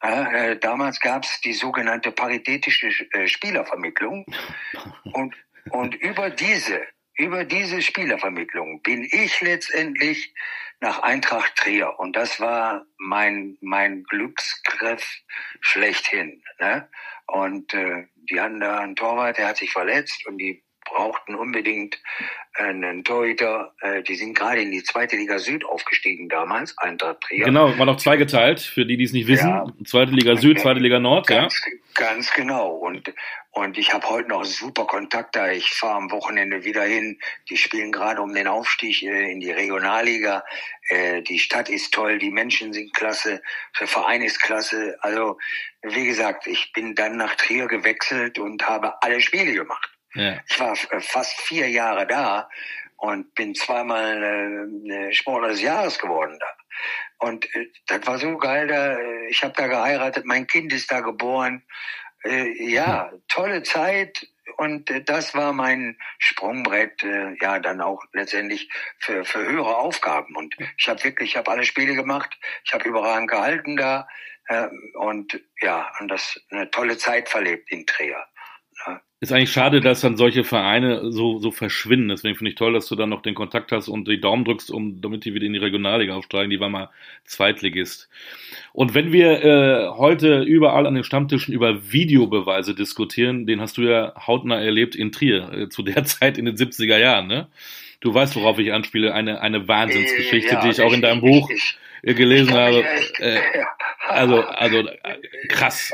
Äh, 0.00 0.56
damals 0.58 1.00
gab 1.00 1.24
es 1.24 1.40
die 1.40 1.52
sogenannte 1.52 2.12
paritätische 2.12 2.88
äh, 3.12 3.26
Spielervermittlung. 3.26 4.24
Und, 5.12 5.34
und 5.70 5.94
über 5.96 6.30
diese, 6.30 6.86
über 7.14 7.44
diese 7.44 7.82
Spielervermittlung 7.82 8.82
bin 8.82 9.06
ich 9.10 9.40
letztendlich 9.40 10.32
nach 10.80 11.00
Eintracht 11.00 11.56
Trier. 11.56 11.98
Und 11.98 12.14
das 12.14 12.40
war 12.40 12.86
mein, 12.98 13.58
mein 13.60 14.04
Glücksgriff 14.04 15.04
schlechthin. 15.60 16.42
Ne? 16.60 16.88
Und 17.28 17.72
äh, 17.74 18.04
die 18.30 18.40
hatten 18.40 18.60
da 18.60 18.78
einen 18.78 18.96
Torwart, 18.96 19.38
der 19.38 19.48
hat 19.48 19.58
sich 19.58 19.70
verletzt 19.70 20.26
und 20.26 20.38
die 20.38 20.62
brauchten 20.84 21.34
unbedingt 21.34 22.00
einen 22.54 23.04
Torhüter. 23.04 23.74
Äh, 23.80 24.02
die 24.02 24.14
sind 24.14 24.36
gerade 24.36 24.62
in 24.62 24.70
die 24.70 24.82
zweite 24.82 25.16
Liga 25.16 25.38
Süd 25.38 25.64
aufgestiegen 25.64 26.28
damals, 26.28 26.76
Eintracht 26.78 27.20
Trier. 27.20 27.44
Genau, 27.44 27.76
war 27.78 27.86
noch 27.86 27.98
zweigeteilt, 27.98 28.60
für 28.60 28.86
die, 28.86 28.96
die 28.96 29.04
es 29.04 29.12
nicht 29.12 29.28
wissen. 29.28 29.48
Ja. 29.48 29.66
Zweite 29.84 30.12
Liga 30.12 30.36
Süd, 30.36 30.58
zweite 30.58 30.80
Liga 30.80 30.98
Nord, 30.98 31.26
ganz, 31.26 31.60
ja. 31.66 31.72
Ganz 31.94 32.32
genau. 32.32 32.70
Und, 32.70 33.12
und 33.50 33.78
ich 33.78 33.92
habe 33.92 34.08
heute 34.08 34.28
noch 34.28 34.44
super 34.44 34.86
Kontakt 34.86 35.34
da. 35.34 35.50
Ich 35.50 35.72
fahre 35.72 35.96
am 35.96 36.10
Wochenende 36.10 36.64
wieder 36.64 36.84
hin. 36.84 37.18
Die 37.48 37.56
spielen 37.56 37.90
gerade 37.90 38.20
um 38.20 38.32
den 38.34 38.46
Aufstieg 38.46 39.02
äh, 39.02 39.32
in 39.32 39.40
die 39.40 39.50
Regionalliga. 39.50 40.44
Äh, 40.88 41.22
die 41.22 41.38
Stadt 41.38 41.68
ist 41.68 41.92
toll, 41.92 42.18
die 42.18 42.30
Menschen 42.30 42.72
sind 42.72 42.94
klasse, 42.94 43.42
der 43.80 43.88
Verein 43.88 44.22
ist 44.22 44.40
klasse. 44.40 44.96
Also, 45.00 45.38
wie 45.82 46.06
gesagt, 46.06 46.46
ich 46.46 46.72
bin 46.72 46.94
dann 46.94 47.16
nach 47.16 47.34
Trier 47.36 47.66
gewechselt 47.66 48.38
und 48.38 48.68
habe 48.68 49.02
alle 49.02 49.20
Spiele 49.20 49.54
gemacht. 49.54 49.90
Ja. 50.14 50.38
Ich 50.46 50.60
war 50.60 50.72
äh, 50.90 51.00
fast 51.00 51.40
vier 51.40 51.68
Jahre 51.68 52.06
da 52.06 52.48
und 52.96 53.34
bin 53.34 53.54
zweimal 53.54 54.68
äh, 54.88 55.12
Sportler 55.12 55.48
des 55.48 55.62
Jahres 55.62 55.98
geworden 55.98 56.38
da. 56.38 57.26
Und 57.26 57.52
äh, 57.54 57.66
das 57.86 58.06
war 58.06 58.18
so 58.18 58.36
geil 58.36 58.68
da. 58.68 58.98
Ich 59.28 59.42
habe 59.42 59.54
da 59.56 59.66
geheiratet, 59.66 60.26
mein 60.26 60.46
Kind 60.46 60.72
ist 60.72 60.92
da 60.92 61.00
geboren. 61.00 61.64
Äh, 62.28 62.70
ja, 62.70 63.10
tolle 63.28 63.62
Zeit. 63.62 64.28
Und 64.58 64.90
äh, 64.90 65.02
das 65.02 65.34
war 65.34 65.52
mein 65.52 65.96
Sprungbrett, 66.18 67.02
äh, 67.02 67.34
ja, 67.40 67.58
dann 67.58 67.80
auch 67.80 68.04
letztendlich 68.12 68.68
für, 68.98 69.24
für 69.24 69.38
höhere 69.38 69.76
Aufgaben. 69.76 70.36
Und 70.36 70.54
ich 70.76 70.88
habe 70.88 71.02
wirklich, 71.04 71.30
ich 71.30 71.36
habe 71.36 71.50
alle 71.50 71.64
Spiele 71.64 71.94
gemacht. 71.94 72.38
Ich 72.64 72.74
habe 72.74 72.86
überragend 72.86 73.30
gehalten 73.30 73.76
da. 73.76 74.08
Äh, 74.48 74.68
und 74.94 75.40
ja, 75.62 75.90
und 76.00 76.08
das 76.08 76.38
eine 76.50 76.70
tolle 76.70 76.98
Zeit 76.98 77.28
verlebt 77.30 77.70
in 77.70 77.86
Trier. 77.86 78.26
Ist 79.20 79.32
eigentlich 79.32 79.50
schade, 79.50 79.80
dass 79.80 80.00
dann 80.00 80.16
solche 80.16 80.44
Vereine 80.44 81.10
so, 81.10 81.40
so 81.40 81.50
verschwinden. 81.50 82.10
Deswegen 82.10 82.36
finde 82.36 82.50
ich 82.50 82.54
toll, 82.54 82.72
dass 82.72 82.86
du 82.86 82.94
dann 82.94 83.08
noch 83.08 83.22
den 83.22 83.34
Kontakt 83.34 83.72
hast 83.72 83.88
und 83.88 84.06
die 84.06 84.20
Daumen 84.20 84.44
drückst, 84.44 84.70
um, 84.70 85.00
damit 85.00 85.24
die 85.24 85.34
wieder 85.34 85.44
in 85.44 85.54
die 85.54 85.58
Regionalliga 85.58 86.14
aufsteigen. 86.14 86.50
Die 86.50 86.60
war 86.60 86.68
mal 86.68 86.90
Zweitligist. 87.24 88.08
Und 88.72 88.94
wenn 88.94 89.10
wir 89.10 89.44
äh, 89.44 89.88
heute 89.88 90.42
überall 90.42 90.86
an 90.86 90.94
den 90.94 91.02
Stammtischen 91.02 91.52
über 91.52 91.90
Videobeweise 91.90 92.76
diskutieren, 92.76 93.44
den 93.44 93.60
hast 93.60 93.76
du 93.76 93.82
ja 93.82 94.14
hautnah 94.24 94.60
erlebt 94.60 94.94
in 94.94 95.10
Trier, 95.10 95.52
äh, 95.52 95.68
zu 95.68 95.82
der 95.82 96.04
Zeit 96.04 96.38
in 96.38 96.44
den 96.44 96.56
70er 96.56 96.98
Jahren, 96.98 97.26
ne? 97.26 97.48
Du 98.00 98.14
weißt, 98.14 98.36
worauf 98.36 98.60
ich 98.60 98.72
anspiele, 98.72 99.12
eine, 99.12 99.40
eine 99.40 99.66
Wahnsinnsgeschichte, 99.66 100.54
ja, 100.54 100.60
die 100.60 100.68
ich 100.68 100.80
auch 100.80 100.92
in 100.92 101.02
deinem 101.02 101.20
Buch 101.20 101.50
ich, 101.50 101.76
gelesen 102.04 102.54
habe. 102.54 102.84
Äh, 103.18 103.40
also, 104.06 104.42
also 104.42 104.78
äh, 104.78 105.48
krass. 105.48 105.92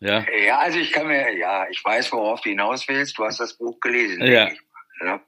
Ja. 0.00 0.24
ja, 0.46 0.58
also 0.58 0.78
ich 0.78 0.92
kann 0.92 1.06
mir, 1.06 1.36
ja, 1.36 1.66
ich 1.70 1.84
weiß, 1.84 2.10
worauf 2.12 2.40
du 2.40 2.48
hinaus 2.48 2.88
willst. 2.88 3.18
Du 3.18 3.24
hast 3.24 3.38
das 3.38 3.54
Buch 3.54 3.78
gelesen. 3.80 4.24
Ja. 4.24 4.48
Ich, 4.48 4.60
ja. 5.00 5.20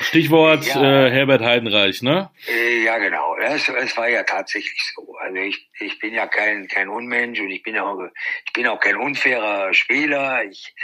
Stichwort 0.00 0.64
ja. 0.66 1.06
Äh, 1.06 1.10
Herbert 1.10 1.42
Heidenreich, 1.42 2.02
ne? 2.02 2.30
Äh, 2.48 2.84
ja, 2.84 2.98
genau. 2.98 3.36
Es, 3.36 3.68
es 3.68 3.96
war 3.96 4.08
ja 4.08 4.22
tatsächlich 4.22 4.92
so. 4.94 5.16
Also 5.16 5.36
ich, 5.36 5.70
ich 5.80 5.98
bin 5.98 6.14
ja 6.14 6.26
kein, 6.26 6.68
kein 6.68 6.88
Unmensch 6.88 7.40
und 7.40 7.50
ich 7.50 7.62
bin 7.62 7.78
auch, 7.78 7.98
ich 8.46 8.52
bin 8.52 8.66
auch 8.66 8.80
kein 8.80 8.96
unfairer 8.96 9.72
Spieler. 9.72 10.44
Ich, 10.44 10.74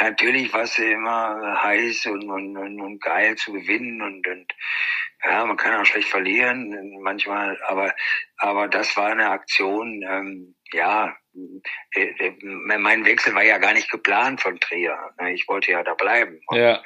natürlich 0.00 0.52
war 0.52 0.62
es 0.62 0.78
immer 0.78 1.62
heiß 1.62 2.06
und, 2.06 2.28
und, 2.30 2.56
und, 2.56 2.80
und 2.80 3.00
geil 3.00 3.36
zu 3.36 3.52
gewinnen 3.52 4.02
und, 4.02 4.26
und 4.26 4.52
ja, 5.24 5.44
man 5.44 5.56
kann 5.56 5.80
auch 5.80 5.84
schlecht 5.84 6.08
verlieren 6.08 7.00
manchmal, 7.02 7.58
aber 7.66 7.92
aber 8.38 8.68
das 8.68 8.96
war 8.96 9.10
eine 9.10 9.30
Aktion, 9.30 10.04
ähm, 10.08 10.54
ja, 10.72 11.16
äh, 11.94 12.02
äh, 12.04 12.34
mein 12.42 13.04
Wechsel 13.04 13.34
war 13.34 13.44
ja 13.44 13.58
gar 13.58 13.72
nicht 13.72 13.90
geplant 13.90 14.40
von 14.40 14.58
Trier. 14.60 14.96
Ne? 15.20 15.32
Ich 15.32 15.48
wollte 15.48 15.72
ja 15.72 15.82
da 15.82 15.94
bleiben. 15.94 16.40
Und, 16.46 16.58
ja. 16.58 16.82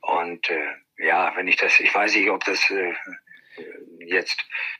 Und 0.00 0.48
äh, 0.50 1.04
ja, 1.06 1.32
wenn 1.36 1.48
ich 1.48 1.56
das, 1.56 1.78
ich 1.80 1.94
weiß 1.94 2.14
nicht, 2.14 2.30
ob 2.30 2.44
das 2.44 2.70
äh, 2.70 2.92
jetzt 4.06 4.38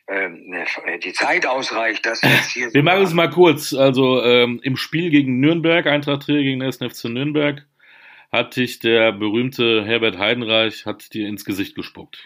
ne, 0.08 0.66
die 1.02 1.12
Zeit 1.12 1.46
ausreicht, 1.46 2.06
dass 2.06 2.22
jetzt 2.22 2.50
hier. 2.50 2.68
Wir 2.72 2.82
machen 2.82 3.02
es 3.02 3.12
mal 3.12 3.30
kurz. 3.30 3.74
Also 3.74 4.22
ähm, 4.22 4.60
im 4.62 4.76
Spiel 4.76 5.10
gegen 5.10 5.40
Nürnberg, 5.40 5.86
Eintracht 5.86 6.22
Trier 6.22 6.42
gegen 6.42 6.60
den 6.60 6.72
SNFC 6.72 7.04
Nürnberg, 7.06 7.66
hat 8.32 8.56
dich 8.56 8.78
der 8.80 9.12
berühmte 9.12 9.84
Herbert 9.84 10.18
Heidenreich 10.18 10.84
hat 10.86 11.12
dir 11.14 11.28
ins 11.28 11.44
Gesicht 11.44 11.74
gespuckt. 11.74 12.18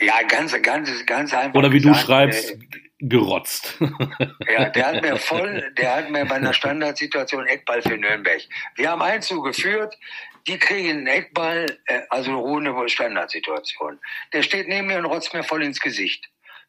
Ja, 0.00 0.22
ganz, 0.28 0.60
ganz, 0.62 1.06
ganz 1.06 1.34
einfach. 1.34 1.58
Oder 1.58 1.72
wie 1.72 1.78
gesagt, 1.78 1.96
du 1.96 2.06
schreibst, 2.06 2.52
äh, 2.52 2.58
gerotzt. 2.98 3.78
Ja, 4.48 4.68
der 4.70 4.86
hat 4.86 5.02
mir 5.02 5.16
voll, 5.16 5.72
der 5.76 5.96
hat 5.96 6.10
mir 6.10 6.24
bei 6.24 6.36
einer 6.36 6.52
Standardsituation 6.52 7.46
Eckball 7.46 7.82
für 7.82 7.96
Nürnberg. 7.96 8.40
Wir 8.76 8.90
haben 8.90 9.02
Einzug 9.02 9.44
geführt, 9.44 9.98
die 10.46 10.58
kriegen 10.58 10.90
einen 10.90 11.06
Eckball, 11.06 11.66
äh, 11.86 12.00
also 12.10 12.30
eine 12.30 12.38
ruhende 12.38 12.88
Standardsituation. 12.88 13.98
Der 14.32 14.42
steht 14.42 14.68
neben 14.68 14.86
mir 14.86 14.98
und 14.98 15.06
rotzt 15.06 15.34
mir 15.34 15.42
voll 15.42 15.62
ins 15.62 15.80
Gesicht. 15.80 16.28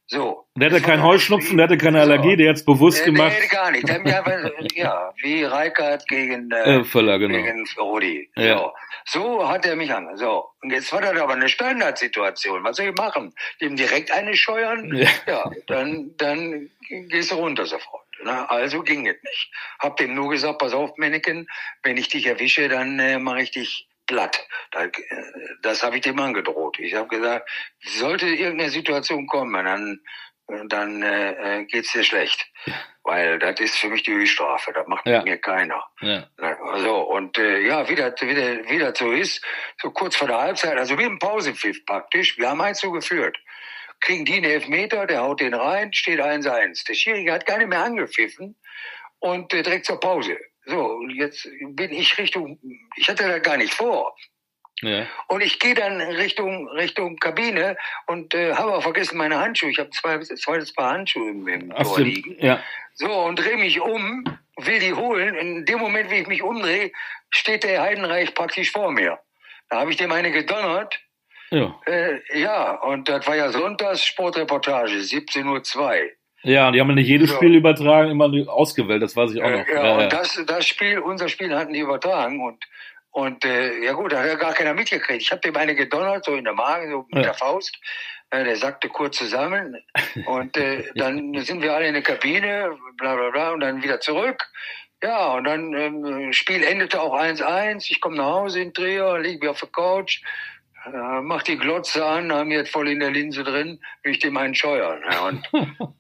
So. 0.10 0.46
Der 0.56 0.70
hatte 0.70 0.82
keinen 0.82 1.04
Heuschnupfen, 1.04 1.58
der 1.58 1.66
hatte 1.66 1.78
keine 1.78 2.00
Allergie, 2.00 2.32
so. 2.32 2.36
der 2.38 2.50
hat's 2.50 2.64
bewusst 2.64 3.00
der, 3.00 3.08
gemacht. 3.08 3.36
Nee, 3.42 3.48
gar 3.48 3.72
nicht. 3.72 3.90
Der, 3.90 4.00
der, 4.00 4.54
ja, 4.74 5.14
wie 5.22 5.44
Reikert 5.44 6.08
gegen, 6.08 6.50
äh, 6.50 6.78
äh, 6.78 6.84
Völler, 6.86 7.20
genau. 7.20 7.36
gegen 7.36 7.68
Rudi. 7.78 8.30
Ja. 8.38 8.72
So. 9.06 9.20
so 9.20 9.50
hat 9.50 9.66
er 9.66 9.76
mich 9.76 9.94
an. 9.94 10.16
So. 10.16 10.46
Und 10.62 10.72
jetzt 10.72 10.94
war 10.94 11.02
das 11.02 11.20
aber 11.20 11.34
eine 11.34 11.50
Standardsituation. 11.50 12.64
Was 12.64 12.78
soll 12.78 12.88
ich 12.88 12.96
machen? 12.96 13.34
Dem 13.60 13.76
direkt 13.76 14.10
eine 14.12 14.34
scheuern? 14.38 14.96
Ja, 14.96 15.10
ja 15.28 15.52
dann, 15.68 16.12
dann 16.18 16.70
gehst 16.88 17.32
du 17.32 17.36
runter 17.36 17.66
sofort. 17.66 18.07
Ne? 18.24 18.50
Also 18.50 18.82
ging 18.82 19.08
es 19.08 19.22
nicht. 19.24 19.52
Hab 19.80 19.98
dem 19.98 20.16
nur 20.16 20.30
gesagt, 20.30 20.60
pass 20.60 20.74
auf, 20.74 20.98
Männchen, 20.98 21.48
wenn 21.84 21.98
ich 21.98 22.10
dich 22.10 22.26
erwische, 22.26 22.70
dann 22.70 23.00
äh, 23.00 23.20
mache 23.20 23.42
ich 23.42 23.52
dich 23.52 23.88
platt. 24.08 24.48
Äh, 24.76 24.90
das 25.62 25.84
habe 25.84 25.98
ich 25.98 26.02
dem 26.02 26.20
angedroht. 26.20 26.80
Ich 26.80 26.96
habe 26.96 27.08
gesagt, 27.08 27.50
sollte 27.82 28.28
irgendeine 28.28 28.72
Situation 28.72 29.28
kommen, 29.28 29.66
dann, 29.66 30.00
dann 30.70 31.04
äh, 31.04 31.66
geht's 31.66 31.92
dir 31.92 32.04
schlecht. 32.04 32.48
Weil 33.04 33.40
das 33.40 33.60
ist 33.60 33.78
für 33.78 33.88
mich 33.88 34.04
die 34.04 34.14
Höchststrafe. 34.14 34.74
Das 34.74 34.88
macht 34.88 35.06
ja. 35.06 35.22
mir 35.22 35.38
keiner. 35.38 35.82
Ja. 36.02 36.28
So, 36.78 37.02
und 37.02 37.38
äh, 37.38 37.60
ja, 37.62 37.88
wie 37.88 37.96
das, 37.96 38.14
wie, 38.22 38.36
das, 38.36 38.70
wie 38.70 38.80
das 38.80 38.98
so 38.98 39.12
ist, 39.12 39.42
so 39.82 39.92
kurz 39.92 40.16
vor 40.16 40.28
der 40.28 40.40
Halbzeit, 40.40 40.78
also 40.78 40.98
wie 40.98 41.04
im 41.04 41.20
Pausepfiff 41.20 41.86
praktisch, 41.86 42.38
wir 42.38 42.50
haben 42.50 42.62
eins 42.62 42.80
so 42.80 42.92
geführt. 42.92 43.38
Kriegen 44.00 44.26
die 44.26 44.36
einen 44.36 44.46
Elfmeter, 44.46 45.08
der 45.08 45.22
haut 45.22 45.42
den 45.42 45.54
rein, 45.54 45.94
steht 45.94 46.20
1-1. 46.20 46.86
Der 46.88 46.94
Schiri 46.94 47.26
hat 47.26 47.46
gar 47.46 47.58
nicht 47.58 47.70
mehr 47.70 47.84
angepfiffen 47.84 48.56
und 49.20 49.54
äh, 49.54 49.64
direkt 49.64 49.86
zur 49.86 50.00
Pause. 50.00 50.38
So, 50.66 51.02
jetzt 51.08 51.48
bin 51.62 51.92
ich 51.92 52.18
Richtung, 52.18 52.60
ich 52.98 53.10
hatte 53.10 53.24
da 53.24 53.40
gar 53.40 53.58
nicht 53.58 53.74
vor. 53.74 54.16
Ja. 54.82 55.08
Und 55.28 55.42
ich 55.42 55.60
gehe 55.60 55.74
dann 55.74 56.00
Richtung 56.02 56.68
Richtung 56.70 57.18
Kabine 57.18 57.78
und 58.06 58.36
äh, 58.36 58.54
habe 58.54 58.76
auch 58.76 58.84
vergessen 58.84 59.18
meine 59.18 59.40
Handschuhe. 59.40 59.72
Ich 59.72 59.80
habe 59.80 59.90
zwei 59.90 60.20
zweites 60.20 60.74
Paar 60.74 60.92
Handschuhe 60.92 61.32
im, 61.32 61.48
im 61.48 61.70
Tor 61.72 62.00
liegen. 62.00 62.38
Ja. 62.40 62.62
So 62.94 63.12
und 63.12 63.38
drehe 63.38 63.58
mich 63.58 63.80
um, 63.80 64.24
will 64.58 64.80
die 64.80 64.94
holen. 64.94 65.36
In 65.36 65.66
dem 65.66 65.80
Moment, 65.80 66.12
wie 66.12 66.18
ich 66.18 66.28
mich 66.28 66.44
umdrehe, 66.44 66.92
steht 67.32 67.64
der 67.64 67.82
Heidenreich 67.82 68.36
praktisch 68.36 68.72
vor 68.72 68.92
mir. 68.92 69.20
Da 69.70 69.80
habe 69.80 69.92
ich 69.92 69.98
dem 69.98 70.12
eine 70.12 70.32
gedonnert. 70.32 71.00
Ja. 71.50 71.80
Äh, 71.86 72.20
ja, 72.40 72.72
und 72.82 73.08
das 73.08 73.26
war 73.28 73.36
ja 73.36 73.50
Sonntags 73.50 74.06
Sportreportage, 74.06 74.96
17.02 74.96 75.78
Uhr. 75.78 76.12
Ja, 76.44 76.72
die 76.72 76.80
haben 76.80 76.94
nicht 76.94 77.08
jedes 77.08 77.32
Spiel 77.32 77.56
übertragen, 77.56 78.12
immer 78.12 78.32
ausgewählt, 78.48 79.02
das 79.02 79.16
weiß 79.16 79.34
ich 79.34 79.42
auch 79.42 79.50
noch. 79.50 79.68
Ja, 79.68 79.86
ja, 79.86 79.94
und 79.96 80.02
ja. 80.02 80.08
Das, 80.08 80.42
das 80.46 80.68
Spiel, 80.68 81.00
unser 81.00 81.30
Spiel 81.30 81.56
hatten 81.56 81.74
die 81.74 81.80
übertragen 81.80 82.44
und 82.44 82.64
und 83.12 83.44
äh, 83.46 83.84
ja 83.84 83.94
gut, 83.94 84.12
da 84.12 84.20
hat 84.20 84.28
ja 84.28 84.36
gar 84.36 84.54
keiner 84.54 84.76
mitgekriegt. 84.76 85.24
Ich 85.24 85.32
habe 85.32 85.42
dem 85.42 85.56
eine 85.56 85.74
gedonnert, 85.74 86.24
so 86.24 86.36
in 86.36 86.44
der 86.44 86.54
Magen, 86.54 86.92
so 86.92 87.00
mit 87.08 87.16
ja. 87.16 87.22
der 87.24 87.34
Faust. 87.34 87.76
Äh, 88.30 88.44
der 88.44 88.58
sagte 88.58 88.90
kurz 88.90 89.18
zusammen. 89.18 89.76
Und 90.28 90.56
äh, 90.56 90.84
dann 90.96 91.34
sind 91.40 91.64
wir 91.64 91.74
alle 91.74 91.88
in 91.88 91.96
der 91.96 92.04
Kabine, 92.04 92.78
bla 92.96 93.16
bla 93.16 93.32
bla, 93.32 93.52
und 93.54 93.62
dann 93.62 93.82
wieder 93.82 94.00
zurück. 94.00 94.48
Ja, 95.02 95.34
und 95.34 95.46
dann 95.46 95.74
ähm, 95.74 96.32
Spiel 96.32 96.64
endete 96.64 97.02
auch 97.02 97.16
1-1. 97.16 97.90
Ich 97.90 98.02
komme 98.02 98.18
nach 98.18 98.34
Hause 98.34 98.62
in 98.62 98.74
Trier, 98.74 99.18
liege 99.18 99.50
auf 99.50 99.62
der 99.62 99.70
Couch, 99.70 100.22
äh, 100.94 101.22
mach 101.22 101.44
die 101.44 101.58
Glotze 101.58 102.06
an, 102.06 102.32
haben 102.32 102.52
jetzt 102.52 102.72
voll 102.72 102.90
in 102.90 103.00
der 103.00 103.12
Linse 103.12 103.44
drin, 103.44 103.80
will 104.04 104.12
ich 104.12 104.20
dem 104.20 104.38
einen 104.38 104.56
scheuern. 104.56 105.02
Ja, 105.10 105.28
und 105.28 105.50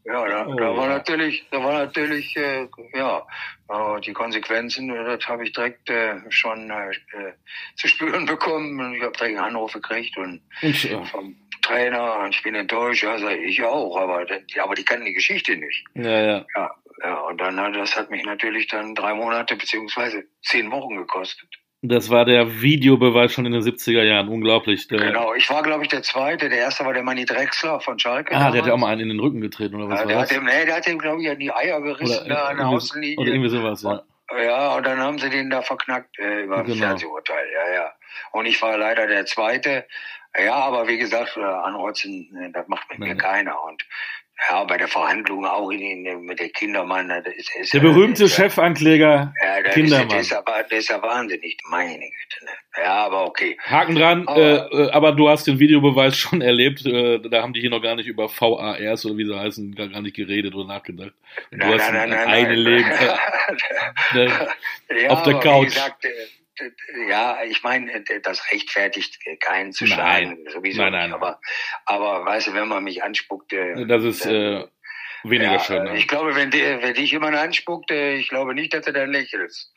ja, 0.05 0.27
da, 0.27 0.47
oh, 0.47 0.55
da 0.55 0.75
war 0.75 0.87
natürlich, 0.87 1.45
da 1.51 1.63
war 1.63 1.73
natürlich, 1.73 2.35
äh, 2.37 2.67
ja, 2.93 3.25
äh, 3.69 4.01
die 4.01 4.13
Konsequenzen, 4.13 4.87
das 4.87 5.27
habe 5.27 5.43
ich 5.43 5.53
direkt 5.53 5.89
äh, 5.89 6.15
schon 6.29 6.69
äh, 6.69 6.91
zu 7.75 7.87
spüren 7.87 8.25
bekommen. 8.25 8.79
Und 8.79 8.95
ich 8.95 9.03
habe 9.03 9.13
direkt 9.17 9.37
einen 9.37 9.45
Anruf 9.45 9.73
gekriegt 9.73 10.17
und 10.17 10.41
ich, 10.61 10.89
vom 11.11 11.35
Trainer, 11.61 12.19
und 12.19 12.35
ich 12.35 12.43
bin 12.43 12.55
enttäuscht, 12.55 13.03
ja, 13.03 13.17
sag 13.17 13.37
ich 13.37 13.63
auch, 13.63 13.97
aber, 13.97 14.25
aber 14.59 14.75
die 14.75 14.85
kannten 14.85 15.05
die 15.05 15.13
Geschichte 15.13 15.55
nicht. 15.55 15.85
Ja, 15.95 16.21
ja. 16.21 16.45
Ja, 16.55 16.71
ja 17.03 17.19
und 17.21 17.39
dann, 17.39 17.73
das 17.73 17.95
hat 17.95 18.09
mich 18.09 18.23
natürlich 18.23 18.67
dann 18.67 18.95
drei 18.95 19.13
Monate 19.13 19.55
beziehungsweise 19.55 20.25
zehn 20.41 20.71
Wochen 20.71 20.95
gekostet. 20.95 21.49
Das 21.83 22.09
war 22.09 22.25
der 22.25 22.61
Videobeweis 22.61 23.31
schon 23.31 23.45
in 23.45 23.51
den 23.51 23.61
70er 23.61 24.01
Jahren, 24.01 24.29
unglaublich. 24.29 24.87
Der 24.87 24.97
genau, 24.97 25.33
ich 25.35 25.47
war, 25.49 25.61
glaube 25.61 25.83
ich, 25.83 25.89
der 25.89 26.01
Zweite. 26.01 26.49
Der 26.49 26.57
Erste 26.57 26.85
war 26.85 26.93
der 26.93 27.03
Manni 27.03 27.25
Drexler 27.25 27.79
von 27.79 27.99
Schalke. 27.99 28.31
Ah, 28.31 28.39
damals. 28.39 28.53
der 28.53 28.61
hat 28.61 28.67
ja 28.67 28.73
auch 28.73 28.77
mal 28.79 28.91
einen 28.91 29.01
in 29.01 29.09
den 29.09 29.19
Rücken 29.19 29.41
getreten, 29.41 29.75
oder 29.75 29.87
was 29.89 29.99
ja, 29.99 30.05
war 30.05 30.07
der 30.07 30.21
das? 30.21 30.31
Hat 30.31 30.37
dem, 30.37 30.45
nee, 30.45 30.65
der 30.65 30.75
hat 30.75 30.87
dem, 30.87 30.97
glaube 30.97 31.21
ich, 31.21 31.29
an 31.29 31.39
die 31.39 31.51
Eier 31.51 31.79
gerissen, 31.81 32.25
oder, 32.25 32.35
da 32.35 32.43
an 32.45 32.57
der 32.57 32.67
Außenlinie. 32.67 33.17
Oder 33.19 33.29
irgendwie 33.29 33.49
sowas, 33.49 33.83
ja. 33.83 34.01
Ja, 34.43 34.75
und 34.75 34.85
dann 34.85 34.99
haben 34.99 35.19
sie 35.19 35.29
den 35.29 35.49
da 35.49 35.61
verknackt 35.61 36.17
äh, 36.19 36.43
über 36.43 36.63
genau. 36.63 36.77
Fernsehurteil, 36.77 37.45
ja, 37.53 37.73
ja. 37.75 37.91
Und 38.31 38.45
ich 38.45 38.61
war 38.61 38.77
leider 38.77 39.07
der 39.07 39.25
Zweite. 39.25 39.85
Ja, 40.37 40.55
aber 40.55 40.87
wie 40.87 40.97
gesagt, 40.97 41.37
äh, 41.37 41.41
anrotzen, 41.41 42.35
äh, 42.41 42.51
das 42.51 42.67
macht 42.67 42.89
mit 42.89 42.99
Nein. 42.99 43.09
mir 43.09 43.15
keiner. 43.15 43.63
Und 43.63 43.83
ja, 44.49 44.63
bei 44.65 44.77
der 44.77 44.87
Verhandlung 44.87 45.45
auch 45.45 45.71
in, 45.71 46.05
in, 46.05 46.25
mit 46.25 46.39
der 46.39 46.49
Kindermann. 46.49 47.09
Ist, 47.09 47.49
ist, 47.55 47.73
der 47.73 47.79
berühmte 47.79 48.25
ist, 48.25 48.35
Chefankläger 48.35 49.33
ja, 49.43 49.61
Kindermann. 49.71 50.09
Das, 50.09 50.27
ist 50.27 50.33
aber, 50.33 50.63
das 50.69 50.79
ist 50.79 50.89
ja 50.89 51.01
wahnsinnig, 51.01 51.57
meine 51.69 51.97
Güte. 51.97 52.45
Ne? 52.45 52.51
Ja, 52.83 53.05
aber 53.05 53.25
okay. 53.25 53.57
Haken 53.65 53.95
dran, 53.95 54.27
aber, 54.27 54.71
äh, 54.71 54.83
äh, 54.83 54.91
aber 54.91 55.11
du 55.13 55.27
hast 55.27 55.47
den 55.47 55.57
Videobeweis 55.57 56.15
schon 56.17 56.41
erlebt. 56.41 56.85
Äh, 56.85 57.19
da 57.19 57.41
haben 57.41 57.53
die 57.53 57.61
hier 57.61 57.71
noch 57.71 57.81
gar 57.81 57.95
nicht 57.95 58.07
über 58.07 58.29
VARs 58.29 59.05
oder 59.05 59.17
wie 59.17 59.25
sie 59.25 59.37
heißen, 59.37 59.73
gar, 59.73 59.87
gar 59.87 60.01
nicht 60.01 60.15
geredet 60.15 60.53
oder 60.53 60.67
nachgedacht. 60.67 61.13
Du 61.51 61.57
nein, 61.57 61.73
hast 61.73 61.91
nein, 61.91 62.09
nein, 62.09 62.27
ein 62.27 62.43
nein, 62.43 62.55
Leben 62.55 62.89
ne, 64.13 64.47
ja, 65.03 65.09
auf 65.09 65.23
der 65.23 65.39
Couch. 65.39 65.65
Gesagt, 65.65 66.05
äh, 66.05 66.09
ja, 67.09 67.39
ich 67.43 67.63
meine, 67.63 68.03
das 68.23 68.51
rechtfertigt 68.51 69.17
keinen 69.39 69.71
zu 69.71 69.85
schlagen, 69.87 70.45
sowieso 70.51 70.81
nein, 70.81 70.91
nein. 70.91 71.13
Aber, 71.13 71.39
aber 71.85 72.25
weißt 72.25 72.47
du, 72.47 72.53
wenn 72.53 72.67
man 72.67 72.83
mich 72.83 73.03
anspuckt, 73.03 73.53
das 73.87 74.03
ist 74.03 74.25
äh, 74.25 74.63
weniger 75.23 75.53
ja, 75.53 75.59
schön. 75.59 75.83
Ne? 75.83 75.97
Ich 75.97 76.07
glaube, 76.07 76.35
wenn, 76.35 76.51
der, 76.51 76.81
wenn 76.81 76.93
dich 76.93 77.11
jemand 77.11 77.35
anspuckt, 77.35 77.91
ich 77.91 78.29
glaube 78.29 78.53
nicht, 78.53 78.73
dass 78.73 78.85
du 78.85 78.93
dann 78.93 79.11
lächelst. 79.11 79.73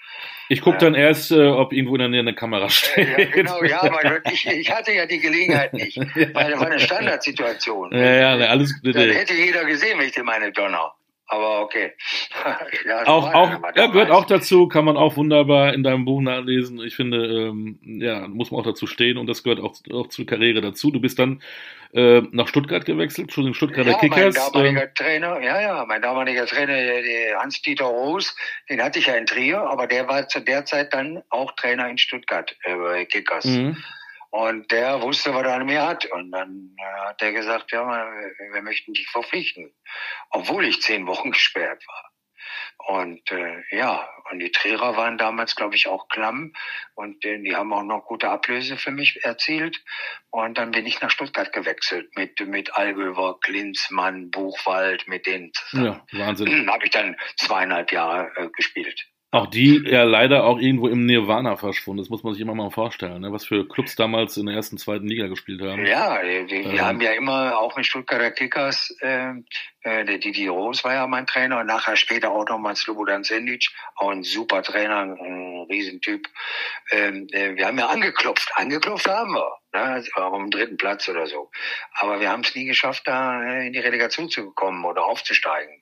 Ich 0.48 0.60
gucke 0.60 0.78
dann 0.78 0.94
erst, 0.94 1.30
äh, 1.30 1.46
ob 1.46 1.72
irgendwo 1.72 1.94
in 1.94 2.00
der 2.00 2.08
Nähe 2.08 2.20
eine 2.20 2.34
Kamera 2.34 2.68
steht. 2.68 3.08
Ja, 3.18 3.24
genau, 3.26 3.62
ja, 3.62 3.82
aber 3.82 4.24
ich, 4.30 4.46
ich 4.46 4.70
hatte 4.70 4.92
ja 4.92 5.06
die 5.06 5.20
Gelegenheit 5.20 5.72
nicht, 5.72 5.96
weil 6.34 6.50
das 6.50 6.60
war 6.60 6.66
eine 6.66 6.80
Standardsituation. 6.80 7.92
Ja, 7.92 8.36
ja, 8.36 8.48
alles. 8.48 8.74
Dann 8.82 9.10
hätte 9.10 9.34
jeder 9.34 9.64
gesehen, 9.64 9.98
wenn 9.98 10.06
ich 10.06 10.12
dir 10.12 10.24
meine 10.24 10.52
Donner. 10.52 10.92
Aber 11.32 11.60
okay. 11.60 11.92
ja, 12.86 13.06
auch, 13.06 13.32
auch, 13.32 13.50
ja, 13.76 13.86
gehört 13.86 14.10
auch 14.10 14.24
dazu, 14.24 14.66
kann 14.66 14.84
man 14.84 14.96
auch 14.96 15.16
wunderbar 15.16 15.72
in 15.74 15.84
deinem 15.84 16.04
Buch 16.04 16.20
nachlesen. 16.20 16.80
Ich 16.80 16.96
finde, 16.96 17.24
ähm, 17.24 17.78
ja, 17.84 18.26
muss 18.26 18.50
man 18.50 18.60
auch 18.60 18.64
dazu 18.64 18.88
stehen 18.88 19.16
und 19.16 19.28
das 19.28 19.44
gehört 19.44 19.60
auch, 19.60 19.76
auch 19.92 20.08
zur 20.08 20.26
Karriere 20.26 20.60
dazu. 20.60 20.90
Du 20.90 21.00
bist 21.00 21.20
dann 21.20 21.40
äh, 21.94 22.22
nach 22.32 22.48
Stuttgart 22.48 22.84
gewechselt, 22.84 23.30
zu 23.30 23.44
den 23.44 23.54
Stuttgarter 23.54 23.92
ja, 23.92 23.98
Kickers. 23.98 24.34
Mein 24.34 24.52
damaliger 24.52 24.82
ähm, 24.82 24.94
Trainer, 24.96 25.40
ja, 25.40 25.60
ja, 25.60 25.84
mein 25.86 26.02
damaliger 26.02 26.46
Trainer, 26.46 26.74
Hans-Dieter 27.38 27.84
Roos, 27.84 28.34
den 28.68 28.82
hatte 28.82 28.98
ich 28.98 29.06
ja 29.06 29.14
in 29.14 29.26
Trier, 29.26 29.60
aber 29.60 29.86
der 29.86 30.08
war 30.08 30.26
zu 30.26 30.40
der 30.40 30.64
Zeit 30.64 30.92
dann 30.92 31.22
auch 31.30 31.52
Trainer 31.52 31.88
in 31.88 31.98
Stuttgart 31.98 32.56
äh, 32.64 32.74
bei 32.74 33.04
Kickers. 33.04 33.44
Mhm. 33.44 33.76
Und 34.30 34.70
der 34.70 35.02
wusste, 35.02 35.34
was 35.34 35.44
er 35.44 35.54
an 35.54 35.66
mir 35.66 35.86
hat. 35.86 36.06
Und 36.06 36.30
dann 36.30 36.76
äh, 36.78 37.08
hat 37.08 37.20
er 37.20 37.32
gesagt, 37.32 37.72
ja, 37.72 37.84
wir, 38.52 38.62
möchten 38.62 38.92
dich 38.92 39.08
verpflichten. 39.08 39.74
Obwohl 40.30 40.64
ich 40.64 40.80
zehn 40.82 41.06
Wochen 41.06 41.30
gesperrt 41.32 41.84
war. 41.86 42.10
Und 42.86 43.30
äh, 43.30 43.62
ja, 43.70 44.08
und 44.30 44.38
die 44.38 44.50
Trierer 44.50 44.96
waren 44.96 45.18
damals, 45.18 45.54
glaube 45.54 45.74
ich, 45.74 45.86
auch 45.86 46.08
klamm 46.08 46.54
und 46.94 47.24
äh, 47.24 47.38
die 47.42 47.54
haben 47.54 47.72
auch 47.72 47.82
noch 47.82 48.06
gute 48.06 48.30
Ablöse 48.30 48.78
für 48.78 48.90
mich 48.90 49.22
erzielt. 49.22 49.82
Und 50.30 50.56
dann 50.56 50.70
bin 50.70 50.86
ich 50.86 51.00
nach 51.00 51.10
Stuttgart 51.10 51.52
gewechselt 51.52 52.16
mit 52.16 52.40
mit 52.40 52.74
Algöver, 52.74 53.38
Klinsmann, 53.40 54.30
Buchwald, 54.30 55.06
mit 55.08 55.26
denen 55.26 55.52
zusammen. 55.52 56.00
Ja, 56.10 56.26
Wahnsinn. 56.26 56.70
habe 56.70 56.84
ich 56.84 56.90
dann 56.90 57.16
zweieinhalb 57.36 57.92
Jahre 57.92 58.32
äh, 58.36 58.48
gespielt. 58.48 59.06
Auch 59.32 59.46
die 59.46 59.80
ja 59.86 60.02
leider 60.02 60.42
auch 60.42 60.58
irgendwo 60.58 60.88
im 60.88 61.06
Nirvana 61.06 61.56
verschwunden. 61.56 62.02
Das 62.02 62.10
muss 62.10 62.24
man 62.24 62.32
sich 62.32 62.42
immer 62.42 62.56
mal 62.56 62.70
vorstellen, 62.70 63.20
ne? 63.20 63.32
was 63.32 63.46
für 63.46 63.68
Clubs 63.68 63.94
damals 63.94 64.36
in 64.36 64.46
der 64.46 64.56
ersten, 64.56 64.76
zweiten 64.76 65.06
Liga 65.06 65.28
gespielt 65.28 65.62
haben. 65.62 65.86
Ja, 65.86 66.20
wir, 66.20 66.48
wir 66.48 66.64
ähm. 66.64 66.80
haben 66.80 67.00
ja 67.00 67.12
immer 67.12 67.56
auch 67.56 67.76
mit 67.76 67.86
Stuttgarter 67.86 68.32
Kickers, 68.32 68.92
äh, 69.00 69.34
äh, 69.82 70.04
der 70.04 70.18
Didi 70.18 70.48
Rose 70.48 70.82
war 70.82 70.94
ja 70.94 71.06
mein 71.06 71.26
Trainer 71.26 71.60
und 71.60 71.66
nachher 71.66 71.94
später 71.94 72.32
auch 72.32 72.44
nochmal 72.48 72.74
Slobodan 72.74 73.22
Sendic, 73.22 73.68
auch 73.94 74.10
ein 74.10 74.24
super 74.24 74.64
Trainer, 74.64 75.02
ein 75.02 75.66
Riesentyp. 75.70 76.26
Ähm, 76.90 77.28
äh, 77.30 77.54
wir 77.54 77.68
haben 77.68 77.78
ja 77.78 77.86
angeklopft, 77.86 78.50
angeklopft 78.56 79.08
haben 79.08 79.32
wir, 79.32 79.58
ne? 79.72 80.04
auch 80.16 80.32
am 80.32 80.50
dritten 80.50 80.76
Platz 80.76 81.08
oder 81.08 81.28
so. 81.28 81.52
Aber 81.94 82.18
wir 82.18 82.30
haben 82.30 82.42
es 82.42 82.56
nie 82.56 82.64
geschafft, 82.64 83.06
da 83.06 83.40
äh, 83.44 83.68
in 83.68 83.74
die 83.74 83.78
Relegation 83.78 84.28
zu 84.28 84.50
kommen 84.50 84.84
oder 84.84 85.04
aufzusteigen. 85.04 85.80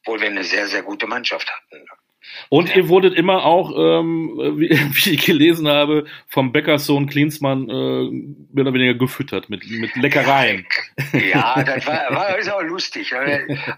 Obwohl 0.00 0.20
wir 0.20 0.28
eine 0.28 0.42
sehr, 0.42 0.66
sehr 0.66 0.82
gute 0.82 1.06
Mannschaft 1.06 1.48
hatten. 1.48 1.86
Und 2.48 2.74
ihr 2.74 2.88
wurdet 2.88 3.14
immer 3.14 3.44
auch, 3.44 3.72
ähm, 3.76 4.32
wie, 4.58 4.70
wie, 4.70 5.14
ich 5.14 5.24
gelesen 5.24 5.68
habe, 5.68 6.04
vom 6.26 6.52
Bäckerssohn 6.52 7.08
Klinsmann 7.08 7.68
äh, 7.68 8.10
mehr 8.52 8.64
oder 8.64 8.74
weniger 8.74 8.94
gefüttert 8.94 9.48
mit, 9.50 9.68
mit 9.68 9.94
Leckereien. 9.96 10.66
Ja, 11.12 11.62
das 11.66 11.86
war, 11.86 12.14
war 12.14 12.38
ist 12.38 12.50
auch 12.50 12.62
lustig. 12.62 13.12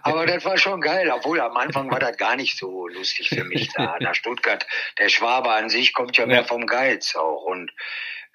Aber 0.02 0.26
das 0.26 0.44
war 0.44 0.56
schon 0.58 0.80
geil. 0.80 1.10
Obwohl 1.14 1.40
am 1.40 1.56
Anfang 1.56 1.90
war 1.90 2.00
das 2.00 2.16
gar 2.16 2.36
nicht 2.36 2.58
so 2.58 2.88
lustig 2.88 3.28
für 3.28 3.44
mich 3.44 3.68
da. 3.74 3.96
Nach 4.00 4.14
Stuttgart, 4.14 4.66
der 4.98 5.08
Schwabe 5.08 5.50
an 5.50 5.68
sich 5.68 5.92
kommt 5.92 6.16
ja 6.16 6.26
mehr 6.26 6.38
ja. 6.38 6.44
vom 6.44 6.66
Geiz 6.66 7.14
auch. 7.14 7.44
Und 7.44 7.72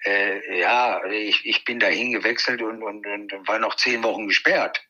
äh, 0.04 0.60
ja, 0.60 1.04
ich, 1.10 1.44
ich 1.44 1.64
bin 1.64 1.80
dahin 1.80 2.12
gewechselt 2.12 2.62
und, 2.62 2.82
und, 2.82 3.06
und 3.06 3.48
war 3.48 3.58
noch 3.58 3.74
zehn 3.76 4.02
Wochen 4.02 4.28
gesperrt 4.28 4.87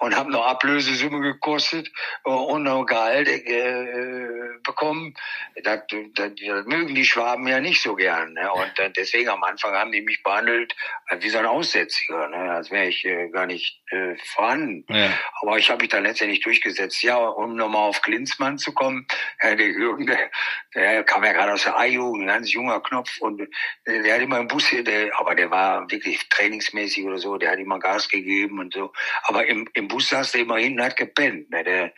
und 0.00 0.16
habe 0.16 0.30
noch 0.30 0.46
Ablösesumme 0.46 1.20
gekostet 1.20 1.90
äh, 2.24 2.30
und 2.30 2.64
noch 2.64 2.84
Gehalt 2.84 3.28
äh, 3.28 4.28
bekommen. 4.62 5.14
Das, 5.62 5.80
das, 5.88 6.30
das, 6.36 6.66
mögen 6.66 6.94
die 6.94 7.04
Schwaben 7.04 7.46
ja 7.48 7.60
nicht 7.60 7.82
so 7.82 7.94
gern. 7.94 8.34
Ne? 8.34 8.50
Und 8.52 8.78
äh, 8.78 8.90
deswegen 8.90 9.28
am 9.28 9.42
Anfang 9.42 9.74
haben 9.74 9.92
die 9.92 10.02
mich 10.02 10.22
behandelt 10.22 10.74
wie 11.20 11.28
so 11.28 11.38
ein 11.38 11.46
Aussätziger, 11.46 12.28
ne? 12.28 12.52
als 12.52 12.70
wäre 12.70 12.86
ich 12.86 13.04
äh, 13.04 13.28
gar 13.28 13.46
nicht 13.46 13.80
äh, 13.90 14.16
vorhanden. 14.34 14.84
Ja. 14.88 15.10
Aber 15.40 15.58
ich 15.58 15.70
habe 15.70 15.82
mich 15.82 15.90
dann 15.90 16.04
letztendlich 16.04 16.40
durchgesetzt. 16.40 17.02
Ja, 17.02 17.16
um 17.16 17.56
nochmal 17.56 17.88
auf 17.88 18.02
Klinsmann 18.02 18.58
zu 18.58 18.72
kommen, 18.72 19.06
äh, 19.38 19.56
der 19.56 19.68
Jürgen, 19.68 20.06
der, 20.06 20.30
der 20.74 21.04
kam 21.04 21.24
ja 21.24 21.32
gerade 21.32 21.52
aus 21.52 21.64
der 21.64 21.76
A-Jugend, 21.76 22.24
ein 22.24 22.28
ganz 22.28 22.52
junger 22.52 22.80
Knopf 22.80 23.18
und 23.20 23.38
der, 23.86 24.02
der 24.02 24.14
hat 24.14 24.20
immer 24.20 24.38
im 24.38 24.48
Bus, 24.48 24.70
der, 24.70 25.18
aber 25.18 25.34
der 25.34 25.50
war 25.50 25.90
wirklich 25.90 26.28
trainingsmäßig 26.28 27.04
oder 27.04 27.18
so, 27.18 27.36
der 27.36 27.52
hat 27.52 27.58
immer 27.58 27.78
Gas 27.78 28.08
gegeben 28.08 28.58
und 28.58 28.72
so. 28.74 28.92
Aber 29.24 29.46
im, 29.54 29.68
im 29.74 29.88
Bus 29.88 30.08
saß 30.08 30.32
der 30.32 30.42
immer 30.42 30.58
hinten, 30.58 30.82
hat 30.82 30.96
gepennt, 30.96 31.50
ne? 31.50 31.64
der, 31.64 31.92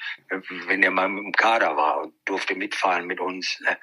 wenn 0.67 0.83
der 0.83 0.91
mal 0.91 1.07
im 1.07 1.33
Kader 1.33 1.77
war 1.77 2.03
und 2.03 2.15
durfte 2.25 2.55
mitfahren 2.55 3.07
mit 3.07 3.21
uns. 3.21 3.61
Ne? 3.61 3.79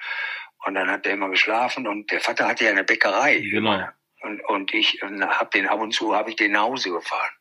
Und 0.66 0.74
dann 0.74 0.90
hat 0.90 1.04
der 1.04 1.14
immer 1.14 1.28
geschlafen 1.28 1.86
und 1.86 2.10
der 2.10 2.20
Vater 2.20 2.48
hatte 2.48 2.64
ja 2.64 2.70
eine 2.70 2.84
Bäckerei. 2.84 3.38
Genau. 3.38 3.86
Und, 4.22 4.40
und 4.46 4.72
ich 4.72 5.02
habe 5.02 5.50
den 5.52 5.66
ab 5.66 5.80
und 5.80 5.92
zu 5.92 6.14
habe 6.14 6.30
ich 6.30 6.36
den 6.36 6.52
nach 6.52 6.62
Hause 6.62 6.90
gefahren. 6.90 7.32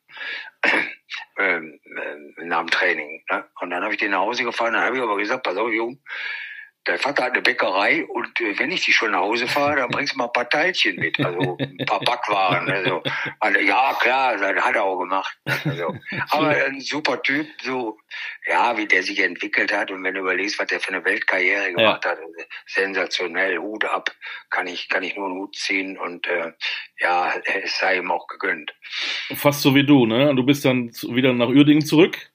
ähm, 1.38 1.80
äh, 1.96 2.46
nach 2.46 2.60
dem 2.60 2.70
Training. 2.70 3.24
Ne? 3.32 3.46
Und 3.62 3.70
dann 3.70 3.84
habe 3.84 3.94
ich 3.94 4.00
den 4.00 4.12
nach 4.12 4.20
Hause 4.20 4.44
gefahren, 4.44 4.74
dann 4.74 4.84
habe 4.84 4.98
ich 4.98 5.02
aber 5.02 5.18
gesagt, 5.18 5.44
pass 5.44 5.58
auf, 5.58 5.72
Junge, 5.72 5.98
der 6.86 7.00
Vater 7.00 7.24
hat 7.24 7.34
eine 7.34 7.42
Bäckerei 7.42 8.06
und 8.06 8.40
äh, 8.42 8.58
wenn 8.60 8.72
ich 8.72 8.84
die 8.86 8.92
schon 8.92 9.12
nach 9.12 9.22
Hause 9.22 9.48
fahre, 9.48 9.78
dann 9.78 9.90
bringst 9.90 10.14
du 10.14 10.18
mal 10.18 10.26
ein 10.26 10.34
paar 10.34 10.50
Teilchen 10.50 10.98
mit, 10.98 11.18
also 11.20 11.58
ein 11.60 11.86
paar 11.86 12.02
Backwaren. 12.02 12.70
Also, 12.70 13.02
also 13.40 13.60
ja, 13.60 13.96
klar, 14.00 14.38
das 14.38 14.64
hat 14.64 14.76
er 14.76 14.84
auch 14.84 15.00
gemacht. 15.00 15.38
Also, 15.66 15.96
aber 16.30 16.50
ein 16.50 16.82
super 16.82 17.22
Typ, 17.22 17.48
so 17.62 17.98
ja, 18.48 18.78
wie 18.78 18.86
der 18.86 19.04
sich 19.04 19.20
entwickelt 19.20 19.72
hat 19.72 19.92
und 19.92 20.04
wenn 20.04 20.14
du 20.14 20.22
überlegst, 20.22 20.60
was 20.60 20.68
der 20.68 20.80
für 20.80 20.94
eine 20.94 21.06
Weltkarriere 21.06 21.72
gemacht 21.74 22.04
ja. 22.04 22.12
hat, 22.12 22.20
also, 22.20 22.34
sensationell, 22.68 23.58
Hut 23.60 23.86
ab, 23.86 24.10
kann 24.50 24.68
ich 24.68 24.90
kann 24.90 25.04
ich 25.04 25.16
nur 25.16 25.28
einen 25.28 25.36
Hut 25.36 25.56
ziehen 25.56 25.98
und 25.98 26.28
äh, 26.28 26.52
ja, 27.00 27.34
es 27.64 27.78
sei 27.78 27.98
ihm 27.98 28.12
auch 28.12 28.28
gegönnt. 28.28 28.74
Fast 29.36 29.62
so 29.62 29.74
wie 29.74 29.86
du, 29.86 30.06
ne? 30.06 30.36
Du 30.36 30.44
bist 30.44 30.66
dann 30.66 30.90
wieder 30.90 31.34
nach 31.34 31.48
Uerdingen 31.48 31.86
zurück 31.86 32.33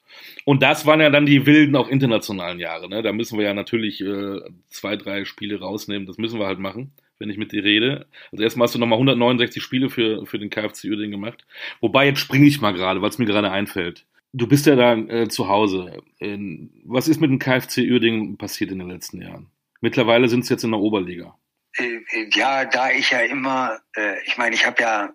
und 0.49 0.63
das 0.63 0.87
waren 0.87 1.03
ja 1.03 1.11
dann 1.11 1.27
die 1.27 1.45
wilden, 1.45 1.77
auch 1.77 1.89
internationalen 1.89 2.59
Jahre. 2.59 2.89
Ne? 2.89 3.03
Da 3.03 3.13
müssen 3.13 3.37
wir 3.37 3.45
ja 3.45 3.53
natürlich 3.53 4.01
äh, 4.01 4.41
zwei, 4.71 4.97
drei 4.97 5.27
Spiele 5.27 5.61
rausnehmen. 5.61 6.07
Das 6.07 6.17
müssen 6.17 6.39
wir 6.39 6.47
halt 6.47 6.59
machen, 6.59 6.91
wenn 7.19 7.29
ich 7.29 7.37
mit 7.37 7.53
dir 7.53 7.63
rede. 7.63 8.07
Also 8.33 8.45
erstmal 8.45 8.65
hast 8.65 8.75
du 8.75 8.79
nochmal 8.79 8.97
169 8.97 9.63
Spiele 9.63 9.91
für, 9.91 10.25
für 10.25 10.39
den 10.39 10.49
KFC 10.49 10.85
Uerdingen 10.85 11.11
gemacht. 11.11 11.45
Wobei, 11.83 12.07
jetzt 12.07 12.21
springe 12.21 12.47
ich 12.47 12.63
mal 12.63 12.73
gerade, 12.73 13.03
weil 13.03 13.11
es 13.11 13.19
mir 13.19 13.27
gerade 13.27 13.51
einfällt. 13.51 14.07
Du 14.33 14.47
bist 14.47 14.65
ja 14.65 14.75
da 14.75 14.95
äh, 14.95 15.29
zu 15.29 15.49
Hause. 15.49 16.03
In, 16.19 16.71
was 16.87 17.09
ist 17.09 17.21
mit 17.21 17.29
dem 17.29 17.39
KFC 17.39 17.81
Uerdingen 17.81 18.39
passiert 18.39 18.71
in 18.71 18.79
den 18.79 18.89
letzten 18.89 19.21
Jahren? 19.21 19.51
Mittlerweile 19.83 20.31
sind 20.31 20.45
es 20.45 20.49
jetzt 20.49 20.65
in 20.65 20.71
der 20.71 20.81
Oberliga. 20.81 21.37
Äh, 21.77 21.99
ja, 22.33 22.65
da 22.65 22.91
ich 22.91 23.11
ja 23.11 23.21
immer, 23.21 23.81
äh, 23.95 24.15
ich 24.25 24.39
meine, 24.39 24.55
ich 24.55 24.67
habe 24.67 24.81
ja 24.81 25.11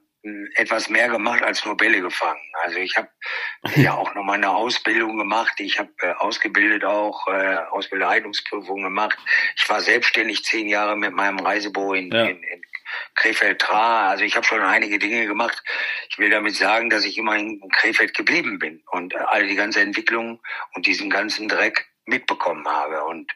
etwas 0.55 0.89
mehr 0.89 1.09
gemacht 1.09 1.43
als 1.43 1.65
nur 1.65 1.75
Bälle 1.75 2.01
gefangen. 2.01 2.41
Also 2.63 2.77
ich 2.77 2.95
habe 2.95 3.09
ja 3.75 3.93
auch 3.95 4.13
noch 4.15 4.23
mal 4.23 4.33
eine 4.33 4.51
Ausbildung 4.51 5.17
gemacht. 5.17 5.53
Ich 5.59 5.79
habe 5.79 5.91
äh, 5.99 6.13
ausgebildet 6.13 6.85
auch, 6.85 7.27
äh, 7.27 7.57
Ausbildereignungsprüfung 7.71 8.83
gemacht. 8.83 9.17
Ich 9.57 9.67
war 9.67 9.81
selbstständig 9.81 10.43
zehn 10.43 10.67
Jahre 10.67 10.95
mit 10.95 11.13
meinem 11.13 11.39
Reisebüro 11.39 11.93
in, 11.93 12.11
ja. 12.11 12.25
in, 12.25 12.41
in 12.41 12.61
Krefeld-Tra. 13.15 14.09
Also 14.09 14.23
ich 14.23 14.35
habe 14.35 14.45
schon 14.45 14.61
einige 14.61 14.97
Dinge 14.97 15.25
gemacht. 15.25 15.61
Ich 16.09 16.17
will 16.17 16.29
damit 16.29 16.55
sagen, 16.55 16.89
dass 16.89 17.03
ich 17.03 17.17
immer 17.17 17.35
in 17.35 17.61
Krefeld 17.71 18.13
geblieben 18.13 18.59
bin 18.59 18.81
und 18.91 19.13
äh, 19.13 19.17
all 19.17 19.45
die 19.45 19.55
ganze 19.55 19.81
Entwicklung 19.81 20.41
und 20.73 20.85
diesen 20.85 21.09
ganzen 21.09 21.49
Dreck 21.49 21.85
mitbekommen 22.05 22.65
habe. 22.67 23.03
Und 23.03 23.29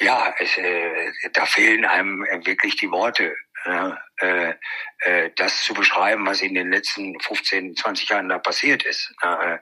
ja, 0.00 0.34
es, 0.38 0.56
äh, 0.58 1.12
da 1.32 1.46
fehlen 1.46 1.84
einem 1.84 2.26
wirklich 2.44 2.76
die 2.76 2.90
Worte 2.90 3.34
äh, 3.64 4.54
äh, 4.98 5.30
das 5.36 5.62
zu 5.62 5.74
beschreiben, 5.74 6.26
was 6.26 6.42
in 6.42 6.54
den 6.54 6.70
letzten 6.70 7.18
15, 7.20 7.76
20 7.76 8.08
Jahren 8.08 8.28
da 8.28 8.38
passiert 8.38 8.84
ist. 8.84 9.14
Äh, 9.22 9.58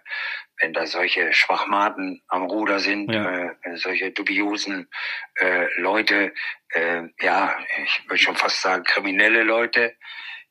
wenn 0.60 0.72
da 0.72 0.86
solche 0.86 1.32
Schwachmaten 1.32 2.22
am 2.28 2.42
Ruder 2.44 2.78
sind, 2.78 3.12
ja. 3.12 3.50
äh, 3.62 3.76
solche 3.76 4.12
dubiosen 4.12 4.88
äh, 5.36 5.68
Leute, 5.80 6.32
äh, 6.70 7.02
ja, 7.20 7.56
ich 7.84 8.04
würde 8.08 8.22
schon 8.22 8.36
fast 8.36 8.60
sagen 8.60 8.84
kriminelle 8.84 9.42
Leute, 9.42 9.96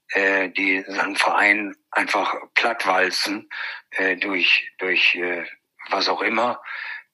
äh, 0.10 0.50
die 0.50 0.84
seinen 0.88 1.16
Verein 1.16 1.76
einfach 1.92 2.36
plattwalzen 2.56 3.50
äh, 3.92 4.18
durch 4.18 4.72
durch 4.80 5.16
äh, 5.16 5.46
was 5.90 6.10
auch 6.10 6.22
immer. 6.22 6.62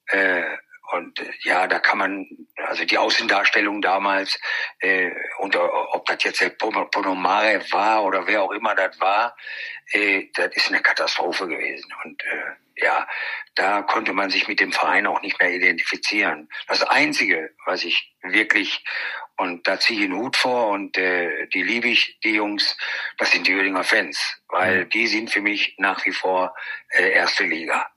Äh, 0.08 0.44
und 0.92 1.20
äh, 1.20 1.32
ja, 1.42 1.68
da 1.68 1.80
kann 1.80 1.98
man, 1.98 2.28
also 2.68 2.86
die 2.86 2.98
Außendarstellung 2.98 3.82
damals, 3.82 4.40
äh, 4.80 5.12
und 5.40 5.56
ob 5.56 6.06
das 6.06 6.24
jetzt 6.24 6.42
der 6.42 6.50
Ponomare 6.50 7.62
war 7.72 8.04
oder 8.04 8.28
wer 8.28 8.44
auch 8.44 8.52
immer 8.52 8.76
das 8.76 9.00
war, 9.00 9.36
äh, 9.92 10.28
das 10.34 10.56
ist 10.56 10.68
eine 10.70 10.82
Katastrophe 10.82 11.48
gewesen. 11.48 11.92
Und 12.04 12.24
äh, 12.24 12.84
ja, 12.84 13.08
da 13.56 13.82
konnte 13.82 14.14
man 14.14 14.30
sich 14.30 14.48
mit 14.48 14.60
dem 14.60 14.72
Verein 14.72 15.08
auch 15.08 15.22
nicht 15.22 15.40
mehr 15.40 15.52
identifizieren. 15.52 16.50
Das 16.68 16.84
Einzige, 16.84 17.54
was 17.66 17.84
ich 17.84 18.14
wirklich 18.22 18.84
und 19.38 19.68
da 19.68 19.80
ziehe 19.80 20.00
ich 20.00 20.06
einen 20.06 20.20
Hut 20.20 20.36
vor 20.36 20.70
und 20.70 20.98
äh, 20.98 21.46
die 21.48 21.62
liebe 21.62 21.88
ich, 21.88 22.20
die 22.24 22.34
Jungs, 22.34 22.76
das 23.18 23.32
sind 23.32 23.46
die 23.46 23.54
Uerdinger 23.54 23.84
Fans, 23.84 24.42
weil 24.48 24.86
mhm. 24.86 24.90
die 24.90 25.08
sind 25.08 25.30
für 25.30 25.42
mich 25.42 25.76
nach 25.78 26.04
wie 26.06 26.12
vor 26.12 26.56
äh, 26.90 27.12
erste 27.12 27.44
Liga. 27.44 27.88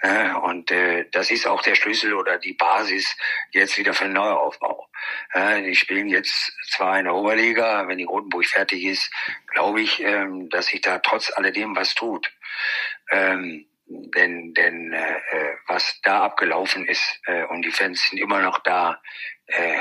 Äh, 0.00 0.32
und 0.32 0.72
äh, 0.72 1.06
das 1.12 1.30
ist 1.30 1.46
auch 1.46 1.62
der 1.62 1.76
Schlüssel 1.76 2.14
oder 2.14 2.38
die 2.38 2.54
Basis 2.54 3.16
jetzt 3.52 3.78
wieder 3.78 3.94
für 3.94 4.04
den 4.04 4.14
Neuaufbau. 4.14 4.88
Äh, 5.32 5.62
die 5.62 5.74
spielen 5.74 6.08
jetzt 6.08 6.52
zwar 6.70 6.98
in 6.98 7.04
der 7.04 7.14
Oberliga, 7.14 7.86
wenn 7.88 7.98
die 7.98 8.04
Rotenburg 8.04 8.46
fertig 8.46 8.84
ist, 8.84 9.10
glaube 9.46 9.80
ich, 9.80 10.00
ähm, 10.00 10.48
dass 10.48 10.66
sich 10.66 10.80
da 10.80 10.98
trotz 10.98 11.30
alledem 11.30 11.76
was 11.76 11.94
tut. 11.94 12.30
Ähm, 13.10 13.67
denn 13.88 14.52
denn 14.54 14.92
äh, 14.92 15.16
äh, 15.16 15.56
was 15.66 16.00
da 16.02 16.22
abgelaufen 16.22 16.86
ist 16.86 17.20
äh, 17.26 17.44
und 17.44 17.62
die 17.62 17.70
Fans 17.70 18.08
sind 18.08 18.18
immer 18.18 18.40
noch 18.40 18.58
da. 18.60 19.00
Äh, 19.46 19.80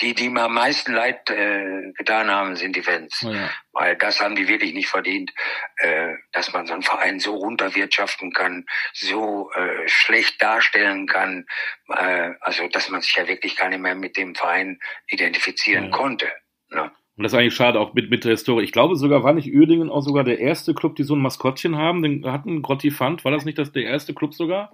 die, 0.00 0.12
die 0.12 0.28
mir 0.28 0.42
am 0.42 0.54
meisten 0.54 0.92
Leid 0.92 1.30
äh, 1.30 1.92
getan 1.96 2.28
haben, 2.30 2.56
sind 2.56 2.74
die 2.74 2.82
Fans, 2.82 3.20
ja. 3.20 3.48
weil 3.70 3.96
das 3.96 4.20
haben 4.20 4.34
die 4.34 4.48
wirklich 4.48 4.74
nicht 4.74 4.88
verdient, 4.88 5.32
äh, 5.76 6.14
dass 6.32 6.52
man 6.52 6.66
so 6.66 6.72
einen 6.72 6.82
Verein 6.82 7.20
so 7.20 7.36
runterwirtschaften 7.36 8.32
kann, 8.32 8.66
so 8.92 9.52
äh, 9.52 9.86
schlecht 9.86 10.42
darstellen 10.42 11.06
kann, 11.06 11.46
äh, 11.90 12.32
also 12.40 12.66
dass 12.66 12.88
man 12.88 13.02
sich 13.02 13.14
ja 13.14 13.28
wirklich 13.28 13.54
gar 13.56 13.68
nicht 13.68 13.80
mehr 13.80 13.94
mit 13.94 14.16
dem 14.16 14.34
Verein 14.34 14.80
identifizieren 15.06 15.90
ja. 15.90 15.96
konnte. 15.96 16.32
Ne? 16.70 16.90
Und 17.16 17.22
das 17.22 17.32
ist 17.32 17.38
eigentlich 17.38 17.54
schade, 17.54 17.78
auch 17.78 17.94
mit, 17.94 18.10
mit 18.10 18.24
der 18.24 18.32
Historie. 18.32 18.64
Ich 18.64 18.72
glaube 18.72 18.96
sogar, 18.96 19.22
war 19.22 19.34
nicht 19.34 19.54
Uerdingen 19.54 19.88
auch 19.88 20.02
sogar 20.02 20.24
der 20.24 20.40
erste 20.40 20.74
Club, 20.74 20.96
die 20.96 21.04
so 21.04 21.14
ein 21.14 21.20
Maskottchen 21.22 21.76
haben? 21.76 22.02
Den 22.02 22.26
hatten 22.26 22.60
Grotti 22.60 22.90
Fand, 22.90 23.24
war 23.24 23.30
das 23.30 23.44
nicht 23.44 23.56
das, 23.56 23.70
der 23.70 23.84
erste 23.84 24.14
Club 24.14 24.34
sogar? 24.34 24.72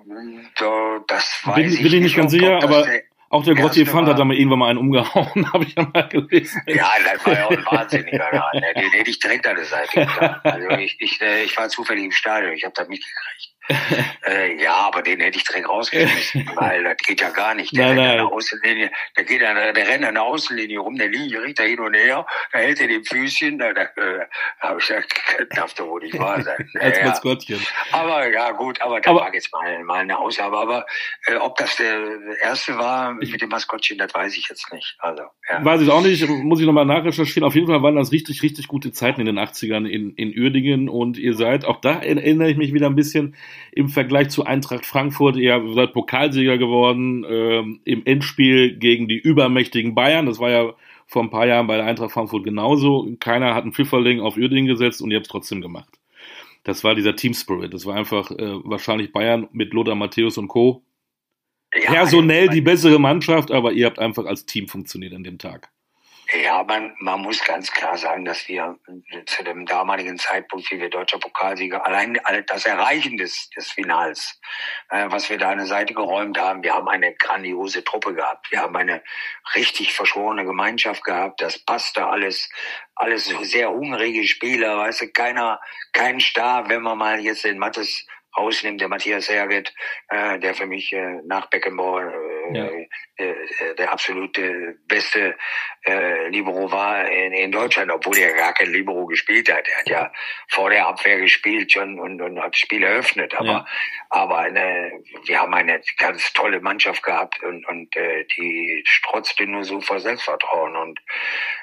So, 0.58 1.04
das 1.06 1.42
weiß 1.44 1.56
bin, 1.56 1.64
ich 1.66 1.82
bin 1.82 1.92
ich 1.92 2.00
nicht 2.00 2.16
ganz 2.16 2.32
sicher, 2.32 2.62
aber 2.62 2.86
auch 3.28 3.44
der 3.44 3.54
Grotti 3.54 3.84
Fand 3.84 4.08
hat 4.08 4.18
da 4.18 4.24
mal 4.24 4.34
irgendwann 4.34 4.58
mal 4.58 4.70
einen 4.70 4.78
umgehauen, 4.78 5.52
habe 5.52 5.64
ich 5.64 5.74
ja 5.76 5.88
mal 5.92 6.08
gelesen. 6.08 6.62
Ja, 6.66 6.90
das 7.04 7.26
war 7.26 7.34
ja 7.34 7.46
auch 7.46 7.50
ein 7.50 7.66
Wahnsinniger. 7.66 8.30
Ne? 8.32 8.62
Den 8.74 8.90
hätte 8.90 9.10
ich 9.10 9.18
direkt 9.18 9.46
an 9.46 9.56
der 9.56 9.66
Seite 9.66 10.00
getan. 10.00 10.40
Also 10.42 10.68
ich, 10.70 10.96
ich, 10.98 11.20
äh, 11.20 11.44
ich 11.44 11.56
war 11.58 11.68
zufällig 11.68 12.06
im 12.06 12.10
Stadion, 12.10 12.54
ich 12.54 12.64
habe 12.64 12.72
das 12.74 12.88
mitgekriegt. 12.88 13.54
äh, 14.26 14.62
ja, 14.62 14.74
aber 14.74 15.02
den 15.02 15.20
hätte 15.20 15.36
ich 15.38 15.44
direkt 15.44 15.68
rausgeschmissen, 15.68 16.50
weil 16.56 16.82
das 16.84 16.96
geht 16.98 17.20
ja 17.20 17.30
gar 17.30 17.54
nicht. 17.54 17.76
Der 17.76 17.88
nein, 17.88 17.96
nein. 17.96 18.10
An 18.10 18.16
der 18.16 18.26
Außenlinie, 18.26 18.90
der 19.16 19.24
geht 19.24 19.42
an 19.42 19.56
der, 19.56 19.72
der 19.72 19.88
rennt 19.88 20.04
an 20.04 20.14
der 20.14 20.22
Außenlinie 20.24 20.78
rum, 20.78 20.96
der 20.96 21.08
Linie 21.08 21.42
riecht 21.42 21.58
da 21.58 21.64
hin 21.64 21.78
und 21.80 21.94
her, 21.94 22.26
da 22.52 22.58
hält 22.58 22.80
er 22.80 22.88
den 22.88 23.04
Füßchen, 23.04 23.58
da, 23.58 23.72
da 23.72 23.82
äh, 23.82 24.26
habe 24.60 24.80
ich 24.80 24.86
gesagt, 24.86 25.14
darf 25.56 25.74
doch 25.74 25.86
wohl 25.86 26.02
nicht 26.02 26.18
wahr 26.18 26.42
sein. 26.42 26.68
Als 26.80 26.98
ja, 26.98 27.06
Maskottchen. 27.06 27.60
aber 27.92 28.30
ja 28.30 28.50
gut, 28.52 28.80
aber 28.80 29.00
da 29.00 29.10
Aber- 29.10 29.20
war 29.20 29.34
jetzt 29.34 29.52
mal, 29.52 29.84
mal 29.84 30.00
eine 30.00 30.18
Ausnahme. 30.18 30.56
Aber 30.56 30.86
äh, 31.26 31.36
ob 31.36 31.56
das 31.58 31.76
der 31.76 32.18
erste 32.42 32.76
war 32.78 33.12
mit 33.14 33.40
dem 33.40 33.48
Maskottchen, 33.48 33.98
das 33.98 34.14
weiß 34.14 34.36
ich 34.36 34.48
jetzt 34.48 34.72
nicht. 34.72 34.96
Also, 34.98 35.22
ja. 35.48 35.64
Weiß 35.64 35.80
ich 35.80 35.90
auch 35.90 36.02
nicht, 36.02 36.26
muss 36.28 36.60
ich 36.60 36.66
nochmal 36.66 36.86
nachrecherchieren. 36.86 37.46
Auf 37.46 37.54
jeden 37.54 37.66
Fall 37.66 37.82
waren 37.82 37.96
das 37.96 38.12
richtig, 38.12 38.42
richtig 38.42 38.68
gute 38.68 38.92
Zeiten 38.92 39.20
in 39.20 39.26
den 39.26 39.38
80ern 39.38 39.86
in, 39.86 40.14
in 40.14 40.36
Uerdingen 40.36 40.88
und 40.88 41.18
ihr 41.18 41.34
seid, 41.34 41.64
auch 41.64 41.80
da 41.80 42.00
erinnere 42.00 42.50
ich 42.50 42.56
mich 42.56 42.72
wieder 42.72 42.86
ein 42.86 42.96
bisschen 42.96 43.36
im 43.72 43.88
Vergleich 43.88 44.30
zu 44.30 44.44
Eintracht 44.44 44.86
Frankfurt, 44.86 45.36
ihr 45.36 45.62
seid 45.74 45.92
Pokalsieger 45.92 46.58
geworden 46.58 47.24
ähm, 47.28 47.80
im 47.84 48.04
Endspiel 48.04 48.76
gegen 48.76 49.08
die 49.08 49.18
übermächtigen 49.18 49.94
Bayern. 49.94 50.26
Das 50.26 50.38
war 50.38 50.50
ja 50.50 50.74
vor 51.06 51.22
ein 51.22 51.30
paar 51.30 51.46
Jahren 51.46 51.66
bei 51.66 51.76
der 51.76 51.86
Eintracht 51.86 52.12
Frankfurt 52.12 52.44
genauso. 52.44 53.08
Keiner 53.18 53.54
hat 53.54 53.64
einen 53.64 53.72
Pfifferling 53.72 54.20
auf 54.20 54.36
Uerdingen 54.36 54.66
gesetzt 54.66 55.02
und 55.02 55.10
ihr 55.10 55.16
habt 55.16 55.26
es 55.26 55.32
trotzdem 55.32 55.60
gemacht. 55.60 55.98
Das 56.62 56.84
war 56.84 56.94
dieser 56.94 57.16
Team 57.16 57.34
Spirit. 57.34 57.74
Das 57.74 57.86
war 57.86 57.96
einfach 57.96 58.30
äh, 58.30 58.64
wahrscheinlich 58.64 59.12
Bayern 59.12 59.48
mit 59.52 59.72
Lothar 59.72 59.94
Matthäus 59.94 60.38
und 60.38 60.48
Co. 60.48 60.82
Ja, 61.74 61.92
Personell 61.92 62.48
die 62.48 62.60
bessere 62.60 62.98
Mannschaft, 62.98 63.50
aber 63.50 63.72
ihr 63.72 63.86
habt 63.86 63.98
einfach 63.98 64.26
als 64.26 64.44
Team 64.44 64.68
funktioniert 64.68 65.14
an 65.14 65.24
dem 65.24 65.38
Tag. 65.38 65.70
Ja, 66.32 66.62
man, 66.62 66.94
man 67.00 67.22
muss 67.22 67.42
ganz 67.42 67.72
klar 67.72 67.96
sagen, 67.96 68.24
dass 68.24 68.46
wir 68.46 68.78
zu 69.26 69.42
dem 69.42 69.66
damaligen 69.66 70.16
Zeitpunkt, 70.16 70.70
wie 70.70 70.78
wir 70.78 70.88
deutscher 70.88 71.18
Pokalsieger, 71.18 71.84
allein 71.84 72.20
das 72.46 72.66
Erreichen 72.66 73.16
des, 73.16 73.50
des 73.50 73.70
Finals, 73.72 74.40
äh, 74.90 75.06
was 75.08 75.28
wir 75.28 75.38
da 75.38 75.50
an 75.50 75.58
der 75.58 75.66
Seite 75.66 75.92
geräumt 75.92 76.38
haben, 76.38 76.62
wir 76.62 76.74
haben 76.74 76.88
eine 76.88 77.14
grandiose 77.14 77.82
Truppe 77.82 78.14
gehabt. 78.14 78.50
Wir 78.52 78.60
haben 78.60 78.76
eine 78.76 79.02
richtig 79.56 79.92
verschworene 79.92 80.44
Gemeinschaft 80.44 81.02
gehabt. 81.02 81.40
Das 81.40 81.58
passte 81.58 82.06
alles, 82.06 82.48
alles 82.94 83.24
sehr 83.24 83.70
hungrige 83.70 84.26
Spieler, 84.26 84.78
weißt 84.78 85.00
du, 85.02 85.08
keiner, 85.08 85.60
kein 85.92 86.20
Star, 86.20 86.68
wenn 86.68 86.82
man 86.82 86.98
mal 86.98 87.18
jetzt 87.18 87.44
den 87.44 87.58
Mattes 87.58 88.06
rausnimmt, 88.36 88.80
der 88.80 88.88
Matthias 88.88 89.28
Herget, 89.28 89.74
äh, 90.08 90.38
der 90.38 90.54
für 90.54 90.66
mich 90.66 90.92
äh, 90.92 91.20
nach 91.24 91.46
Beckenbauer 91.50 92.12
äh, 92.12 92.30
Ja. 92.52 92.68
Äh, 93.20 93.74
der 93.76 93.92
absolute 93.92 94.76
beste 94.88 95.36
äh, 95.84 96.28
Libero 96.28 96.70
war 96.70 97.08
in, 97.10 97.32
in 97.32 97.52
Deutschland, 97.52 97.90
obwohl 97.90 98.16
er 98.18 98.32
gar 98.34 98.52
kein 98.52 98.72
Libero 98.72 99.06
gespielt 99.06 99.50
hat. 99.52 99.66
Er 99.68 99.78
hat 99.78 99.88
ja 99.88 100.12
vor 100.48 100.70
der 100.70 100.86
Abwehr 100.86 101.18
gespielt 101.20 101.72
schon 101.72 101.98
und, 101.98 102.20
und 102.20 102.40
hat 102.40 102.52
das 102.52 102.60
Spiel 102.60 102.82
eröffnet. 102.82 103.34
Aber, 103.34 103.46
Ja. 103.50 103.66
aber 104.10 104.38
eine, 104.38 104.92
wir 105.24 105.40
haben 105.40 105.54
eine 105.54 105.80
ganz 105.96 106.32
tolle 106.32 106.60
Mannschaft 106.60 107.02
gehabt 107.02 107.42
und, 107.42 107.66
und 107.66 107.96
äh, 107.96 108.24
die 108.36 108.82
strotzte 108.86 109.46
nur 109.46 109.64
so 109.64 109.80
vor 109.80 110.00
Selbstvertrauen. 110.00 110.76
Und 110.76 111.00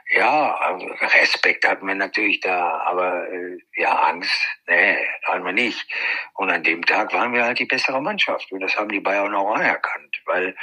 ja, 0.09 0.77
Respekt 1.01 1.67
hatten 1.67 1.87
wir 1.87 1.95
natürlich 1.95 2.39
da, 2.39 2.79
aber 2.85 3.29
äh, 3.29 3.57
ja, 3.75 3.91
Angst, 3.91 4.47
nee, 4.67 4.97
hatten 5.25 5.45
wir 5.45 5.51
nicht. 5.53 5.85
Und 6.33 6.49
an 6.49 6.63
dem 6.63 6.83
Tag 6.85 7.13
waren 7.13 7.33
wir 7.33 7.43
halt 7.43 7.59
die 7.59 7.65
bessere 7.65 8.01
Mannschaft. 8.01 8.51
Und 8.51 8.61
das 8.61 8.75
haben 8.77 8.89
die 8.89 8.99
Bayern 8.99 9.35
auch 9.35 9.53
anerkannt, 9.55 10.21
weil 10.25 10.55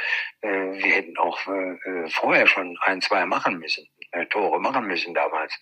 äh, 0.42 0.82
wir 0.84 0.92
hätten 0.92 1.16
auch 1.18 1.38
äh, 1.48 2.08
vorher 2.10 2.46
schon 2.46 2.76
ein, 2.82 3.00
zwei 3.00 3.26
machen 3.26 3.58
müssen, 3.58 3.86
äh, 4.12 4.26
Tore 4.26 4.60
machen 4.60 4.86
müssen 4.86 5.14
damals. 5.14 5.58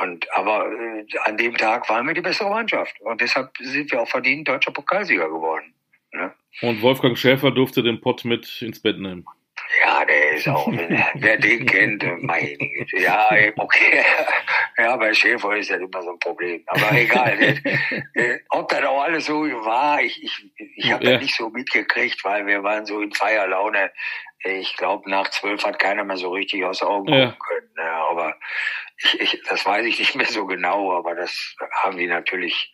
Und 0.00 0.26
aber 0.34 0.70
äh, 0.72 1.04
an 1.24 1.36
dem 1.36 1.56
Tag 1.56 1.88
waren 1.88 2.06
wir 2.06 2.14
die 2.14 2.20
bessere 2.22 2.50
Mannschaft. 2.50 3.00
Und 3.00 3.20
deshalb 3.20 3.50
sind 3.60 3.90
wir 3.92 4.00
auch 4.00 4.08
verdient 4.08 4.48
deutscher 4.48 4.72
Pokalsieger 4.72 5.28
geworden. 5.28 5.74
Ne? 6.12 6.32
Und 6.62 6.82
Wolfgang 6.82 7.16
Schäfer 7.18 7.50
durfte 7.50 7.82
den 7.82 8.00
Pott 8.00 8.24
mit 8.24 8.62
ins 8.62 8.80
Bett 8.80 8.98
nehmen. 8.98 9.26
Ja, 9.84 10.04
der 10.04 10.32
ist 10.32 10.46
auch, 10.48 10.68
wer 11.14 11.36
den 11.38 11.66
kennt, 11.66 12.04
meine 12.22 12.56
Güte. 12.56 12.98
Ja, 12.98 13.28
okay. 13.56 14.02
Ja, 14.78 14.94
bei 14.96 15.14
Schäfer 15.14 15.56
ist 15.56 15.70
das 15.70 15.78
immer 15.80 16.02
so 16.02 16.10
ein 16.10 16.18
Problem. 16.18 16.62
Aber 16.66 16.92
egal. 16.92 17.38
Äh, 18.12 18.38
Ob 18.50 18.68
das 18.68 18.84
auch 18.84 19.02
alles 19.04 19.24
so 19.24 19.40
war, 19.64 20.02
ich, 20.02 20.22
ich, 20.22 20.52
ich 20.76 20.92
habe 20.92 21.02
Ja. 21.02 21.12
das 21.12 21.22
nicht 21.22 21.34
so 21.34 21.48
mitgekriegt, 21.48 22.22
weil 22.24 22.46
wir 22.46 22.62
waren 22.62 22.84
so 22.84 23.00
in 23.00 23.10
Feierlaune. 23.10 23.90
Ich 24.44 24.76
glaube, 24.76 25.10
nach 25.10 25.30
zwölf 25.30 25.64
hat 25.64 25.78
keiner 25.78 26.04
mehr 26.04 26.16
so 26.16 26.30
richtig 26.30 26.64
aus 26.64 26.80
den 26.80 26.88
Augen 26.88 27.08
Ja. 27.12 27.26
gucken 27.26 27.38
können. 27.40 27.70
Ne? 27.76 27.90
Aber 27.92 28.36
ich, 28.98 29.20
ich, 29.20 29.42
das 29.48 29.64
weiß 29.66 29.84
ich 29.86 29.98
nicht 29.98 30.14
mehr 30.14 30.26
so 30.26 30.46
genau, 30.46 30.92
aber 30.96 31.14
das 31.14 31.54
haben 31.82 31.96
die 31.96 32.06
natürlich 32.06 32.70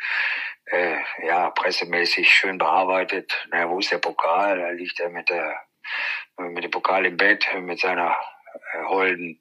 äh, 0.66 0.96
ja, 1.24 1.50
pressemäßig 1.50 2.32
schön 2.32 2.58
bearbeitet. 2.58 3.46
Na, 3.50 3.68
wo 3.68 3.78
ist 3.78 3.90
der 3.92 3.98
Pokal? 3.98 4.58
Da 4.58 4.70
liegt 4.70 5.00
er 5.00 5.10
mit 5.10 5.28
der 5.28 5.56
mit 6.38 6.64
dem 6.64 6.70
Pokal 6.70 7.06
im 7.06 7.16
Bett, 7.16 7.46
mit 7.60 7.80
seiner 7.80 8.16
äh, 8.54 8.84
Holden, 8.86 9.40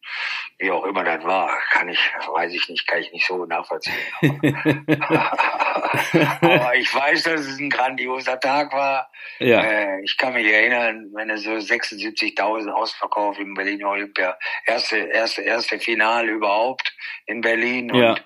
wie 0.57 0.71
auch 0.71 0.85
immer 0.85 1.03
das 1.03 1.23
war, 1.23 1.49
kann 1.71 1.89
ich, 1.89 1.99
weiß 2.33 2.53
ich 2.53 2.67
nicht, 2.69 2.87
kann 2.87 2.99
ich 3.01 3.11
nicht 3.11 3.25
so 3.27 3.45
nachvollziehen. 3.45 3.93
Aber 6.41 6.75
ich 6.75 6.93
weiß, 6.93 7.23
dass 7.23 7.41
es 7.41 7.59
ein 7.59 7.69
grandioser 7.69 8.39
Tag 8.39 8.71
war. 8.73 9.09
ja. 9.39 9.61
Äh, 9.61 10.01
ich 10.03 10.17
kann 10.17 10.33
mich 10.33 10.47
erinnern, 10.47 11.09
wenn 11.13 11.29
es 11.29 11.43
so 11.43 11.51
76.000 11.51 12.69
Ausverkauf 12.71 13.37
im 13.39 13.53
Berliner 13.53 13.89
Olympia, 13.89 14.37
erste, 14.65 14.97
erste, 14.97 15.41
erste 15.41 15.79
Finale 15.79 16.31
überhaupt 16.31 16.93
in 17.25 17.41
Berlin 17.41 17.93
Ja. 17.93 18.11
und 18.11 18.23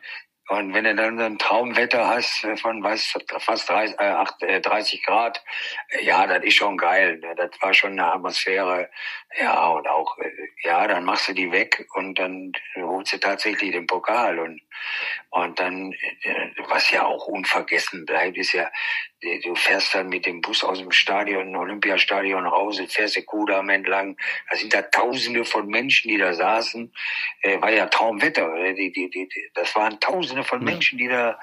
wenn 0.49 0.83
du 0.83 0.95
dann 0.95 1.17
so 1.17 1.23
ein 1.23 1.37
Traumwetter 1.39 2.07
hast 2.07 2.45
von 2.61 2.83
weiß, 2.83 3.17
fast 3.39 3.69
30, 3.69 3.99
äh, 3.99 4.03
acht- 4.03 4.43
äh, 4.43 4.61
30 4.61 5.03
Grad, 5.03 5.43
äh, 5.89 6.03
ja, 6.05 6.27
das 6.27 6.43
ist 6.43 6.55
schon 6.55 6.77
geil. 6.77 7.17
Ne? 7.17 7.33
Das 7.35 7.49
war 7.61 7.73
schon 7.73 7.93
eine 7.93 8.13
Atmosphäre. 8.13 8.89
Ja, 9.39 9.67
und 9.69 9.87
auch, 9.87 10.17
äh, 10.19 10.31
ja, 10.63 10.87
dann 10.87 11.03
machst 11.03 11.27
du 11.27 11.33
die 11.33 11.51
weg 11.51 11.87
und 11.95 12.19
dann 12.19 12.51
holst 12.77 13.13
du 13.13 13.19
tatsächlich 13.19 13.71
den 13.71 13.87
Pokal. 13.87 14.37
Und, 14.39 14.61
und 15.35 15.59
dann, 15.59 15.93
äh, 16.23 16.49
was 16.67 16.91
ja 16.91 17.05
auch 17.05 17.27
unvergessen 17.27 18.05
bleibt, 18.05 18.37
ist 18.37 18.53
ja, 18.53 18.69
äh, 19.21 19.39
du 19.39 19.55
fährst 19.55 19.93
dann 19.93 20.09
mit 20.09 20.25
dem 20.25 20.41
Bus 20.41 20.63
aus 20.63 20.79
dem 20.79 20.91
Stadion, 20.91 21.55
Olympiastadion 21.55 22.45
raus, 22.45 22.81
fährst 22.89 23.15
den 23.15 23.25
Kudamm 23.25 23.69
entlang. 23.69 24.17
Da 24.49 24.55
sind 24.57 24.73
da 24.73 24.81
tausende 24.81 25.45
von 25.45 25.67
Menschen, 25.67 26.09
die 26.09 26.17
da 26.17 26.33
saßen. 26.33 26.91
Äh, 27.41 27.61
war 27.61 27.71
ja 27.71 27.85
Traumwetter. 27.85 28.53
äh, 28.55 28.73
Die, 28.73 28.91
die, 28.91 29.09
die, 29.09 29.29
das 29.53 29.75
waren 29.75 29.99
tausende 29.99 30.43
von. 30.43 30.63
Menschen, 30.63 30.97
die 30.97 31.07
da, 31.07 31.37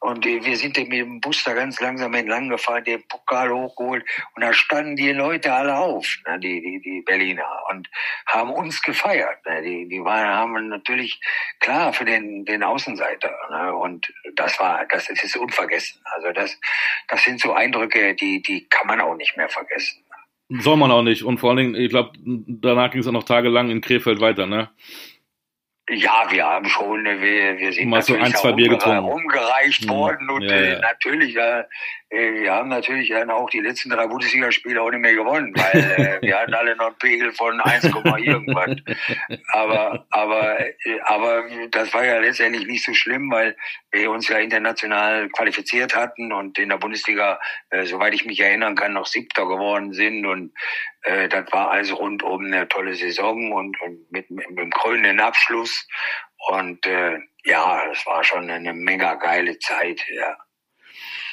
und 0.00 0.24
äh, 0.26 0.44
wir 0.44 0.56
sind 0.56 0.76
mit 0.76 0.92
dem 0.92 1.20
Bus 1.20 1.42
da 1.44 1.54
ganz 1.54 1.80
langsam 1.80 2.14
entlang 2.14 2.48
gefahren, 2.48 2.84
den 2.84 3.02
Pokal 3.08 3.50
hochgeholt, 3.50 4.04
und 4.34 4.42
da 4.42 4.52
standen 4.52 4.96
die 4.96 5.12
Leute 5.12 5.52
alle 5.52 5.76
auf, 5.76 6.06
ne, 6.26 6.38
die, 6.38 6.60
die, 6.60 6.80
die 6.80 7.02
Berliner, 7.02 7.48
und 7.70 7.88
haben 8.26 8.50
uns 8.50 8.82
gefeiert. 8.82 9.44
Ne, 9.46 9.62
die, 9.62 9.88
die 9.88 10.04
waren, 10.04 10.28
haben 10.28 10.68
natürlich, 10.68 11.20
klar, 11.60 11.92
für 11.92 12.04
den, 12.04 12.44
den 12.44 12.62
Außenseiter, 12.62 13.36
ne, 13.50 13.74
und 13.74 14.12
das 14.34 14.58
war, 14.58 14.84
das 14.90 15.08
ist 15.08 15.36
unvergessen. 15.36 16.00
Also 16.14 16.32
das, 16.32 16.58
das 17.08 17.22
sind 17.24 17.40
so 17.40 17.52
Eindrücke, 17.52 18.14
die, 18.14 18.42
die 18.42 18.68
kann 18.68 18.86
man 18.86 19.00
auch 19.00 19.14
nicht 19.16 19.36
mehr 19.36 19.48
vergessen. 19.48 20.04
Soll 20.50 20.76
man 20.78 20.90
auch 20.90 21.02
nicht. 21.02 21.22
Und 21.24 21.38
vor 21.38 21.50
allen 21.50 21.58
Dingen, 21.58 21.74
ich 21.74 21.90
glaube, 21.90 22.12
danach 22.24 22.90
ging 22.90 23.00
es 23.00 23.06
auch 23.06 23.12
noch 23.12 23.24
tagelang 23.24 23.70
in 23.70 23.80
Krefeld 23.82 24.20
weiter, 24.20 24.46
ne? 24.46 24.70
Ja, 25.90 26.26
wir 26.30 26.44
haben 26.44 26.68
schon, 26.68 27.02
wir, 27.04 27.58
wir 27.58 27.72
sind 27.72 27.88
Mal 27.88 28.02
so 28.02 28.12
natürlich 28.12 28.34
ein, 28.34 28.40
zwei 28.40 28.52
Bier 28.52 28.66
umgere- 28.66 28.74
getrunken. 28.78 29.10
umgereicht 29.12 29.82
Hm, 29.84 29.88
worden 29.88 30.30
und 30.30 30.42
ja, 30.42 30.50
äh, 30.52 30.72
ja. 30.72 30.78
natürlich, 30.80 31.34
äh, 31.36 31.64
wir 32.10 32.52
haben 32.52 32.70
natürlich 32.70 33.10
dann 33.10 33.30
auch 33.30 33.50
die 33.50 33.60
letzten 33.60 33.90
drei 33.90 34.06
Bundesligaspiele 34.06 34.80
auch 34.80 34.90
nicht 34.90 35.00
mehr 35.00 35.14
gewonnen, 35.14 35.52
weil 35.54 35.78
äh, 35.98 36.22
wir 36.26 36.38
hatten 36.38 36.54
alle 36.54 36.74
noch 36.76 36.86
einen 36.86 36.98
Pegel 36.98 37.32
von 37.32 37.60
1, 37.60 37.84
irgendwas. 37.84 38.76
Aber, 39.52 40.06
aber, 40.10 40.60
äh, 40.60 41.00
aber 41.04 41.44
das 41.70 41.92
war 41.92 42.06
ja 42.06 42.18
letztendlich 42.18 42.66
nicht 42.66 42.84
so 42.84 42.94
schlimm, 42.94 43.30
weil 43.30 43.56
wir 43.90 44.10
uns 44.10 44.28
ja 44.28 44.38
international 44.38 45.28
qualifiziert 45.28 45.94
hatten 45.94 46.32
und 46.32 46.58
in 46.58 46.70
der 46.70 46.78
Bundesliga, 46.78 47.38
äh, 47.70 47.84
soweit 47.84 48.14
ich 48.14 48.24
mich 48.24 48.40
erinnern 48.40 48.74
kann, 48.74 48.94
noch 48.94 49.06
Siebter 49.06 49.46
geworden 49.46 49.92
sind 49.92 50.24
und 50.24 50.52
äh, 51.02 51.28
das 51.28 51.52
war 51.52 51.70
also 51.70 51.96
rundum 51.96 52.46
eine 52.46 52.68
tolle 52.68 52.94
Saison 52.94 53.52
und, 53.52 53.78
und 53.82 54.10
mit, 54.10 54.30
mit, 54.30 54.48
mit 54.48 54.58
einem 54.58 54.70
krönenden 54.70 55.20
Abschluss. 55.20 55.86
Und 56.48 56.86
äh, 56.86 57.18
ja, 57.44 57.84
das 57.86 58.06
war 58.06 58.24
schon 58.24 58.48
eine 58.48 58.72
mega 58.72 59.14
geile 59.14 59.58
Zeit, 59.58 60.02
ja. 60.08 60.36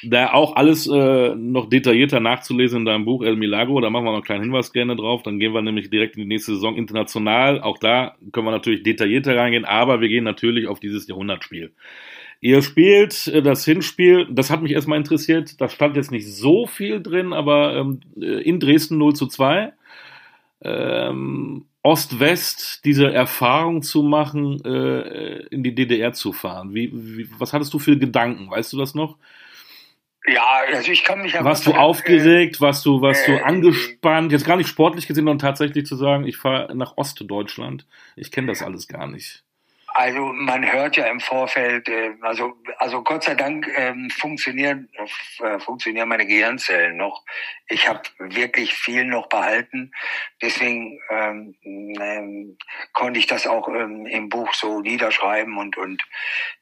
Da 0.10 0.34
auch 0.34 0.56
alles 0.56 0.88
äh, 0.88 1.36
noch 1.36 1.70
detaillierter 1.70 2.20
nachzulesen 2.20 2.80
in 2.80 2.86
deinem 2.86 3.06
Buch 3.06 3.24
El 3.24 3.36
Milagro, 3.36 3.80
da 3.82 3.90
machen 3.90 4.06
wir 4.06 4.12
noch 4.12 4.18
einen 4.18 4.24
kleinen 4.24 4.44
Hinweis 4.44 4.74
gerne 4.74 4.96
drauf. 4.96 5.24
Dann 5.24 5.40
gehen 5.40 5.54
wir 5.54 5.62
nämlich 5.62 5.90
direkt 5.90 6.16
in 6.16 6.24
die 6.24 6.28
nächste 6.28 6.54
Saison 6.54 6.76
international. 6.76 7.62
Auch 7.62 7.78
da 7.78 8.16
können 8.32 8.48
wir 8.48 8.52
natürlich 8.52 8.84
detaillierter 8.84 9.36
reingehen, 9.36 9.66
aber 9.66 10.02
wir 10.02 10.10
gehen 10.10 10.24
natürlich 10.24 10.68
auf 10.68 10.80
dieses 10.80 11.08
Jahrhundertspiel. 11.08 11.74
Ihr 12.42 12.62
spielt 12.62 13.28
äh, 13.28 13.42
das 13.42 13.66
Hinspiel, 13.66 14.28
das 14.30 14.50
hat 14.50 14.62
mich 14.62 14.74
erstmal 14.74 15.00
interessiert, 15.00 15.60
da 15.60 15.70
stand 15.70 15.96
jetzt 15.96 16.12
nicht 16.12 16.28
so 16.28 16.68
viel 16.68 17.02
drin, 17.02 17.34
aber 17.34 17.76
ähm, 17.76 18.02
äh, 18.20 18.42
in 18.42 18.60
Dresden 18.60 18.98
0 18.98 19.16
zu 19.16 19.28
2. 19.28 19.74
Ähm, 20.62 21.66
Ost-West 21.86 22.84
diese 22.84 23.14
Erfahrung 23.14 23.84
zu 23.84 24.02
machen, 24.02 24.60
äh, 24.66 25.46
in 25.52 25.62
die 25.62 25.76
DDR 25.76 26.14
zu 26.14 26.34
fahren. 26.34 26.74
Wie, 26.74 26.92
wie, 26.94 27.28
was 27.38 27.54
hattest 27.54 27.74
du 27.76 27.80
für 27.80 27.96
Gedanken? 27.96 28.50
Weißt 28.50 28.74
du 28.74 28.78
das 28.78 28.96
noch? 28.96 29.18
Ja, 30.28 30.44
also 30.74 30.92
ich 30.92 31.04
kann 31.04 31.22
mich. 31.22 31.34
Warst 31.36 31.68
du 31.68 31.74
aufgeregt? 31.74 32.60
Warst 32.60 32.86
du, 32.86 33.02
warst 33.02 33.28
äh, 33.28 33.38
du 33.38 33.46
angespannt? 33.46 34.32
Jetzt 34.32 34.46
gar 34.46 34.58
nicht 34.58 34.68
sportlich 34.68 35.08
gesehen, 35.08 35.26
sondern 35.26 35.40
tatsächlich 35.40 35.86
zu 35.86 35.96
sagen, 35.96 36.26
ich 36.26 36.38
fahre 36.38 36.76
nach 36.76 36.98
Ostdeutschland. 36.98 37.86
Ich 38.16 38.32
kenne 38.32 38.48
das 38.48 38.64
alles 38.64 38.88
gar 38.88 39.08
nicht. 39.08 39.45
Also 39.98 40.26
man 40.34 40.70
hört 40.70 40.98
ja 40.98 41.06
im 41.06 41.22
Vorfeld, 41.22 41.88
äh, 41.88 42.16
also 42.20 42.54
also 42.80 43.02
Gott 43.02 43.24
sei 43.24 43.34
Dank 43.34 43.66
ähm, 43.78 44.10
funktionieren 44.10 44.90
äh, 45.40 45.58
funktionieren 45.60 46.10
meine 46.10 46.28
Gehirnzellen 46.28 46.98
noch. 46.98 47.24
Ich 47.70 47.88
habe 47.88 48.02
wirklich 48.20 48.74
viel 48.74 49.06
noch 49.06 49.30
behalten, 49.30 49.94
deswegen 50.42 51.00
ähm, 51.10 51.56
ähm, 51.64 52.58
konnte 52.92 53.22
ich 53.22 53.28
das 53.28 53.48
auch 53.48 53.70
ähm, 53.70 54.06
im 54.06 54.28
Buch 54.28 54.54
so 54.54 54.82
niederschreiben 54.82 55.58
und 55.58 55.78
und 55.78 56.04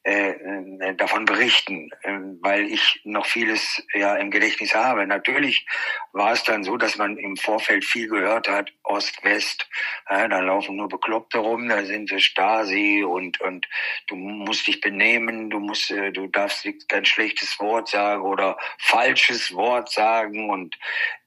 äh, 0.04 0.34
äh, 0.34 0.96
davon 0.96 1.26
berichten, 1.26 1.90
äh, 2.04 2.20
weil 2.42 2.66
ich 2.66 3.02
noch 3.04 3.26
vieles 3.26 3.84
ja 3.96 4.16
im 4.16 4.30
Gedächtnis 4.30 4.76
habe. 4.76 5.08
Natürlich 5.08 5.66
war 6.12 6.34
es 6.34 6.44
dann 6.44 6.64
so, 6.64 6.78
dass 6.78 6.98
man 6.98 7.18
im 7.18 7.36
Vorfeld 7.36 7.84
viel 7.84 8.10
gehört 8.10 8.48
hat, 8.48 8.72
Ost 8.84 9.24
West, 9.24 9.68
äh, 10.08 10.30
da 10.30 10.40
laufen 10.40 10.76
nur 10.76 10.88
Bekloppte 10.88 11.40
rum, 11.40 11.68
da 11.68 11.84
sind 11.84 12.12
Stasi 12.22 13.04
und 13.04 13.23
und 13.42 13.54
und 13.54 13.68
du 14.08 14.16
musst 14.16 14.68
dich 14.68 14.82
benehmen, 14.82 15.50
du 15.50 15.60
musst, 15.60 15.92
äh, 15.92 16.12
du 16.12 16.28
darfst 16.28 16.68
kein 16.88 17.06
schlechtes 17.06 17.60
Wort 17.60 17.90
sagen 17.90 18.24
oder 18.24 18.58
falsches 18.80 19.54
Wort 19.54 19.92
sagen 19.92 20.50
und 20.50 20.78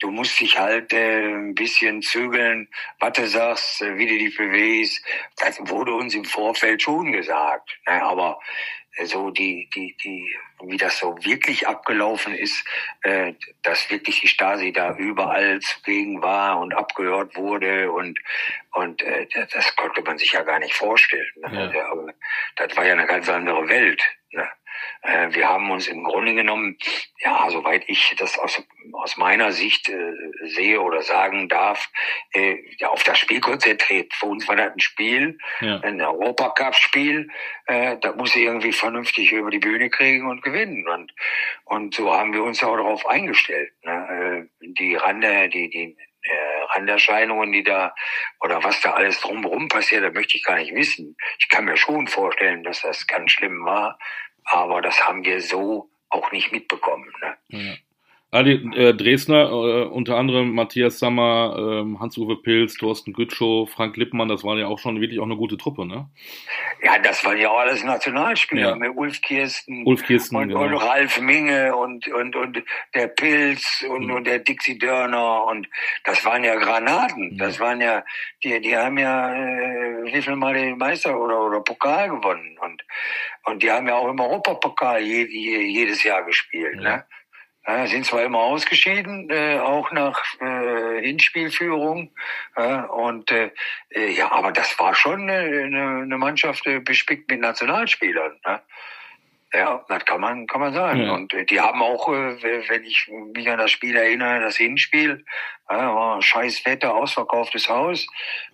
du 0.00 0.10
musst 0.10 0.38
dich 0.40 0.58
halt 0.58 0.92
äh, 0.92 1.22
ein 1.22 1.54
bisschen 1.54 2.02
zügeln, 2.02 2.68
was 2.98 3.12
du 3.14 3.26
sagst, 3.26 3.82
äh, 3.82 3.96
wie 3.96 4.06
du 4.06 4.18
dich 4.18 4.36
bewegst. 4.36 5.04
Das 5.38 5.58
wurde 5.68 5.94
uns 5.94 6.14
im 6.14 6.24
Vorfeld 6.24 6.82
schon 6.82 7.12
gesagt, 7.12 7.78
ne? 7.86 8.02
aber 8.02 8.38
so 9.04 9.30
die, 9.30 9.68
die, 9.74 9.96
die, 10.02 10.34
wie 10.64 10.76
das 10.76 10.98
so 10.98 11.16
wirklich 11.22 11.68
abgelaufen 11.68 12.34
ist, 12.34 12.64
äh, 13.02 13.34
dass 13.62 13.90
wirklich 13.90 14.20
die 14.20 14.28
Stasi 14.28 14.72
da 14.72 14.96
überall 14.96 15.60
zugegen 15.60 16.22
war 16.22 16.58
und 16.58 16.74
abgehört 16.74 17.36
wurde 17.36 17.92
und 17.92 18.18
und 18.72 19.00
äh, 19.02 19.26
das 19.52 19.74
konnte 19.76 20.02
man 20.02 20.18
sich 20.18 20.32
ja 20.32 20.42
gar 20.42 20.58
nicht 20.58 20.74
vorstellen. 20.74 21.32
Ne? 21.36 21.72
Ja. 21.74 21.92
Das 22.56 22.76
war 22.76 22.84
ja 22.84 22.92
eine 22.92 23.06
ganz 23.06 23.28
andere 23.28 23.68
Welt. 23.68 24.02
Ne? 24.32 24.46
Äh, 25.06 25.34
wir 25.34 25.48
haben 25.48 25.70
uns 25.70 25.86
im 25.86 26.04
Grunde 26.04 26.34
genommen, 26.34 26.76
ja, 27.20 27.48
soweit 27.50 27.84
ich 27.86 28.14
das 28.18 28.38
aus, 28.38 28.62
aus 28.92 29.16
meiner 29.16 29.52
Sicht 29.52 29.88
äh, 29.88 30.12
sehe 30.42 30.80
oder 30.80 31.02
sagen 31.02 31.48
darf, 31.48 31.88
äh, 32.32 32.56
ja, 32.78 32.88
auf 32.88 33.04
das 33.04 33.18
Spiel 33.18 33.40
konzentriert. 33.40 34.12
Für 34.14 34.26
uns 34.26 34.48
war 34.48 34.56
das 34.56 34.72
ein 34.72 34.80
Spiel, 34.80 35.38
ja. 35.60 35.80
ein 35.80 36.00
Europacup-Spiel, 36.00 37.28
äh, 37.66 37.96
da 38.00 38.12
muss 38.12 38.34
irgendwie 38.34 38.72
vernünftig 38.72 39.32
über 39.32 39.50
die 39.50 39.58
Bühne 39.58 39.90
kriegen 39.90 40.28
und 40.28 40.42
gewinnen. 40.42 40.86
Und, 40.88 41.12
und 41.64 41.94
so 41.94 42.12
haben 42.12 42.32
wir 42.32 42.42
uns 42.42 42.62
auch 42.62 42.76
darauf 42.76 43.06
eingestellt. 43.06 43.72
Ne? 43.84 44.48
Äh, 44.60 44.66
die 44.78 44.94
Rande, 44.96 45.48
die, 45.48 45.70
die 45.70 45.96
äh, 46.22 46.62
Randerscheinungen, 46.74 47.52
die 47.52 47.62
da 47.62 47.94
oder 48.40 48.62
was 48.64 48.80
da 48.80 48.92
alles 48.92 49.20
drumherum 49.20 49.68
passiert, 49.68 50.04
da 50.04 50.10
möchte 50.10 50.36
ich 50.36 50.44
gar 50.44 50.56
nicht 50.56 50.74
wissen. 50.74 51.16
Ich 51.38 51.48
kann 51.48 51.64
mir 51.64 51.76
schon 51.76 52.06
vorstellen, 52.08 52.64
dass 52.64 52.82
das 52.82 53.06
ganz 53.06 53.32
schlimm 53.32 53.64
war, 53.64 53.98
aber 54.46 54.80
das 54.80 55.06
haben 55.06 55.24
wir 55.24 55.40
so 55.40 55.90
auch 56.08 56.30
nicht 56.32 56.52
mitbekommen. 56.52 57.12
Ne? 57.20 57.36
Ja. 57.48 57.74
Adi 58.32 58.68
äh, 58.74 58.92
Dresdner, 58.92 59.50
äh, 59.50 59.84
unter 59.84 60.16
anderem 60.16 60.52
Matthias 60.52 60.98
Sammer, 60.98 61.54
äh, 61.86 61.98
Hans-Uwe 62.00 62.42
Pilz, 62.42 62.74
Thorsten 62.74 63.12
Gütschow, 63.12 63.70
Frank 63.70 63.96
Lippmann, 63.96 64.28
das 64.28 64.42
war 64.42 64.56
ja 64.58 64.66
auch 64.66 64.80
schon 64.80 65.00
wirklich 65.00 65.20
auch 65.20 65.26
eine 65.26 65.36
gute 65.36 65.56
Truppe, 65.56 65.86
ne? 65.86 66.10
Ja, 66.82 66.98
das 66.98 67.24
waren 67.24 67.38
ja 67.38 67.50
auch 67.50 67.60
alles 67.60 67.84
Nationalspieler, 67.84 68.70
ja. 68.70 68.74
mit 68.74 68.96
Ulf 68.96 69.22
Kirsten, 69.22 69.86
Ulf 69.86 70.04
Kirsten 70.04 70.34
und, 70.34 70.48
genau. 70.48 70.62
und 70.64 70.74
Ralf 70.74 71.20
Minge 71.20 71.76
und, 71.76 72.08
und, 72.08 72.34
und 72.34 72.62
der 72.96 73.06
Pilz 73.06 73.84
und, 73.88 74.06
mhm. 74.06 74.14
und 74.14 74.26
der 74.26 74.40
Dixie 74.40 74.76
Dörner 74.76 75.44
und 75.44 75.68
das 76.02 76.24
waren 76.24 76.42
ja 76.42 76.56
Granaten. 76.56 77.34
Mhm. 77.34 77.38
Das 77.38 77.60
waren 77.60 77.80
ja, 77.80 78.04
die, 78.42 78.60
die 78.60 78.76
haben 78.76 78.98
ja 78.98 79.34
äh, 79.34 80.12
wie 80.12 80.20
viel 80.20 80.34
Mal 80.34 80.54
den 80.54 80.78
Meister 80.78 81.16
oder, 81.16 81.42
oder 81.42 81.60
Pokal 81.60 82.10
gewonnen 82.10 82.58
und, 82.60 82.82
und 83.44 83.62
die 83.62 83.70
haben 83.70 83.86
ja 83.86 83.94
auch 83.94 84.08
im 84.08 84.18
Europapokal 84.18 85.00
je, 85.00 85.26
je, 85.26 85.60
jedes 85.60 86.02
Jahr 86.02 86.24
gespielt, 86.24 86.82
ja. 86.82 86.96
ne? 86.96 87.04
Ja, 87.66 87.86
sind 87.86 88.06
zwar 88.06 88.22
immer 88.22 88.38
ausgeschieden, 88.38 89.28
äh, 89.28 89.58
auch 89.58 89.90
nach 89.90 90.22
äh, 90.40 91.00
Hinspielführung. 91.02 92.12
Äh, 92.54 92.82
und 92.82 93.30
äh, 93.32 93.50
ja, 93.90 94.30
aber 94.30 94.52
das 94.52 94.78
war 94.78 94.94
schon 94.94 95.28
eine, 95.28 96.02
eine 96.02 96.18
Mannschaft 96.18 96.66
äh, 96.66 96.78
bespickt 96.78 97.28
mit 97.28 97.40
Nationalspielern. 97.40 98.38
Ne? 98.46 98.60
Ja, 99.52 99.84
das 99.88 100.04
kann 100.04 100.20
man, 100.20 100.46
kann 100.46 100.60
man 100.60 100.74
sagen. 100.74 101.02
Ja. 101.02 101.12
Und 101.12 101.32
äh, 101.32 101.44
die 101.44 101.60
haben 101.60 101.82
auch, 101.82 102.08
äh, 102.08 102.68
wenn 102.68 102.84
ich 102.84 103.10
mich 103.34 103.48
an 103.48 103.58
das 103.58 103.70
Spiel 103.70 103.96
erinnere, 103.96 104.40
das 104.40 104.56
Hinspiel, 104.56 105.24
äh, 105.68 105.74
war 105.74 106.22
scheiß 106.22 106.64
Wetter, 106.66 106.94
ausverkauftes 106.94 107.68
Haus, 107.68 108.06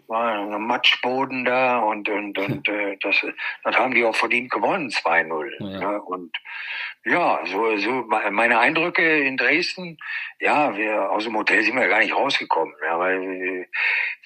war 0.06 0.32
ein 0.32 0.66
Matschboden 0.66 1.44
da 1.44 1.78
und, 1.78 2.08
und, 2.08 2.38
und 2.38 2.68
äh, 2.68 2.96
das, 3.00 3.16
das 3.64 3.76
haben 3.76 3.94
die 3.94 4.04
auch 4.04 4.16
verdient 4.16 4.50
gewonnen, 4.50 4.90
2-0. 4.90 5.72
Ja. 5.72 5.80
ja. 5.80 5.96
Und 5.98 6.36
ja, 7.04 7.40
so, 7.46 7.76
so 7.78 7.90
meine 8.30 8.60
Eindrücke 8.60 9.24
in 9.24 9.36
Dresden, 9.36 9.98
ja, 10.38 10.76
wir 10.76 11.10
aus 11.10 11.24
dem 11.24 11.36
Hotel 11.36 11.62
sind 11.64 11.74
wir 11.74 11.88
gar 11.88 11.98
nicht 11.98 12.14
rausgekommen, 12.14 12.74
ja, 12.80 12.96
weil 12.98 13.20
wir, 13.20 13.66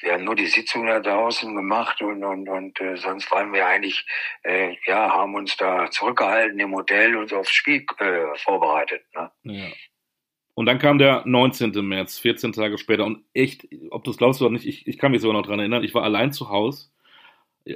wir 0.01 0.13
haben 0.13 0.25
nur 0.25 0.35
die 0.35 0.47
Sitzung 0.47 0.87
da 0.87 1.01
draußen 1.01 1.55
gemacht 1.55 2.03
und 2.03 2.23
und 2.23 2.49
und 2.49 2.79
äh, 2.81 2.97
sonst 2.97 3.31
waren 3.31 3.53
wir 3.55 3.67
eigentlich, 3.67 4.07
äh, 4.43 4.77
ja, 4.85 5.11
haben 5.11 5.35
uns 5.35 5.57
da 5.57 5.91
zurückgehalten 5.91 6.61
im 6.61 6.75
Hotel 6.75 7.17
und 7.17 7.33
aufs 7.33 7.53
Spiel 7.53 7.87
äh, 7.99 8.37
vorbereitet. 8.37 9.05
Ne? 9.15 9.31
Ja. 9.45 9.69
Und 10.57 10.65
dann 10.65 10.79
kam 10.79 10.97
der 10.97 11.23
19. 11.27 11.73
März, 11.87 12.19
14 12.19 12.53
Tage 12.53 12.79
später. 12.79 13.05
Und 13.05 13.23
echt, 13.35 13.69
ob 13.91 14.05
du 14.05 14.11
es 14.11 14.17
glaubst 14.17 14.41
oder 14.41 14.51
nicht, 14.51 14.67
ich, 14.67 14.87
ich 14.87 14.97
kann 14.97 15.13
mich 15.13 15.21
sogar 15.21 15.39
noch 15.39 15.47
dran 15.47 15.59
erinnern, 15.59 15.85
ich 15.85 15.95
war 15.95 16.03
allein 16.03 16.33
zu 16.33 16.49
Hause. 16.49 16.89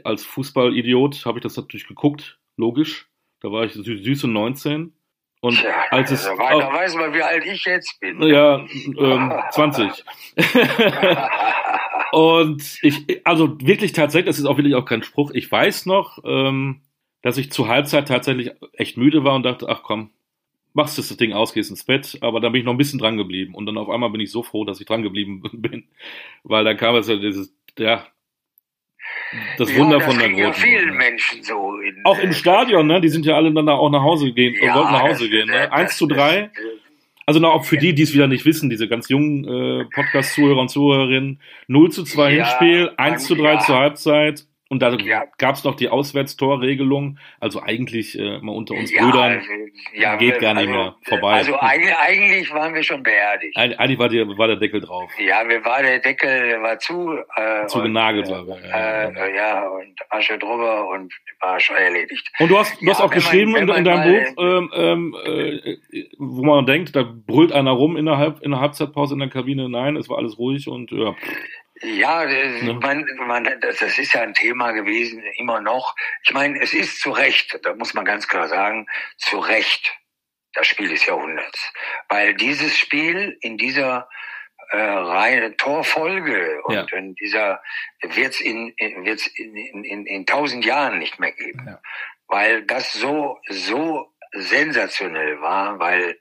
Als 0.03 0.25
Fußballidiot 0.25 1.27
habe 1.27 1.39
ich 1.39 1.43
das 1.43 1.59
natürlich 1.59 1.87
geguckt, 1.87 2.39
logisch. 2.57 3.11
Da 3.43 3.53
war 3.53 3.65
ich 3.65 3.75
süße 3.75 4.27
19. 4.27 4.95
Und 5.43 5.59
Tja, 5.59 5.85
als 5.91 6.11
es. 6.11 6.25
Da, 6.25 6.35
da 6.35 6.73
weiß 6.73 6.95
man, 6.95 7.13
wie 7.13 7.23
alt 7.23 7.45
ich 7.45 7.67
jetzt 7.67 8.01
bin. 8.01 8.23
Ja, 8.23 8.65
ähm, 8.99 9.33
20. 9.51 10.05
und 12.13 12.79
ich, 12.81 13.27
also 13.27 13.61
wirklich 13.61 13.93
tatsächlich, 13.93 14.31
das 14.31 14.39
ist 14.39 14.47
auch 14.47 14.57
wirklich 14.57 14.75
auch 14.75 14.87
kein 14.87 15.03
Spruch. 15.03 15.33
Ich 15.33 15.53
weiß 15.53 15.85
noch, 15.85 16.19
ähm, 16.25 16.81
dass 17.21 17.37
ich 17.37 17.53
zur 17.53 17.69
Halbzeit 17.69 18.09
tatsächlich 18.09 18.53
echt 18.73 18.97
müde 18.97 19.23
war 19.23 19.35
und 19.35 19.43
dachte, 19.43 19.69
ach 19.69 19.83
komm, 19.83 20.13
machst 20.73 20.97
du 20.97 21.03
das 21.03 21.17
Ding 21.17 21.33
aus, 21.33 21.53
gehst 21.53 21.71
ins 21.71 21.85
Bett. 21.85 22.19
Aber 22.21 22.41
dann 22.41 22.53
bin 22.53 22.61
ich 22.61 22.65
noch 22.65 22.73
ein 22.73 22.79
bisschen 22.79 22.99
dran 22.99 23.17
geblieben. 23.17 23.55
Und 23.55 23.67
dann 23.67 23.79
auf 23.79 23.89
einmal 23.89 24.11
bin 24.11 24.21
ich 24.21 24.31
so 24.31 24.43
froh, 24.43 24.65
dass 24.65 24.81
ich 24.81 24.87
dran 24.87 25.03
geblieben 25.03 25.43
bin. 25.53 25.85
Weil 26.45 26.65
dann 26.65 26.77
kam 26.77 26.95
es 26.97 27.09
ja 27.09 27.17
dieses, 27.17 27.55
ja, 27.79 28.07
das 29.59 29.75
Wunder 29.77 29.99
ja, 29.99 30.05
das 30.05 30.07
von 30.07 30.19
der 30.19 30.31
ja 30.31 30.53
vielen 30.53 30.97
Menschen 30.97 31.43
so. 31.43 31.77
In, 31.79 32.05
auch 32.05 32.19
im 32.19 32.31
äh, 32.31 32.35
Stadion, 32.35 32.87
ne? 32.87 33.01
Die 33.01 33.09
sind 33.09 33.27
ja 33.27 33.37
alle 33.37 33.53
dann 33.53 33.69
auch 33.69 33.91
nach 33.91 34.03
Hause 34.03 34.33
gehen, 34.33 34.55
ja, 34.61 34.75
wollten 34.75 34.93
nach 34.93 35.03
Hause 35.03 35.25
das, 35.25 35.31
gehen. 35.31 35.49
Ne? 35.49 35.73
Eins 35.73 35.97
zu 35.97 36.07
drei. 36.07 36.51
Also 37.27 37.39
noch 37.39 37.53
auch 37.53 37.65
für 37.65 37.77
die, 37.77 37.95
die 37.95 38.03
es 38.03 38.13
wieder 38.13 38.27
nicht 38.27 38.45
wissen, 38.45 38.71
diese 38.71 38.89
ganz 38.89 39.09
jungen 39.09 39.45
äh, 39.45 39.85
Podcast-Zuhörer 39.85 40.61
und 40.61 40.69
Zuhörerinnen, 40.69 41.41
0 41.69 41.93
zu 41.93 42.03
2 42.03 42.33
ja, 42.33 42.45
Hinspiel, 42.45 42.91
1 42.97 43.25
zu 43.25 43.37
3 43.37 43.59
zur 43.59 43.77
Halbzeit 43.77 44.47
und 44.71 44.81
da 44.81 44.95
ja. 44.99 45.25
gab 45.37 45.57
es 45.57 45.65
noch 45.65 45.75
die 45.75 45.89
Auswärtstorregelung. 45.89 47.19
Also 47.41 47.61
eigentlich 47.61 48.17
äh, 48.17 48.39
mal 48.39 48.53
unter 48.53 48.75
uns 48.75 48.93
ja, 48.93 49.03
Brüdern 49.03 49.39
also, 49.39 49.51
ja, 49.95 50.15
geht 50.15 50.39
gar 50.39 50.55
nicht 50.55 50.69
also, 50.69 50.79
mehr 50.79 50.97
vorbei. 51.03 51.33
Also 51.33 51.57
eigentlich, 51.59 51.97
eigentlich 51.97 52.55
waren 52.55 52.73
wir 52.73 52.85
schon 52.85 53.03
beerdigt. 53.03 53.57
Eigentlich 53.57 53.99
war, 53.99 54.09
die, 54.09 54.21
war 54.39 54.47
der 54.47 54.59
Deckel 54.59 54.81
drauf. 54.81 55.11
Ja, 55.19 55.43
wir 55.49 55.65
war 55.65 55.83
der 55.83 55.99
Deckel 55.99 56.63
war 56.63 56.79
zu. 56.79 57.19
Äh, 57.35 57.67
zu 57.67 57.83
genagelt 57.83 58.31
war 58.31 58.47
äh, 58.47 58.69
ja, 58.69 59.09
äh, 59.09 59.37
ja, 59.37 59.69
und 59.69 59.93
Asche 60.09 60.39
drüber 60.39 60.89
und 60.89 61.13
war 61.41 61.59
schon 61.59 61.75
erledigt. 61.75 62.31
Und 62.39 62.49
du 62.49 62.57
hast, 62.57 62.81
du 62.81 62.89
hast 62.91 63.01
auch 63.01 63.11
geschrieben 63.11 63.51
man, 63.51 63.69
in, 63.69 63.75
in, 63.75 63.85
deinem 63.85 64.05
Buch, 64.05 64.43
ähm, 64.45 64.71
ähm, 64.73 65.17
äh, 65.25 65.77
wo 66.17 66.45
man 66.45 66.65
denkt, 66.67 66.95
da 66.95 67.03
brüllt 67.03 67.51
einer 67.51 67.73
rum 67.73 67.97
innerhalb 67.97 68.41
in 68.43 68.53
der 68.53 68.61
Halbzeitpause 68.61 69.15
in 69.15 69.21
der 69.21 69.31
Kabine. 69.31 69.69
Nein, 69.69 69.97
es 69.97 70.09
war 70.09 70.19
alles 70.19 70.39
ruhig 70.39 70.69
und 70.69 70.93
ja. 70.93 71.17
Ja, 71.83 72.27
ne? 72.27 72.79
man, 72.81 73.07
man, 73.27 73.59
das 73.61 73.81
ist 73.81 74.13
ja 74.13 74.21
ein 74.21 74.35
Thema 74.35 74.73
gewesen, 74.73 75.23
immer 75.37 75.61
noch. 75.61 75.95
Ich 76.25 76.33
meine, 76.33 76.61
es 76.61 76.75
ist 76.75 77.01
zu 77.01 77.11
Recht, 77.11 77.59
da 77.63 77.75
muss 77.75 77.95
man 77.95 78.05
ganz 78.05 78.29
klar 78.29 78.49
sagen, 78.49 78.87
zu 79.17 79.39
Recht 79.39 79.97
das 80.53 80.67
Spiel 80.67 80.89
des 80.89 81.07
Jahrhunderts. 81.07 81.73
Weil 82.09 82.35
dieses 82.35 82.77
Spiel 82.77 83.39
in 83.41 83.57
dieser 83.57 84.09
äh, 84.71 84.77
Reihe 84.77 85.57
Torfolge 85.57 86.61
und 86.65 86.75
ja. 86.75 86.97
in 86.97 87.15
dieser 87.15 87.63
wird's 88.03 88.41
in, 88.41 88.69
in 88.77 89.05
wird's 89.05 89.27
in, 89.27 89.57
in, 89.57 89.85
in, 89.85 90.07
in 90.07 90.27
tausend 90.27 90.65
Jahren 90.65 90.99
nicht 90.99 91.19
mehr 91.19 91.33
geben. 91.33 91.65
Ja. 91.67 91.81
Weil 92.27 92.63
das 92.63 92.93
so, 92.93 93.41
so 93.49 94.13
sensationell 94.33 95.41
war, 95.41 95.79
weil 95.79 96.19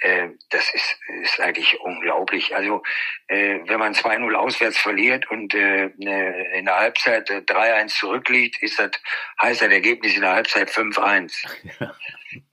äh, 0.00 0.28
das 0.50 0.72
ist, 0.74 0.96
ist 1.22 1.40
eigentlich 1.40 1.78
unglaublich. 1.80 2.54
Also 2.54 2.82
äh, 3.26 3.60
wenn 3.66 3.78
man 3.78 3.94
2-0 3.94 4.32
auswärts 4.34 4.78
verliert 4.78 5.30
und 5.30 5.54
äh, 5.54 5.90
ne, 5.96 6.46
in 6.54 6.66
der 6.66 6.76
Halbzeit 6.76 7.30
äh, 7.30 7.38
3-1 7.38 7.88
zurückliegt, 7.98 8.62
ist 8.62 8.78
das, 8.78 8.90
heißt 9.42 9.62
das 9.62 9.68
Ergebnis 9.68 10.14
in 10.14 10.22
der 10.22 10.32
Halbzeit 10.32 10.70
5-1. 10.70 11.32
Ja. 11.80 11.94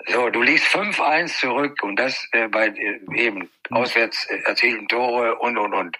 So, 0.07 0.29
du 0.29 0.41
liegst 0.41 0.67
5-1 0.67 1.39
zurück 1.39 1.83
und 1.83 1.97
das 1.97 2.29
äh, 2.31 2.47
bei 2.47 2.67
äh, 2.67 2.99
eben 3.13 3.49
auswärts 3.71 4.25
äh, 4.29 4.37
erzielten 4.45 4.87
Tore 4.87 5.35
und 5.35 5.57
und 5.57 5.73
und. 5.73 5.97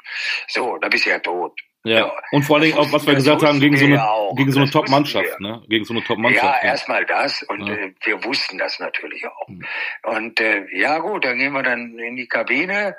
So, 0.48 0.78
da 0.78 0.88
bist 0.88 1.06
du 1.06 1.10
ja 1.10 1.20
tot. 1.20 1.60
Ja. 1.86 2.12
Und 2.32 2.42
vor 2.44 2.56
allen 2.56 2.66
Dingen 2.66 2.78
auch, 2.80 2.92
was 2.92 3.06
wir 3.06 3.14
gesagt 3.14 3.44
haben, 3.44 3.60
gegen 3.60 3.78
so 3.78 3.86
eine, 3.86 4.04
gegen 4.36 4.52
so 4.52 4.60
eine 4.60 4.70
Top-Mannschaft, 4.70 5.40
ne? 5.40 5.62
Gegen 5.70 5.86
so 5.86 5.94
eine 5.94 6.04
Top-Mannschaft. 6.04 6.44
Ja, 6.44 6.58
ja. 6.64 6.72
erstmal 6.72 7.06
das 7.06 7.44
und 7.44 7.68
ja. 7.68 7.76
äh, 7.76 7.94
wir 8.04 8.24
wussten 8.24 8.58
das 8.58 8.80
natürlich 8.80 9.26
auch. 9.28 9.48
Mhm. 9.48 9.66
Und 10.04 10.40
äh, 10.40 10.66
ja 10.76 10.98
gut, 10.98 11.24
dann 11.26 11.38
gehen 11.38 11.54
wir 11.54 11.62
dann 11.62 11.98
in 12.00 12.16
die 12.16 12.28
Kabine. 12.28 12.98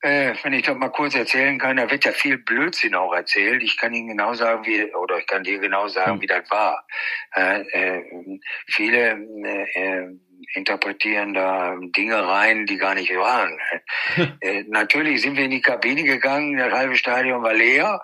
Äh, 0.00 0.34
wenn 0.42 0.52
ich 0.52 0.62
doch 0.62 0.76
mal 0.76 0.88
kurz 0.88 1.14
erzählen 1.14 1.56
kann, 1.58 1.76
da 1.76 1.88
wird 1.88 2.04
ja 2.04 2.10
viel 2.10 2.38
Blödsinn 2.38 2.96
auch 2.96 3.14
erzählt. 3.14 3.62
Ich 3.62 3.78
kann 3.78 3.94
Ihnen 3.94 4.08
genau 4.08 4.34
sagen, 4.34 4.66
wie, 4.66 4.92
oder 4.92 5.18
ich 5.18 5.26
kann 5.26 5.44
dir 5.44 5.58
genau 5.60 5.86
sagen, 5.86 6.20
wie 6.20 6.26
das 6.26 6.50
war. 6.50 6.84
Äh, 7.34 7.60
äh, 7.60 8.40
viele 8.66 9.20
äh, 9.74 10.08
interpretieren 10.54 11.32
da 11.32 11.76
Dinge 11.96 12.26
rein, 12.26 12.66
die 12.66 12.76
gar 12.76 12.94
nicht 12.96 13.14
waren. 13.14 13.56
äh, 14.40 14.64
natürlich 14.66 15.22
sind 15.22 15.36
wir 15.36 15.44
in 15.44 15.52
die 15.52 15.62
Kabine 15.62 16.02
gegangen, 16.02 16.56
das 16.56 16.72
halbe 16.72 16.96
Stadion 16.96 17.42
war 17.44 17.54
leer 17.54 18.00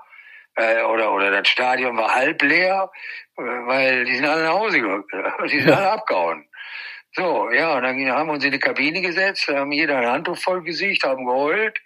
äh, 0.56 0.82
oder, 0.82 1.12
oder 1.12 1.30
das 1.30 1.48
Stadion 1.48 1.96
war 1.96 2.14
halb 2.14 2.42
leer, 2.42 2.90
äh, 3.36 3.42
weil 3.42 4.04
die 4.04 4.16
sind 4.16 4.26
alle 4.26 4.44
nach 4.44 4.54
Hause 4.54 4.80
gegangen, 4.80 5.04
die 5.44 5.60
sind 5.60 5.70
alle 5.70 5.90
abgehauen. 5.90 6.46
So, 7.14 7.50
ja, 7.50 7.76
und 7.76 7.82
dann 7.82 8.10
haben 8.10 8.28
wir 8.28 8.32
uns 8.32 8.44
in 8.44 8.52
die 8.52 8.58
Kabine 8.58 9.02
gesetzt, 9.02 9.46
haben 9.48 9.70
jeder 9.70 9.98
ein 9.98 10.06
Handtuch 10.06 10.38
voll 10.38 10.62
Gesicht, 10.62 11.04
haben 11.04 11.26
geheult. 11.26 11.78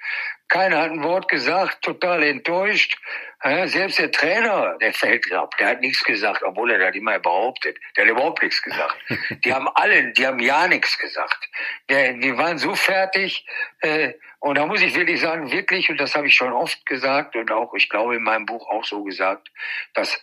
Keiner 0.49 0.79
hat 0.79 0.91
ein 0.93 1.03
Wort 1.03 1.29
gesagt, 1.29 1.83
total 1.83 2.23
enttäuscht. 2.23 2.97
Ja, 3.45 3.67
selbst 3.67 3.99
der 3.99 4.11
Trainer, 4.11 4.77
der 4.81 4.93
fällt 4.93 5.31
ab, 5.33 5.57
der 5.59 5.69
hat 5.69 5.81
nichts 5.81 6.03
gesagt, 6.03 6.43
obwohl 6.43 6.71
er 6.71 6.79
das 6.79 6.95
immer 6.95 7.19
behauptet. 7.19 7.79
Der 7.97 8.05
hat 8.05 8.11
überhaupt 8.11 8.43
nichts 8.43 8.63
gesagt. 8.63 8.97
Die 9.45 9.53
haben 9.53 9.69
alle, 9.75 10.13
die 10.13 10.27
haben 10.27 10.39
ja 10.41 10.67
nichts 10.67 10.99
gesagt. 10.99 11.49
Ja, 11.91 12.13
die 12.13 12.37
waren 12.37 12.59
so 12.59 12.75
fertig. 12.75 13.47
Äh, 13.81 14.15
und 14.41 14.57
da 14.57 14.67
muss 14.67 14.83
ich 14.83 14.95
wirklich 14.95 15.21
sagen, 15.21 15.51
wirklich, 15.51 15.91
und 15.91 15.99
das 15.99 16.15
habe 16.15 16.27
ich 16.27 16.35
schon 16.35 16.53
oft 16.53 16.85
gesagt 16.87 17.37
und 17.37 17.51
auch, 17.51 17.75
ich 17.75 17.89
glaube, 17.89 18.17
in 18.17 18.23
meinem 18.23 18.47
Buch 18.47 18.69
auch 18.69 18.85
so 18.85 19.03
gesagt, 19.05 19.49
dass 19.95 20.21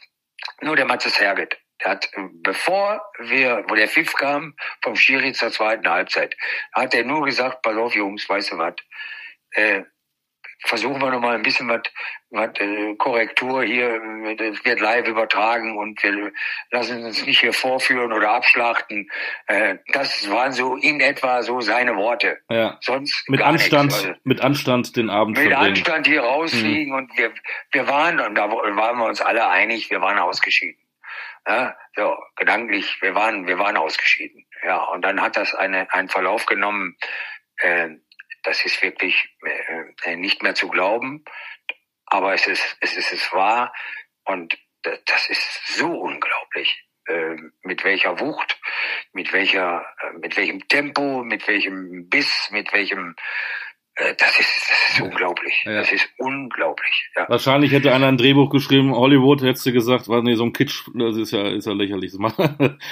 nur 0.61 0.75
der 0.75 0.85
Matzes 0.85 1.19
Herget, 1.19 1.57
der 1.81 1.91
hat, 1.91 2.09
bevor 2.41 3.05
wir, 3.19 3.63
wo 3.67 3.75
der 3.75 3.87
Pfiff 3.87 4.13
kam, 4.13 4.55
vom 4.81 4.95
Schiri 4.95 5.33
zur 5.33 5.51
zweiten 5.51 5.87
Halbzeit, 5.89 6.35
hat 6.73 6.93
er 6.93 7.03
nur 7.03 7.25
gesagt, 7.25 7.61
pass 7.61 7.75
auf, 7.75 7.95
Jungs, 7.95 8.27
weißt 8.27 8.51
du 8.51 8.57
was, 8.57 8.75
äh, 9.51 9.83
versuchen 10.63 11.01
wir 11.01 11.11
nochmal 11.11 11.35
ein 11.35 11.43
bisschen 11.43 11.67
was, 11.67 11.81
äh, 12.59 12.95
Korrektur 12.95 13.63
hier, 13.63 13.99
das 14.37 14.63
wird 14.65 14.79
live 14.79 15.07
übertragen 15.07 15.77
und 15.77 16.01
wir 16.03 16.31
lassen 16.71 17.03
uns 17.03 17.25
nicht 17.25 17.39
hier 17.39 17.53
vorführen 17.53 18.11
oder 18.11 18.31
abschlachten. 18.31 19.09
Äh, 19.47 19.77
das 19.93 20.29
waren 20.29 20.51
so 20.51 20.75
in 20.75 20.99
etwa 20.99 21.43
so 21.43 21.61
seine 21.61 21.95
Worte. 21.95 22.39
Ja. 22.49 22.77
Sonst 22.81 23.29
mit 23.29 23.41
Anstand, 23.41 23.91
nichts, 23.91 24.05
also 24.05 24.19
mit 24.23 24.41
Anstand 24.41 24.95
den 24.95 25.09
Abend 25.09 25.37
Mit 25.37 25.49
verbringen. 25.49 25.75
Anstand 25.75 26.07
hier 26.07 26.21
rausfliegen 26.21 26.93
mhm. 26.93 26.99
und 26.99 27.17
wir, 27.17 27.31
wir 27.71 27.87
waren, 27.87 28.19
und 28.19 28.35
da 28.35 28.49
waren 28.51 28.97
wir 28.97 29.05
uns 29.05 29.21
alle 29.21 29.47
einig, 29.47 29.89
wir 29.89 30.01
waren 30.01 30.17
ausgeschieden. 30.17 30.79
Ja, 31.47 31.75
so, 31.95 32.17
gedanklich, 32.37 33.01
wir 33.01 33.15
waren, 33.15 33.47
wir 33.47 33.59
waren 33.59 33.75
ausgeschieden. 33.75 34.45
Ja, 34.63 34.77
und 34.85 35.01
dann 35.01 35.21
hat 35.21 35.35
das 35.35 35.53
eine, 35.53 35.91
einen 35.93 36.07
Verlauf 36.07 36.45
genommen, 36.45 36.95
äh, 37.57 37.89
das 38.43 38.63
ist 38.65 38.81
wirklich 38.81 39.35
äh, 39.43 40.11
äh, 40.11 40.15
nicht 40.15 40.43
mehr 40.43 40.55
zu 40.55 40.69
glauben, 40.69 41.23
aber 42.05 42.33
es 42.33 42.45
ist, 42.47 42.77
es 42.81 42.95
ist 42.95 43.11
es 43.11 43.33
wahr. 43.33 43.73
Und 44.25 44.57
das 44.83 45.29
ist 45.29 45.77
so 45.77 45.87
unglaublich, 45.87 46.85
äh, 47.07 47.35
mit 47.63 47.83
welcher 47.83 48.19
Wucht, 48.19 48.59
mit 49.13 49.33
welcher, 49.33 49.85
äh, 50.01 50.17
mit 50.19 50.37
welchem 50.37 50.67
Tempo, 50.67 51.23
mit 51.23 51.47
welchem 51.47 52.09
Biss, 52.09 52.49
mit 52.51 52.71
welchem 52.73 53.15
das 53.95 54.39
ist, 54.39 54.69
das 54.69 54.89
ist 54.89 55.01
unglaublich. 55.01 55.63
Ja. 55.65 55.73
Das 55.73 55.91
ist 55.91 56.09
unglaublich. 56.17 57.09
Ja. 57.15 57.29
Wahrscheinlich 57.29 57.71
hätte 57.71 57.93
einer 57.93 58.07
ein 58.07 58.17
Drehbuch 58.17 58.49
geschrieben, 58.49 58.95
Hollywood 58.95 59.43
hättest 59.43 59.65
du 59.67 59.71
gesagt, 59.71 60.07
war 60.07 60.23
nee, 60.23 60.33
so 60.33 60.45
ein 60.45 60.53
Kitsch, 60.53 60.87
das 60.95 61.15
ist 61.15 61.31
ja, 61.31 61.47
ist 61.47 61.67
ja 61.67 61.73
lächerlich. 61.73 62.11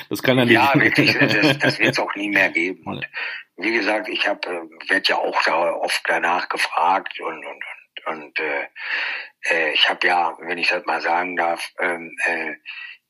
Das 0.10 0.22
kann 0.24 0.38
ja 0.38 0.46
nicht. 0.46 0.54
Ja, 0.54 0.72
wirklich, 0.76 1.18
das, 1.20 1.58
das 1.58 1.80
wird 1.80 1.94
es 1.94 2.00
auch 2.00 2.14
nie 2.16 2.30
mehr 2.30 2.50
geben. 2.50 2.84
Und 2.86 3.08
wie 3.58 3.72
gesagt, 3.72 4.10
ich 4.10 4.28
habe, 4.28 4.48
äh, 4.48 4.90
werde 4.90 5.10
ja 5.10 5.18
auch 5.18 5.42
da 5.44 5.74
oft 5.74 6.02
danach 6.08 6.50
gefragt 6.50 7.20
und, 7.20 7.46
und, 7.46 7.64
und, 8.06 8.18
und 8.18 8.40
äh, 8.40 8.68
äh, 9.50 9.74
ich 9.74 9.90
habe 9.90 10.06
ja, 10.06 10.38
wenn 10.42 10.60
ich 10.60 10.70
das 10.70 10.86
mal 10.86 11.02
sagen 11.02 11.36
darf, 11.36 11.68
ähm, 11.80 12.16
äh, 12.28 12.56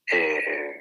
äh, 0.07 0.71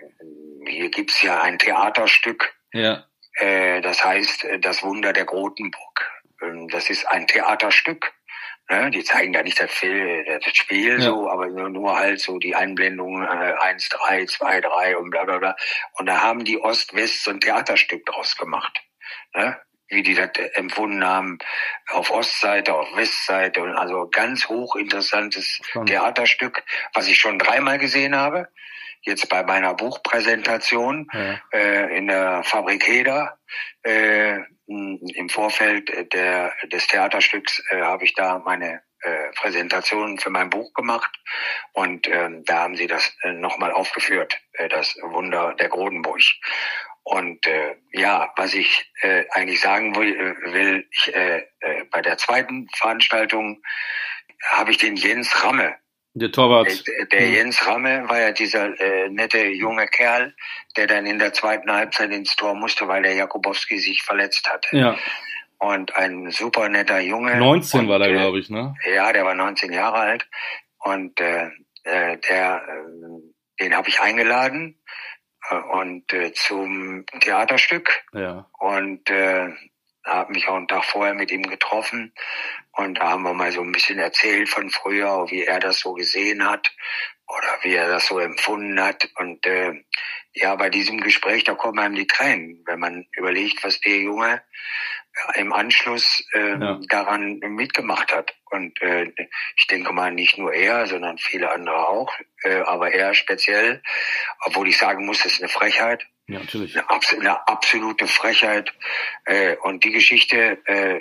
hier 0.66 0.90
gibt's 0.90 1.22
ja 1.22 1.42
ein 1.42 1.58
Theaterstück. 1.58 2.54
Ja. 2.72 3.04
Äh, 3.34 3.80
das 3.80 4.04
heißt 4.04 4.46
Das 4.60 4.82
Wunder 4.82 5.12
der 5.12 5.24
Grotenburg. 5.24 6.19
Ähm, 6.42 6.68
das 6.68 6.90
ist 6.90 7.06
ein 7.08 7.26
Theaterstück. 7.26 8.12
Ne? 8.68 8.90
Die 8.90 9.02
zeigen 9.02 9.32
da 9.32 9.42
nicht 9.42 9.60
das, 9.60 9.70
Film, 9.70 10.24
das 10.26 10.54
Spiel 10.54 10.94
ja. 10.94 11.00
so, 11.00 11.28
aber 11.28 11.48
nur, 11.48 11.68
nur 11.70 11.96
halt 11.96 12.20
so 12.20 12.38
die 12.38 12.54
Einblendungen 12.54 13.24
äh, 13.24 13.54
1, 13.58 13.88
3, 13.88 14.26
2, 14.26 14.60
3 14.60 14.96
und 14.96 15.10
bla 15.10 15.24
bla 15.24 15.38
bla. 15.38 15.56
Und 15.94 16.06
da 16.06 16.22
haben 16.22 16.44
die 16.44 16.60
Ost-West 16.60 17.24
so 17.24 17.30
ein 17.30 17.40
Theaterstück 17.40 18.06
draus 18.06 18.36
gemacht. 18.36 18.80
Ne? 19.34 19.60
wie 19.90 20.02
die 20.02 20.14
das 20.14 20.30
empfunden 20.54 21.04
haben, 21.04 21.38
auf 21.88 22.10
Ostseite, 22.10 22.74
auf 22.74 22.96
Westseite 22.96 23.60
und 23.60 23.74
also 23.74 24.08
ganz 24.08 24.48
hochinteressantes 24.48 25.60
Schon. 25.64 25.86
Theaterstück, 25.86 26.62
was 26.94 27.08
ich 27.08 27.18
schon 27.18 27.38
dreimal 27.38 27.78
gesehen 27.78 28.16
habe. 28.16 28.48
Jetzt 29.02 29.28
bei 29.28 29.42
meiner 29.42 29.74
Buchpräsentation 29.74 31.08
ja. 31.12 31.40
äh, 31.52 31.96
in 31.96 32.06
der 32.06 32.42
Fabrik 32.44 32.86
Heder 32.86 33.38
äh, 33.82 34.40
im 34.70 35.28
Vorfeld 35.28 36.12
der, 36.12 36.52
des 36.72 36.86
Theaterstücks 36.86 37.62
äh, 37.70 37.80
habe 37.80 38.04
ich 38.04 38.14
da 38.14 38.38
meine 38.38 38.82
äh, 39.02 39.30
Präsentation 39.34 40.18
für 40.18 40.30
mein 40.30 40.50
Buch 40.50 40.72
gemacht 40.74 41.10
und 41.72 42.06
ähm, 42.06 42.44
da 42.44 42.60
haben 42.60 42.76
sie 42.76 42.86
das 42.86 43.12
äh, 43.22 43.32
nochmal 43.32 43.72
aufgeführt, 43.72 44.38
äh, 44.52 44.68
das 44.68 44.96
Wunder 45.02 45.54
der 45.54 45.68
Grodenburg. 45.68 46.20
Und 47.02 47.46
äh, 47.46 47.76
ja, 47.92 48.32
was 48.36 48.54
ich 48.54 48.92
äh, 49.00 49.24
eigentlich 49.30 49.60
sagen 49.60 49.96
will, 49.96 50.14
äh, 50.14 50.52
will 50.52 50.86
ich, 50.90 51.14
äh, 51.14 51.46
äh, 51.60 51.84
bei 51.90 52.02
der 52.02 52.18
zweiten 52.18 52.68
Veranstaltung 52.76 53.62
habe 54.50 54.70
ich 54.70 54.78
den 54.78 54.96
Jens 54.96 55.44
Ramme 55.44 55.76
der 56.14 56.32
Torwart. 56.32 56.68
Der, 56.86 57.06
der 57.06 57.26
hm. 57.26 57.34
Jens 57.34 57.66
Ramme 57.66 58.08
war 58.08 58.20
ja 58.20 58.32
dieser 58.32 58.78
äh, 58.80 59.08
nette 59.08 59.46
junge 59.46 59.86
Kerl, 59.86 60.34
der 60.76 60.86
dann 60.86 61.06
in 61.06 61.18
der 61.18 61.32
zweiten 61.32 61.70
Halbzeit 61.70 62.10
ins 62.10 62.34
Tor 62.36 62.54
musste, 62.54 62.88
weil 62.88 63.02
der 63.02 63.14
Jakubowski 63.14 63.78
sich 63.78 64.02
verletzt 64.02 64.48
hatte. 64.50 64.76
Ja. 64.76 64.98
Und 65.58 65.94
ein 65.96 66.30
super 66.30 66.68
netter 66.68 67.00
Junge. 67.00 67.36
19 67.36 67.80
und, 67.80 67.88
war 67.88 67.98
der, 67.98 68.12
glaube 68.12 68.38
ich, 68.38 68.48
ne? 68.48 68.74
Ja, 68.94 69.12
der 69.12 69.24
war 69.24 69.34
19 69.34 69.72
Jahre 69.72 69.98
alt. 69.98 70.28
Und 70.78 71.20
äh, 71.20 71.50
äh, 71.84 72.18
der, 72.18 72.62
äh, 72.66 73.62
den 73.62 73.76
habe 73.76 73.88
ich 73.88 74.00
eingeladen 74.00 74.80
äh, 75.50 75.56
und 75.56 76.12
äh, 76.12 76.32
zum 76.32 77.04
Theaterstück. 77.20 78.02
Ja. 78.14 78.48
Und 78.58 79.10
äh, 79.10 79.50
habe 80.04 80.32
mich 80.32 80.48
auch 80.48 80.56
einen 80.56 80.68
Tag 80.68 80.84
vorher 80.84 81.14
mit 81.14 81.30
ihm 81.30 81.42
getroffen 81.42 82.12
und 82.72 82.98
da 82.98 83.10
haben 83.10 83.22
wir 83.22 83.34
mal 83.34 83.52
so 83.52 83.60
ein 83.60 83.72
bisschen 83.72 83.98
erzählt 83.98 84.48
von 84.48 84.70
früher, 84.70 85.30
wie 85.30 85.44
er 85.44 85.60
das 85.60 85.80
so 85.80 85.94
gesehen 85.94 86.48
hat 86.48 86.72
oder 87.26 87.58
wie 87.62 87.74
er 87.74 87.88
das 87.88 88.06
so 88.06 88.18
empfunden 88.18 88.80
hat. 88.82 89.08
Und 89.16 89.44
äh, 89.46 89.84
ja, 90.32 90.54
bei 90.56 90.70
diesem 90.70 91.00
Gespräch, 91.00 91.44
da 91.44 91.54
kommen 91.54 91.78
einem 91.78 91.94
die 91.94 92.06
Tränen, 92.06 92.62
wenn 92.66 92.80
man 92.80 93.06
überlegt, 93.12 93.62
was 93.64 93.80
der 93.80 93.98
Junge 93.98 94.42
im 95.34 95.52
Anschluss 95.52 96.24
äh, 96.32 96.58
ja. 96.58 96.80
daran 96.88 97.38
mitgemacht 97.40 98.12
hat. 98.14 98.34
Und 98.50 98.80
äh, 98.80 99.12
ich 99.56 99.66
denke 99.66 99.92
mal, 99.92 100.12
nicht 100.12 100.38
nur 100.38 100.52
er, 100.52 100.86
sondern 100.86 101.18
viele 101.18 101.50
andere 101.50 101.88
auch, 101.88 102.12
äh, 102.42 102.60
aber 102.60 102.92
er 102.92 103.14
speziell, 103.14 103.82
obwohl 104.44 104.68
ich 104.68 104.78
sagen 104.78 105.06
muss, 105.06 105.22
das 105.22 105.32
ist 105.32 105.40
eine 105.40 105.48
Frechheit. 105.48 106.06
Ja, 106.30 106.40
natürlich. 106.40 106.76
Eine, 106.76 107.20
eine 107.20 107.48
absolute 107.48 108.06
Frechheit. 108.06 108.72
Äh, 109.24 109.56
und 109.56 109.84
die 109.84 109.90
Geschichte, 109.90 110.58
äh, 110.66 111.00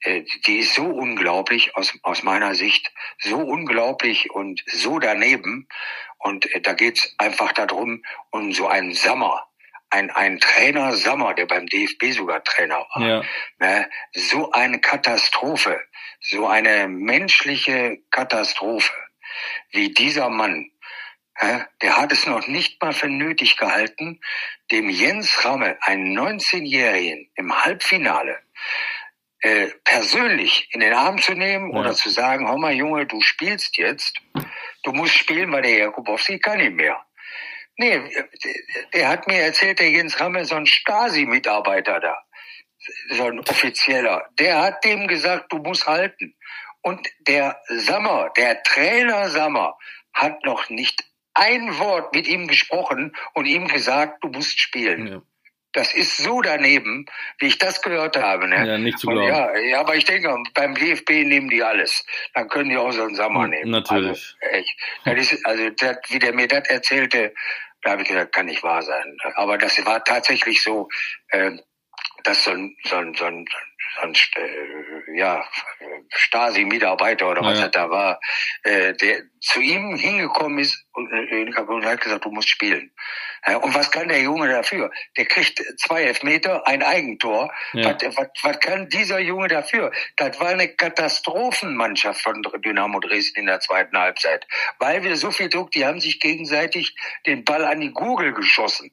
äh, 0.00 0.24
die 0.46 0.58
ist 0.58 0.74
so 0.74 0.84
unglaublich 0.84 1.76
aus, 1.76 1.92
aus 2.02 2.22
meiner 2.22 2.54
Sicht, 2.54 2.92
so 3.18 3.38
unglaublich 3.38 4.30
und 4.30 4.62
so 4.66 4.98
daneben. 4.98 5.68
Und 6.18 6.52
äh, 6.54 6.60
da 6.60 6.72
geht's 6.72 7.14
einfach 7.18 7.52
darum, 7.52 8.02
um 8.30 8.52
so 8.52 8.66
einen 8.66 8.94
Sommer, 8.94 9.44
ein, 9.90 10.10
ein 10.10 10.38
Trainer 10.38 10.94
Sommer, 10.94 11.34
der 11.34 11.46
beim 11.46 11.66
DFB 11.66 12.12
sogar 12.12 12.42
Trainer 12.44 12.86
war. 12.94 13.02
Ja. 13.06 13.22
Ne? 13.58 13.88
So 14.12 14.52
eine 14.52 14.80
Katastrophe, 14.80 15.80
so 16.20 16.46
eine 16.46 16.88
menschliche 16.88 17.98
Katastrophe, 18.10 18.92
wie 19.70 19.92
dieser 19.92 20.30
Mann 20.30 20.70
der 21.80 21.96
hat 21.96 22.12
es 22.12 22.26
noch 22.26 22.46
nicht 22.48 22.82
mal 22.82 22.92
für 22.92 23.08
nötig 23.08 23.56
gehalten, 23.56 24.20
dem 24.70 24.90
Jens 24.90 25.44
Ramme, 25.44 25.78
einen 25.82 26.18
19-Jährigen, 26.18 27.30
im 27.36 27.64
Halbfinale 27.64 28.40
äh, 29.40 29.68
persönlich 29.84 30.68
in 30.72 30.80
den 30.80 30.92
Arm 30.92 31.18
zu 31.18 31.34
nehmen 31.34 31.72
ja. 31.72 31.78
oder 31.78 31.94
zu 31.94 32.10
sagen, 32.10 32.48
hör 32.48 32.58
mal 32.58 32.72
Junge, 32.72 33.06
du 33.06 33.20
spielst 33.20 33.78
jetzt, 33.78 34.18
du 34.82 34.92
musst 34.92 35.14
spielen, 35.14 35.52
weil 35.52 35.62
der 35.62 35.78
Jakubowski 35.78 36.40
kann 36.40 36.58
nicht 36.58 36.74
mehr. 36.74 37.04
Nee, 37.76 38.00
der 38.92 39.08
hat 39.08 39.28
mir 39.28 39.40
erzählt, 39.40 39.78
der 39.78 39.90
Jens 39.90 40.18
Rammel, 40.18 40.44
so 40.44 40.56
ein 40.56 40.66
Stasi-Mitarbeiter 40.66 42.00
da, 42.00 42.24
so 43.10 43.26
ein 43.26 43.38
Offizieller, 43.38 44.28
der 44.40 44.60
hat 44.60 44.84
dem 44.84 45.06
gesagt, 45.06 45.52
du 45.52 45.58
musst 45.58 45.86
halten. 45.86 46.34
Und 46.82 47.08
der 47.20 47.60
Sammer, 47.68 48.30
der 48.36 48.62
Trainer 48.64 49.30
Sammer, 49.30 49.76
hat 50.12 50.44
noch 50.44 50.68
nicht 50.68 51.04
ein 51.38 51.78
Wort 51.78 52.14
mit 52.14 52.26
ihm 52.26 52.48
gesprochen 52.48 53.14
und 53.34 53.46
ihm 53.46 53.68
gesagt, 53.68 54.24
du 54.24 54.28
musst 54.28 54.60
spielen. 54.60 55.06
Ja. 55.06 55.22
Das 55.72 55.94
ist 55.94 56.16
so 56.16 56.40
daneben, 56.40 57.06
wie 57.38 57.46
ich 57.46 57.58
das 57.58 57.82
gehört 57.82 58.16
habe. 58.16 58.48
Ne? 58.48 58.66
Ja, 58.66 58.78
nicht 58.78 58.98
zu 58.98 59.06
glauben. 59.06 59.28
Ja, 59.28 59.56
ja, 59.56 59.80
aber 59.80 59.96
ich 59.96 60.04
denke, 60.04 60.34
beim 60.54 60.74
DFB 60.74 61.10
nehmen 61.10 61.50
die 61.50 61.62
alles. 61.62 62.06
Dann 62.34 62.48
können 62.48 62.70
die 62.70 62.76
auch 62.76 62.90
so 62.90 63.02
einen 63.02 63.14
Sommer 63.14 63.46
nehmen. 63.46 63.70
Natürlich. 63.70 64.34
Also, 64.40 64.56
echt. 64.56 64.76
Das 65.04 65.32
ist, 65.32 65.46
also 65.46 65.68
das, 65.70 65.98
wie 66.08 66.18
der 66.18 66.34
mir 66.34 66.48
das 66.48 66.66
erzählte, 66.68 67.34
da 67.82 67.92
habe 67.92 68.02
ich 68.02 68.08
gesagt, 68.08 68.34
kann 68.34 68.46
nicht 68.46 68.62
wahr 68.62 68.82
sein. 68.82 69.16
Aber 69.34 69.58
das 69.58 69.84
war 69.84 70.02
tatsächlich 70.02 70.62
so, 70.62 70.88
äh, 71.28 71.52
dass 72.24 72.44
so 72.44 72.50
ein, 72.50 72.76
so 72.84 72.96
ein, 72.96 73.14
so 73.14 73.26
ein, 73.26 73.44
so 73.96 74.02
ein 74.02 74.14
äh, 74.14 75.18
ja, 75.18 75.44
Stasi-Mitarbeiter 76.10 77.28
oder 77.28 77.42
was 77.42 77.58
ja. 77.58 77.64
das 77.64 77.72
da 77.72 77.90
war, 77.90 78.20
äh, 78.62 78.94
der 78.94 79.22
zu 79.40 79.60
ihm 79.60 79.96
hingekommen 79.96 80.58
ist 80.58 80.84
und, 80.92 81.10
äh, 81.12 81.44
und 81.44 81.84
hat 81.84 82.00
gesagt, 82.00 82.24
du 82.24 82.30
musst 82.30 82.48
spielen. 82.48 82.90
Und 83.62 83.74
was 83.74 83.90
kann 83.90 84.08
der 84.08 84.20
Junge 84.20 84.48
dafür? 84.48 84.90
Der 85.16 85.24
kriegt 85.24 85.62
zwei 85.78 86.02
Elfmeter, 86.02 86.66
ein 86.66 86.82
Eigentor. 86.82 87.52
Ja. 87.72 87.94
Was, 87.94 88.16
was, 88.16 88.28
was 88.42 88.60
kann 88.60 88.88
dieser 88.88 89.20
Junge 89.20 89.48
dafür? 89.48 89.92
Das 90.16 90.38
war 90.40 90.48
eine 90.48 90.68
Katastrophenmannschaft 90.68 92.20
von 92.20 92.42
Dynamo 92.64 92.98
Dresden 93.00 93.40
in 93.40 93.46
der 93.46 93.60
zweiten 93.60 93.96
Halbzeit. 93.96 94.46
Weil 94.80 95.04
wir 95.04 95.16
so 95.16 95.30
viel 95.30 95.48
Druck, 95.48 95.70
die 95.70 95.86
haben 95.86 96.00
sich 96.00 96.18
gegenseitig 96.18 96.96
den 97.26 97.44
Ball 97.44 97.64
an 97.64 97.80
die 97.80 97.92
Gurgel 97.92 98.32
geschossen. 98.32 98.90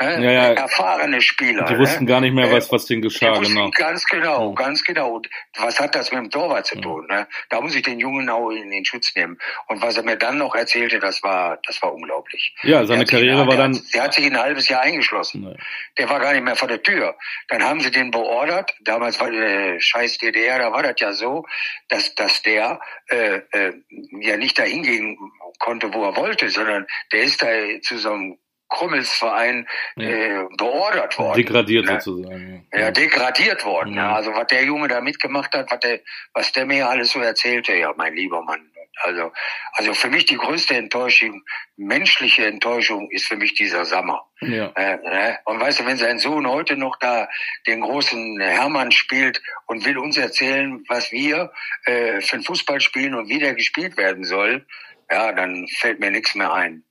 Ja, 0.00 0.18
ja, 0.18 0.52
Erfahrene 0.52 1.22
Spieler. 1.22 1.64
Die 1.64 1.78
wussten 1.78 2.04
gar 2.04 2.20
nicht 2.20 2.34
mehr, 2.34 2.50
was, 2.50 2.70
was 2.72 2.86
denen 2.86 3.02
geschah. 3.02 3.38
Genau. 3.38 3.70
Ganz 3.70 4.04
genau, 4.06 4.52
ganz 4.54 4.82
genau. 4.82 5.14
Und 5.14 5.28
was 5.56 5.78
hat 5.78 5.94
das 5.94 6.10
mit 6.10 6.20
dem 6.20 6.30
Torwart 6.30 6.66
zu 6.66 6.80
tun? 6.80 7.06
Ne? 7.08 7.28
Da 7.48 7.60
muss 7.60 7.76
ich 7.76 7.82
den 7.82 8.00
Jungen 8.00 8.28
auch 8.28 8.50
in 8.50 8.70
den 8.70 8.84
Schutz 8.84 9.14
nehmen. 9.14 9.38
Und 9.68 9.80
was 9.84 9.96
er 9.96 10.02
mir 10.02 10.16
dann 10.16 10.38
noch 10.38 10.54
erzählte, 10.54 10.98
das 10.98 11.22
war, 11.22 11.58
das 11.66 11.80
war 11.82 11.92
unglaublich. 11.92 12.54
Ja, 12.62 12.84
seine 12.86 13.04
Karriere 13.04 13.46
war 13.46 13.56
dann 13.56 13.80
der 13.92 14.02
hat 14.02 14.14
sich 14.14 14.26
ein 14.26 14.38
halbes 14.38 14.68
Jahr 14.68 14.80
eingeschlossen. 14.80 15.42
Nee. 15.42 15.56
Der 15.98 16.08
war 16.08 16.20
gar 16.20 16.32
nicht 16.32 16.44
mehr 16.44 16.56
vor 16.56 16.68
der 16.68 16.82
Tür. 16.82 17.16
Dann 17.48 17.62
haben 17.62 17.80
sie 17.80 17.90
den 17.90 18.10
beordert. 18.10 18.74
Damals 18.80 19.20
war 19.20 19.30
äh, 19.30 19.80
scheiß 19.80 20.18
DDR, 20.18 20.58
da 20.58 20.72
war 20.72 20.82
das 20.82 20.94
ja 20.98 21.12
so, 21.12 21.44
dass, 21.88 22.14
dass 22.14 22.42
der 22.42 22.80
äh, 23.08 23.40
äh, 23.52 23.72
ja 24.20 24.36
nicht 24.36 24.58
dahin 24.58 24.82
gehen 24.82 25.18
konnte, 25.58 25.92
wo 25.92 26.04
er 26.04 26.16
wollte, 26.16 26.48
sondern 26.48 26.86
der 27.12 27.22
ist 27.22 27.42
da 27.42 27.46
zu 27.82 27.98
so 27.98 28.12
einem 28.12 28.38
Krummelsverein 28.68 29.68
ja. 29.96 30.08
äh, 30.08 30.44
beordert 30.56 31.18
worden. 31.18 31.36
Degradiert 31.36 31.86
ne? 31.86 32.00
sozusagen. 32.00 32.66
Ja. 32.72 32.80
ja, 32.80 32.90
degradiert 32.90 33.64
worden. 33.64 33.94
Ja. 33.94 34.14
Also 34.14 34.32
was 34.32 34.46
der 34.48 34.64
Junge 34.64 34.88
da 34.88 35.00
mitgemacht 35.00 35.54
hat, 35.54 35.70
was 35.70 35.80
der, 35.80 36.00
was 36.32 36.52
der 36.52 36.66
mir 36.66 36.88
alles 36.88 37.10
so 37.10 37.20
erzählte, 37.20 37.74
ja, 37.74 37.92
mein 37.96 38.14
lieber 38.14 38.42
Mann. 38.42 38.70
Also, 39.02 39.32
also 39.72 39.94
für 39.94 40.08
mich 40.08 40.26
die 40.26 40.36
größte 40.36 40.76
Enttäuschung, 40.76 41.42
menschliche 41.76 42.46
Enttäuschung, 42.46 43.10
ist 43.10 43.26
für 43.26 43.36
mich 43.36 43.54
dieser 43.54 43.84
Sommer. 43.84 44.24
Ja. 44.40 44.72
Äh, 44.76 44.98
äh, 45.04 45.34
und 45.44 45.60
weißt 45.60 45.80
du, 45.80 45.86
wenn 45.86 45.96
sein 45.96 46.18
Sohn 46.18 46.48
heute 46.48 46.76
noch 46.76 46.96
da 47.00 47.28
den 47.66 47.80
großen 47.80 48.40
Hermann 48.40 48.92
spielt 48.92 49.42
und 49.66 49.84
will 49.84 49.98
uns 49.98 50.16
erzählen, 50.16 50.84
was 50.88 51.10
wir 51.10 51.52
äh, 51.86 52.20
für 52.20 52.34
einen 52.34 52.44
Fußball 52.44 52.80
spielen 52.80 53.14
und 53.14 53.28
wie 53.28 53.38
der 53.38 53.54
gespielt 53.54 53.96
werden 53.96 54.24
soll, 54.24 54.64
ja, 55.10 55.32
dann 55.32 55.66
fällt 55.68 55.98
mir 56.00 56.10
nichts 56.10 56.34
mehr 56.34 56.52
ein. 56.52 56.84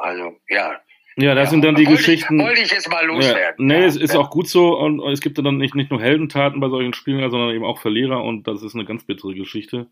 Also, 0.00 0.40
ja, 0.48 0.80
ja, 1.20 1.34
das 1.34 1.46
ja, 1.46 1.50
sind 1.50 1.64
dann 1.64 1.74
die 1.74 1.86
wollte 1.86 1.98
Geschichten. 1.98 2.40
Ich, 2.40 2.46
wollte 2.46 2.62
ich 2.62 2.70
jetzt 2.70 2.90
mal 2.90 3.04
loswerden. 3.06 3.70
Ja, 3.70 3.76
nee, 3.76 3.82
ja, 3.82 3.86
es 3.86 3.96
ist 3.96 4.16
auch 4.16 4.30
gut 4.30 4.48
so 4.48 4.78
und 4.78 5.00
es 5.12 5.20
gibt 5.20 5.38
dann 5.38 5.56
nicht, 5.56 5.74
nicht 5.74 5.90
nur 5.90 6.00
Heldentaten 6.00 6.60
bei 6.60 6.68
solchen 6.68 6.94
Spielen, 6.94 7.28
sondern 7.30 7.54
eben 7.54 7.64
auch 7.64 7.78
Verlierer 7.78 8.22
und 8.22 8.46
das 8.46 8.62
ist 8.62 8.74
eine 8.74 8.84
ganz 8.84 9.04
bittere 9.04 9.34
Geschichte. 9.34 9.86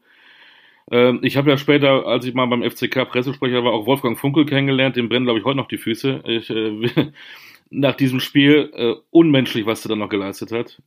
Ähm, 0.90 1.20
ich 1.22 1.36
habe 1.36 1.50
ja 1.50 1.58
später, 1.58 2.06
als 2.06 2.24
ich 2.24 2.34
mal 2.34 2.46
beim 2.46 2.62
FCK 2.62 3.04
Pressesprecher 3.04 3.64
war, 3.64 3.72
auch 3.72 3.86
Wolfgang 3.86 4.18
Funkel 4.18 4.46
kennengelernt. 4.46 4.96
Dem 4.96 5.08
brennen, 5.08 5.26
glaube 5.26 5.38
ich, 5.38 5.44
heute 5.44 5.56
noch 5.56 5.68
die 5.68 5.78
Füße. 5.78 6.22
Ich, 6.24 6.50
äh, 6.50 7.12
nach 7.70 7.94
diesem 7.94 8.20
Spiel 8.20 8.70
äh, 8.74 8.94
unmenschlich, 9.10 9.66
was 9.66 9.84
er 9.84 9.90
dann 9.90 9.98
noch 9.98 10.08
geleistet 10.08 10.52
hat. 10.52 10.80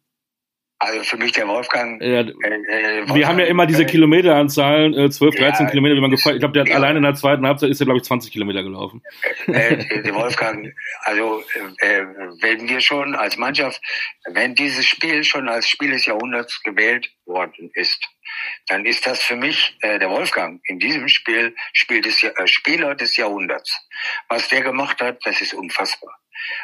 Also 0.84 1.04
für 1.04 1.18
mich 1.18 1.32
der 1.34 1.48
Wolfgang. 1.48 2.02
Ja, 2.02 2.22
äh, 2.22 2.34
Wolfgang 2.34 3.16
wir 3.16 3.28
haben 3.28 3.38
ja 3.38 3.46
immer 3.46 3.68
diese 3.68 3.86
Kilometeranzahlen, 3.86 4.96
äh, 4.98 5.12
12, 5.12 5.36
13 5.36 5.66
ja, 5.66 5.70
Kilometer, 5.70 5.96
wie 5.96 6.02
man 6.02 6.10
gefallen. 6.10 6.38
Ich 6.38 6.40
glaube, 6.40 6.54
der 6.54 6.62
hat 6.64 6.70
ja. 6.70 6.76
allein 6.76 6.98
in 6.98 7.04
der 7.04 7.14
zweiten 7.14 7.46
Halbzeit 7.46 7.70
ist 7.70 7.80
er, 7.82 7.86
glaube 7.86 8.00
ich, 8.00 8.04
20 8.04 8.32
Kilometer 8.32 8.64
gelaufen. 8.64 9.04
Äh, 9.46 10.02
der 10.02 10.16
Wolfgang, 10.16 10.74
also 11.02 11.44
äh, 11.82 12.02
wenn 12.42 12.68
wir 12.68 12.82
schon 12.82 13.14
als 13.14 13.38
Mannschaft, 13.38 13.80
wenn 14.34 14.56
dieses 14.56 14.88
Spiel 14.88 15.24
schon 15.24 15.50
als 15.50 15.70
Spiel 15.70 15.92
des 15.92 16.08
Jahrhunderts 16.08 16.64
gewählt 16.64 17.12
worden 17.26 17.70
ist, 17.76 18.10
dann 18.68 18.84
ist 18.86 19.06
das 19.06 19.22
für 19.22 19.36
mich 19.36 19.78
äh, 19.82 20.00
der 20.00 20.10
Wolfgang 20.10 20.62
in 20.66 20.80
diesem 20.80 21.08
Spiel 21.10 21.56
Spiel 21.74 22.02
des, 22.02 22.24
äh, 22.24 22.32
Spieler 22.48 22.96
des 22.96 23.18
Jahrhunderts. 23.18 23.72
Was 24.30 24.48
der 24.48 24.62
gemacht 24.62 25.00
hat, 25.00 25.20
das 25.26 25.42
ist 25.42 25.54
unfassbar. 25.54 26.18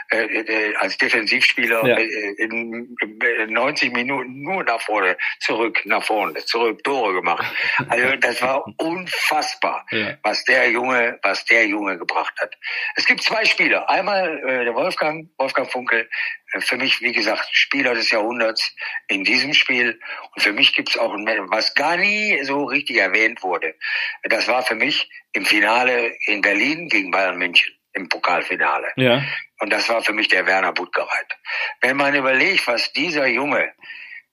Äh, 0.09 0.23
äh, 0.23 0.75
als 0.77 0.97
Defensivspieler 0.97 1.85
ja. 1.85 1.97
äh, 1.97 2.31
in, 2.37 2.95
in 3.01 3.53
90 3.53 3.91
Minuten 3.91 4.41
nur 4.41 4.63
nach 4.63 4.79
vorne, 4.79 5.17
zurück, 5.41 5.81
nach 5.83 6.03
vorne, 6.03 6.33
zurück, 6.45 6.81
Tore 6.83 7.13
gemacht. 7.13 7.45
Also 7.89 8.15
das 8.15 8.41
war 8.41 8.65
unfassbar, 8.77 9.85
ja. 9.91 10.17
was 10.23 10.45
der 10.45 10.71
Junge, 10.71 11.19
was 11.23 11.43
der 11.43 11.67
Junge 11.67 11.97
gebracht 11.97 12.33
hat. 12.39 12.55
Es 12.95 13.05
gibt 13.05 13.21
zwei 13.21 13.43
Spieler. 13.43 13.89
Einmal 13.89 14.39
äh, 14.47 14.63
der 14.63 14.75
Wolfgang, 14.75 15.29
Wolfgang 15.37 15.69
Funkel, 15.69 16.09
äh, 16.53 16.61
für 16.61 16.77
mich, 16.77 17.01
wie 17.01 17.11
gesagt, 17.11 17.49
Spieler 17.51 17.93
des 17.93 18.09
Jahrhunderts 18.09 18.73
in 19.09 19.25
diesem 19.25 19.53
Spiel. 19.53 19.99
Und 20.35 20.41
für 20.41 20.53
mich 20.53 20.73
gibt 20.73 20.89
es 20.89 20.97
auch, 20.97 21.13
was 21.49 21.73
gar 21.73 21.97
nie 21.97 22.41
so 22.43 22.63
richtig 22.63 22.95
erwähnt 22.95 23.43
wurde. 23.43 23.75
Das 24.23 24.47
war 24.47 24.63
für 24.63 24.75
mich 24.75 25.09
im 25.33 25.45
Finale 25.45 26.15
in 26.27 26.39
Berlin 26.39 26.87
gegen 26.87 27.11
Bayern 27.11 27.37
München 27.37 27.76
im 27.97 28.09
Pokalfinale. 28.09 28.87
Ja. 28.95 29.23
Und 29.59 29.71
das 29.71 29.89
war 29.89 30.01
für 30.01 30.13
mich 30.13 30.27
der 30.27 30.45
Werner 30.45 30.71
Budgereit. 30.71 31.37
Wenn 31.81 31.97
man 31.97 32.15
überlegt, 32.15 32.67
was 32.67 32.93
dieser 32.93 33.27
Junge, 33.27 33.73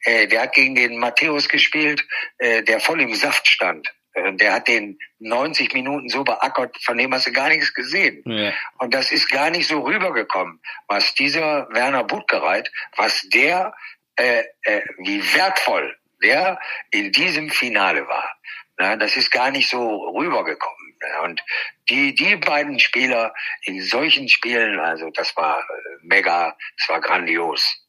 äh, 0.05 0.27
der 0.29 0.43
hat 0.43 0.53
gegen 0.53 0.75
den 0.75 0.99
Matthäus 0.99 1.49
gespielt, 1.49 2.07
äh, 2.39 2.63
der 2.63 2.81
voll 2.81 3.01
im 3.01 3.15
Saft 3.15 3.49
stand. 3.49 3.93
Äh, 4.13 4.35
der 4.35 4.53
hat 4.53 4.69
den 4.69 4.99
90 5.19 5.73
Minuten 5.73 6.09
so 6.09 6.25
beackert, 6.25 6.77
von 6.85 6.99
dem 6.99 7.13
hast 7.15 7.27
du 7.27 7.33
gar 7.33 7.49
nichts 7.49 7.73
gesehen. 7.73 8.23
Ja. 8.27 8.53
Und 8.79 8.95
das 8.95 9.11
ist 9.11 9.29
gar 9.31 9.51
nicht 9.51 9.67
so 9.67 9.81
rübergekommen, 9.81 10.61
was 10.87 11.15
dieser 11.15 11.69
Werner 11.71 12.05
Budgereit, 12.05 12.71
was 12.97 13.23
der, 13.31 13.75
äh, 14.17 14.45
äh, 14.63 14.83
wie 14.99 15.23
wertvoll 15.35 15.97
der 16.23 16.59
in 16.91 17.13
diesem 17.13 17.51
Finale 17.51 18.09
war. 18.09 18.37
Na, 18.79 18.97
das 18.97 19.17
ist 19.17 19.31
gar 19.31 19.51
nicht 19.51 19.71
so 19.71 20.09
rübergekommen. 20.17 20.95
Und 21.23 21.43
die, 21.89 22.15
die 22.15 22.37
beiden 22.37 22.79
Spieler 22.79 23.35
in 23.63 23.83
solchen 23.83 24.29
Spielen, 24.29 24.81
also 24.81 25.11
das 25.11 25.37
war 25.37 25.59
äh, 25.59 25.97
mega, 26.03 26.57
das 26.79 26.89
war 26.89 27.01
grandios. 27.01 27.84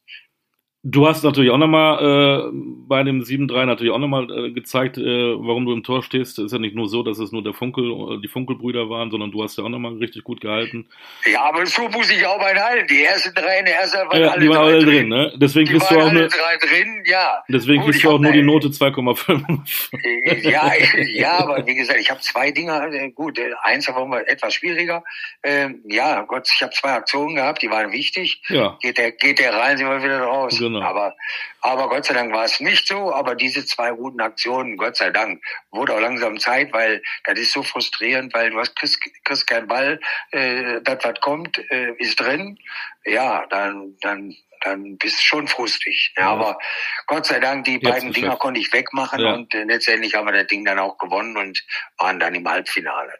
Du 0.88 1.08
hast 1.08 1.24
natürlich 1.24 1.50
auch 1.50 1.58
nochmal 1.58 1.98
äh, 1.98 2.50
bei 2.86 3.02
dem 3.02 3.20
7-3 3.20 3.66
natürlich 3.66 3.92
auch 3.92 3.98
nochmal 3.98 4.30
äh, 4.30 4.52
gezeigt, 4.52 4.96
äh, 4.98 5.02
warum 5.02 5.66
du 5.66 5.72
im 5.72 5.82
Tor 5.82 6.00
stehst. 6.04 6.38
Es 6.38 6.44
ist 6.44 6.52
ja 6.52 6.60
nicht 6.60 6.76
nur 6.76 6.88
so, 6.88 7.02
dass 7.02 7.18
es 7.18 7.32
nur 7.32 7.42
der 7.42 7.54
Funkel, 7.54 7.90
äh, 7.90 8.20
die 8.20 8.28
Funkelbrüder 8.28 8.88
waren, 8.88 9.10
sondern 9.10 9.32
du 9.32 9.42
hast 9.42 9.58
ja 9.58 9.64
auch 9.64 9.68
nochmal 9.68 9.94
richtig 9.94 10.22
gut 10.22 10.40
gehalten. 10.40 10.86
Ja, 11.24 11.42
aber 11.42 11.66
so 11.66 11.88
muss 11.88 12.08
ich 12.08 12.24
auch 12.24 12.38
mein 12.38 12.56
halten. 12.56 12.86
Die 12.86 13.02
ersten 13.02 13.34
drei 13.34 13.58
in 13.58 13.64
der 13.64 13.80
ersten 13.80 13.98
waren 13.98 14.20
ja, 14.20 14.28
alle, 14.28 14.40
die 14.40 14.48
waren 14.48 14.58
alle 14.58 14.78
drin. 14.78 14.86
drin. 14.86 15.08
ne? 15.08 15.32
Deswegen 15.34 15.66
kriegst 15.66 15.90
du 15.90 15.96
auch 15.96 16.06
alle 16.06 16.28
drei 16.28 16.56
drin, 16.64 17.02
ja. 17.04 17.42
Deswegen 17.48 17.82
kriegst 17.82 18.04
du 18.04 18.10
auch 18.10 18.20
nur 18.20 18.30
die 18.30 18.42
Note 18.42 18.68
2,5. 18.68 20.48
ja, 20.48 20.70
ja, 21.14 21.38
aber 21.40 21.66
wie 21.66 21.74
gesagt, 21.74 21.98
ich 21.98 22.10
habe 22.12 22.20
zwei 22.20 22.52
Dinger, 22.52 22.92
äh, 22.92 23.10
gut, 23.10 23.40
äh, 23.40 23.50
eins 23.64 23.88
war 23.88 24.28
etwas 24.28 24.54
schwieriger. 24.54 25.02
Ähm, 25.42 25.82
ja, 25.88 26.22
Gott, 26.22 26.48
ich 26.54 26.62
habe 26.62 26.72
zwei 26.72 26.92
Aktionen 26.92 27.34
gehabt, 27.34 27.60
die 27.62 27.70
waren 27.70 27.90
wichtig. 27.90 28.40
Ja. 28.50 28.78
Geht 28.80 28.98
der, 28.98 29.10
geht 29.10 29.40
der 29.40 29.52
rein, 29.52 29.76
sind 29.78 29.88
wir 29.88 30.00
wieder 30.00 30.20
raus. 30.20 30.56
Genau. 30.56 30.75
Genau. 30.76 30.86
Aber, 30.86 31.16
aber 31.60 31.88
Gott 31.88 32.04
sei 32.04 32.14
Dank 32.14 32.32
war 32.32 32.44
es 32.44 32.60
nicht 32.60 32.86
so. 32.86 33.12
Aber 33.12 33.34
diese 33.34 33.64
zwei 33.64 33.90
guten 33.90 34.20
Aktionen, 34.20 34.76
Gott 34.76 34.96
sei 34.96 35.10
Dank, 35.10 35.42
wurde 35.70 35.94
auch 35.94 36.00
langsam 36.00 36.38
Zeit, 36.38 36.72
weil 36.72 37.02
das 37.24 37.38
ist 37.38 37.52
so 37.52 37.62
frustrierend, 37.62 38.34
weil 38.34 38.50
du 38.50 38.58
hast 38.58 38.76
kriegst, 38.76 39.00
kriegst 39.24 39.46
keinen 39.46 39.66
Ball, 39.66 40.00
äh, 40.32 40.80
das 40.82 40.98
was 41.02 41.20
kommt, 41.20 41.58
äh, 41.70 41.92
ist 41.98 42.20
drin. 42.20 42.58
Ja, 43.04 43.46
dann, 43.50 43.96
dann 44.00 44.34
dann 44.64 44.96
bist 44.98 45.18
du 45.18 45.22
schon 45.22 45.48
frustig. 45.48 46.12
Ja, 46.16 46.24
ja. 46.24 46.28
Aber 46.30 46.58
Gott 47.06 47.26
sei 47.26 47.40
Dank, 47.40 47.64
die 47.64 47.74
Jetzt 47.74 47.84
beiden 47.84 48.12
Dinger 48.12 48.36
konnte 48.36 48.60
ich 48.60 48.72
wegmachen 48.72 49.20
ja. 49.20 49.34
und 49.34 49.54
äh, 49.54 49.64
letztendlich 49.64 50.14
haben 50.14 50.26
wir 50.26 50.32
das 50.32 50.46
Ding 50.46 50.64
dann 50.64 50.78
auch 50.78 50.98
gewonnen 50.98 51.36
und 51.36 51.62
waren 51.98 52.18
dann 52.18 52.34
im 52.34 52.48
Halbfinale. 52.48 53.12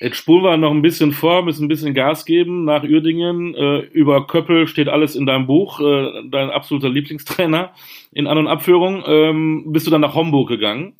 Jetzt 0.00 0.16
spulen 0.16 0.44
wir 0.44 0.56
noch 0.56 0.70
ein 0.70 0.82
bisschen 0.82 1.10
vor, 1.12 1.42
müssen 1.42 1.64
ein 1.64 1.68
bisschen 1.68 1.92
Gas 1.92 2.24
geben 2.24 2.64
nach 2.64 2.84
Uerdingen. 2.84 3.54
Äh, 3.54 3.78
über 3.78 4.26
Köppel 4.26 4.68
steht 4.68 4.88
alles 4.88 5.16
in 5.16 5.26
deinem 5.26 5.46
Buch, 5.46 5.80
äh, 5.80 6.22
dein 6.30 6.50
absoluter 6.50 6.88
Lieblingstrainer 6.88 7.72
in 8.12 8.28
An- 8.28 8.38
und 8.38 8.46
Abführung. 8.46 9.02
Ähm, 9.06 9.64
bist 9.72 9.86
du 9.86 9.90
dann 9.90 10.00
nach 10.00 10.14
Homburg 10.14 10.48
gegangen? 10.48 10.94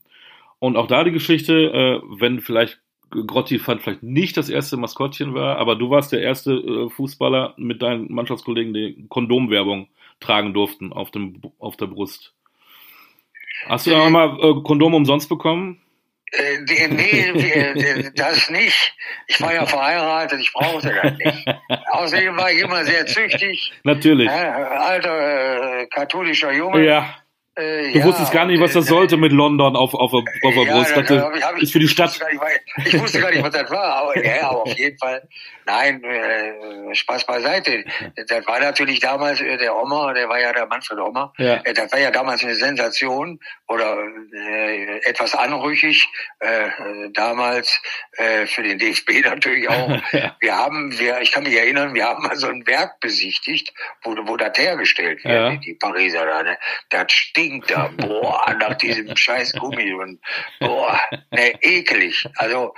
Und 0.59 0.77
auch 0.77 0.89
da 0.89 1.05
die 1.05 1.13
Geschichte, 1.13 1.55
äh, 1.55 2.01
wenn 2.19 2.41
vielleicht 2.41 2.81
Grotti 3.11 3.59
fand 3.59 3.81
vielleicht 3.81 4.03
nicht 4.03 4.37
das 4.37 4.51
erste 4.51 4.77
Maskottchen 4.77 5.33
war, 5.33 5.57
aber 5.57 5.77
du 5.77 5.91
warst 5.91 6.13
der 6.13 6.21
erste 6.21 6.53
äh, 6.53 6.91
Fußballer 6.91 7.55
mit 7.57 7.81
deinen 7.81 8.13
Mannschaftskollegen, 8.13 8.75
die 8.75 9.07
Kondomwerbung 9.09 9.89
tragen 10.21 10.53
durften 10.53 10.93
auf, 10.93 11.11
dem, 11.11 11.41
auf 11.59 11.77
der 11.77 11.87
Brust. 11.87 12.35
Hast 13.67 13.87
du 13.87 13.91
da 13.91 14.05
auch 14.05 14.11
mal 14.11 14.39
äh, 14.41 14.63
Kondom 14.63 14.95
umsonst 14.95 15.29
bekommen? 15.29 15.81
Äh, 16.33 16.89
nee, 16.89 18.11
das 18.15 18.51
nicht. 18.51 18.95
Ich 19.27 19.41
war 19.41 19.55
ja 19.55 19.65
verheiratet, 19.67 20.41
ich 20.41 20.53
brauchte 20.53 20.93
das 20.93 21.17
nicht. 21.17 21.47
Außerdem 21.93 22.37
war 22.37 22.51
ich 22.51 22.61
immer 22.61 22.85
sehr 22.85 23.07
züchtig. 23.07 23.73
Natürlich. 23.85 24.29
Äh, 24.29 24.31
alter 24.31 25.81
äh, 25.81 25.87
katholischer 25.87 26.53
Junge. 26.53 26.85
Ja. 26.85 27.17
Äh, 27.59 27.93
du 27.93 27.99
ja, 27.99 28.05
wusstest 28.05 28.33
gar 28.33 28.47
nicht, 28.47 28.61
was 28.61 28.73
das 28.73 28.87
äh, 28.87 28.89
sollte 28.89 29.17
mit 29.17 29.33
London 29.33 29.75
auf, 29.75 29.93
auf, 29.93 30.13
auf 30.13 30.25
der 30.43 30.63
ja, 30.65 30.75
Brust. 30.75 30.97
Das, 30.97 31.07
das 31.07 31.23
hab 31.43 31.57
ich, 31.57 31.65
ist 31.65 31.73
für 31.73 31.81
die 31.81 31.89
Stadt. 31.89 32.15
Ich 32.15 32.21
wusste, 32.23 32.47
nicht, 32.77 32.95
ich 32.95 33.01
wusste 33.01 33.21
gar 33.21 33.31
nicht, 33.31 33.43
was 33.43 33.51
das 33.51 33.71
war. 33.71 33.97
Aber, 33.97 34.25
ja, 34.25 34.49
aber 34.49 34.63
auf 34.63 34.79
jeden 34.79 34.97
Fall. 34.99 35.29
Nein, 35.69 36.03
äh, 36.03 36.95
Spaß 36.95 37.27
beiseite. 37.27 37.85
Das 38.27 38.47
war 38.47 38.59
natürlich 38.59 39.01
damals 39.01 39.43
äh, 39.43 39.59
der 39.59 39.77
Oma, 39.77 40.15
der 40.15 40.27
war 40.29 40.41
ja 40.41 40.51
der 40.53 40.67
Manfred 40.67 40.99
Oma. 40.99 41.33
Ja. 41.37 41.57
Äh, 41.65 41.75
das 41.75 41.93
war 41.93 41.99
ja 41.99 42.11
damals 42.11 42.43
eine 42.43 42.55
Sensation 42.55 43.39
oder 43.67 43.99
äh, 44.33 44.99
etwas 45.05 45.35
anrüchig. 45.35 46.09
Damals 47.13 47.81
für 48.47 48.63
den 48.63 48.79
DFB 48.79 49.25
natürlich 49.25 49.69
auch. 49.69 49.91
ja. 50.13 50.37
Wir 50.41 50.57
haben, 50.57 50.97
wir, 50.99 51.21
ich 51.21 51.33
kann 51.33 51.43
mich 51.43 51.55
erinnern, 51.55 51.95
wir 51.95 52.05
haben 52.05 52.23
mal 52.23 52.37
so 52.37 52.47
ein 52.47 52.67
Werk 52.67 53.01
besichtigt, 53.01 53.73
wo, 54.03 54.17
wo 54.27 54.37
das 54.37 54.57
hergestellt 54.57 55.25
wird, 55.25 55.35
ja. 55.35 55.57
die, 55.57 55.75
Pariser 55.75 56.25
da. 56.25 56.43
Ne? 56.43 56.59
Das 56.91 57.07
stinkt 57.49 57.71
da, 57.71 57.91
boah, 57.97 58.55
nach 58.61 58.75
diesem 58.75 59.17
scheiß 59.17 59.55
Gummi 59.55 59.93
und 59.95 60.21
boah, 60.61 61.01
ne, 61.31 61.55
ekelig. 61.63 62.27
Also 62.37 62.75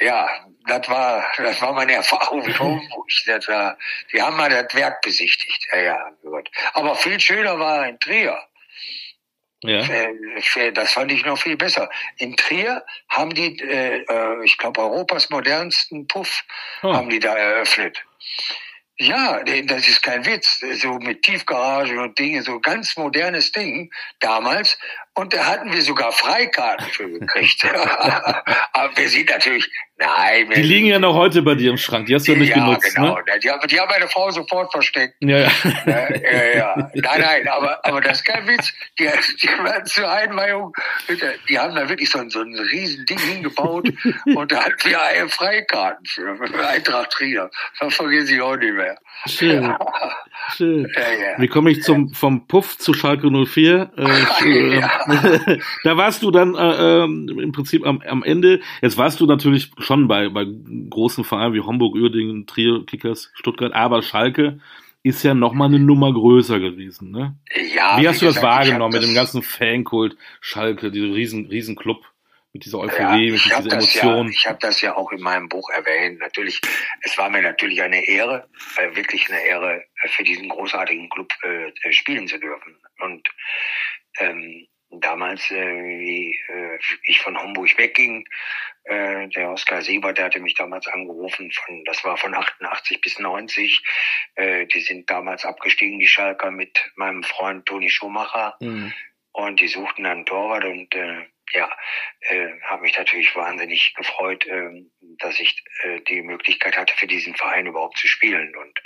ja, 0.00 0.28
das 0.66 0.88
war, 0.88 1.24
das 1.36 1.60
war 1.60 1.72
meine 1.74 1.94
Erfahrung 1.94 2.40
mit 2.46 2.58
Homburg. 2.58 3.08
Das 3.26 3.46
war, 3.48 3.76
die 4.12 4.20
haben 4.20 4.36
mal 4.36 4.50
das 4.50 4.74
Werk 4.74 5.02
besichtigt. 5.02 5.66
Ja, 5.72 5.78
ja, 5.80 6.10
gut. 6.22 6.50
Aber 6.72 6.94
viel 6.94 7.20
schöner 7.20 7.58
war 7.58 7.86
in 7.86 7.98
Trier. 8.00 8.38
Ja. 9.62 9.80
Äh, 9.80 10.72
das 10.72 10.92
fand 10.92 11.10
ich 11.10 11.24
noch 11.24 11.38
viel 11.38 11.56
besser. 11.56 11.88
In 12.18 12.36
Trier 12.36 12.84
haben 13.08 13.34
die, 13.34 13.58
äh, 13.60 14.04
äh 14.08 14.44
ich 14.44 14.56
glaube, 14.58 14.80
Europas 14.80 15.30
modernsten 15.30 16.06
Puff 16.06 16.44
oh. 16.82 16.92
haben 16.92 17.08
die 17.08 17.18
da 17.18 17.34
eröffnet. 17.34 18.04
Ja, 18.98 19.42
das 19.44 19.88
ist 19.88 20.02
kein 20.02 20.24
Witz. 20.24 20.60
So 20.80 20.94
mit 20.94 21.22
Tiefgarage 21.22 22.00
und 22.00 22.18
Dinge, 22.18 22.42
so 22.42 22.60
ganz 22.60 22.96
modernes 22.96 23.52
Ding 23.52 23.90
damals. 24.20 24.78
Und 25.16 25.32
da 25.32 25.46
hatten 25.46 25.72
wir 25.72 25.80
sogar 25.80 26.12
Freikarten 26.12 26.86
für 26.88 27.08
gekriegt. 27.08 27.64
Aber 28.72 28.96
wir 28.96 29.08
sind 29.08 29.30
natürlich 29.30 29.70
Nein. 29.98 30.50
Die 30.54 30.60
liegen 30.60 30.88
ja 30.88 30.98
noch 30.98 31.14
heute 31.14 31.40
bei 31.40 31.54
dir 31.54 31.70
im 31.70 31.78
Schrank. 31.78 32.04
Die 32.06 32.14
hast 32.14 32.28
du 32.28 32.32
ja 32.32 32.38
nicht 32.38 32.50
ja, 32.50 32.56
genutzt. 32.56 32.94
Genau. 32.94 33.16
Ne? 33.16 33.38
Die, 33.42 33.50
haben, 33.50 33.66
die 33.66 33.80
haben 33.80 33.88
meine 33.88 34.06
Frau 34.08 34.30
sofort 34.30 34.70
versteckt. 34.70 35.14
Ja, 35.20 35.38
ja. 35.38 35.50
ja, 35.86 36.54
ja. 36.54 36.90
Nein, 36.92 37.20
nein, 37.20 37.48
aber, 37.48 37.82
aber 37.82 38.02
das 38.02 38.18
ist 38.18 38.26
kein 38.26 38.46
Witz. 38.46 38.74
Die, 38.98 39.08
die 39.40 39.48
werden 39.48 39.86
zur 39.86 40.10
Einweihung, 40.10 40.74
die 41.48 41.58
haben 41.58 41.74
da 41.74 41.88
wirklich 41.88 42.10
so 42.10 42.18
ein, 42.18 42.28
so 42.28 42.40
ein 42.40 42.54
riesen 42.54 43.06
Ding 43.06 43.18
hingebaut 43.18 43.88
und 44.34 44.52
da 44.52 44.64
hatten 44.64 44.84
wir 44.84 45.02
eine 45.02 45.30
Freikarten 45.30 46.04
für, 46.04 46.36
für 46.36 46.68
Eintracht 46.68 47.12
Trier. 47.12 47.50
Das 47.80 47.94
vergesse 47.94 48.34
ich 48.34 48.42
auch 48.42 48.56
nicht 48.56 48.74
mehr. 48.74 48.98
Schön. 49.24 49.74
Schön. 50.54 50.92
Ja, 50.94 51.00
ja. 51.00 51.38
Wie 51.38 51.48
komme 51.48 51.70
ich 51.70 51.82
zum, 51.82 52.12
vom 52.12 52.46
Puff 52.46 52.76
zu 52.76 52.92
Schalke 52.92 53.30
04? 53.30 53.90
Äh, 53.96 54.76
ja. 54.78 55.05
da 55.84 55.96
warst 55.96 56.22
du 56.22 56.30
dann 56.30 56.54
äh, 56.54 57.04
ähm, 57.04 57.28
im 57.38 57.52
Prinzip 57.52 57.86
am, 57.86 58.00
am 58.02 58.22
Ende. 58.22 58.60
Jetzt 58.82 58.98
warst 58.98 59.20
du 59.20 59.26
natürlich 59.26 59.70
schon 59.78 60.08
bei, 60.08 60.28
bei 60.28 60.46
großen 60.90 61.24
Vereinen 61.24 61.54
wie 61.54 61.60
Homburg, 61.60 61.94
Uerdingen, 61.94 62.46
Trier, 62.46 62.84
Kickers, 62.86 63.30
Stuttgart, 63.34 63.72
aber 63.72 64.02
Schalke 64.02 64.60
ist 65.06 65.22
ja 65.22 65.34
noch 65.34 65.52
mal 65.52 65.66
eine 65.66 65.78
Nummer 65.78 66.12
größer 66.12 66.58
gewesen, 66.58 67.12
ne? 67.12 67.36
Ja. 67.74 67.96
Wie 68.00 68.08
hast 68.08 68.22
du 68.22 68.26
das 68.26 68.42
wahrgenommen 68.42 68.92
mit 68.92 69.04
dem 69.04 69.14
ganzen 69.14 69.40
Fankult 69.40 70.16
Schalke, 70.40 70.90
dieser 70.90 71.14
riesen, 71.14 71.46
riesen 71.46 71.76
Club? 71.76 72.04
Mit 72.52 72.64
dieser 72.64 72.78
Euphorie, 72.78 73.26
ja, 73.26 73.32
mit 73.32 73.44
dieser 73.44 73.72
Emotion. 73.72 74.26
Ja, 74.26 74.32
ich 74.32 74.46
habe 74.48 74.58
das 74.60 74.80
ja 74.80 74.96
auch 74.96 75.12
in 75.12 75.20
meinem 75.20 75.48
Buch 75.48 75.68
erwähnt. 75.68 76.20
Natürlich, 76.20 76.60
es 77.02 77.16
war 77.18 77.28
mir 77.28 77.42
natürlich 77.42 77.82
eine 77.82 78.08
Ehre, 78.08 78.48
äh, 78.78 78.96
wirklich 78.96 79.28
eine 79.28 79.44
Ehre, 79.44 79.84
äh, 80.02 80.08
für 80.08 80.24
diesen 80.24 80.48
großartigen 80.48 81.08
Club 81.10 81.30
äh, 81.42 81.92
spielen 81.92 82.26
zu 82.26 82.40
dürfen. 82.40 82.74
Und 82.98 83.28
ähm, 84.18 84.66
damals, 85.00 85.50
äh, 85.50 85.54
wie 85.98 86.38
äh, 86.48 86.78
ich 87.04 87.20
von 87.20 87.40
Homburg 87.40 87.76
wegging, 87.78 88.26
äh, 88.84 89.28
der 89.28 89.50
Oskar 89.50 89.82
Siebert, 89.82 90.18
der 90.18 90.26
hatte 90.26 90.40
mich 90.40 90.54
damals 90.54 90.86
angerufen, 90.86 91.50
von, 91.50 91.84
das 91.84 92.04
war 92.04 92.16
von 92.16 92.34
88 92.34 93.00
bis 93.00 93.18
90. 93.18 93.82
Äh, 94.36 94.66
die 94.66 94.80
sind 94.80 95.10
damals 95.10 95.44
abgestiegen, 95.44 95.98
die 95.98 96.06
Schalker, 96.06 96.50
mit 96.50 96.92
meinem 96.94 97.22
Freund 97.22 97.66
Toni 97.66 97.90
Schumacher. 97.90 98.56
Mhm. 98.60 98.92
Und 99.32 99.60
die 99.60 99.68
suchten 99.68 100.04
dann 100.04 100.24
Torwart 100.24 100.64
und 100.64 100.94
äh, 100.94 101.26
ja, 101.52 101.70
äh, 102.20 102.48
habe 102.62 102.82
mich 102.82 102.96
natürlich 102.96 103.34
wahnsinnig 103.36 103.94
gefreut, 103.94 104.46
äh, 104.46 104.82
dass 105.18 105.38
ich 105.38 105.62
äh, 105.82 106.00
die 106.02 106.22
Möglichkeit 106.22 106.76
hatte, 106.76 106.94
für 106.96 107.06
diesen 107.06 107.34
Verein 107.34 107.66
überhaupt 107.66 107.98
zu 107.98 108.08
spielen. 108.08 108.54
Und 108.56 108.80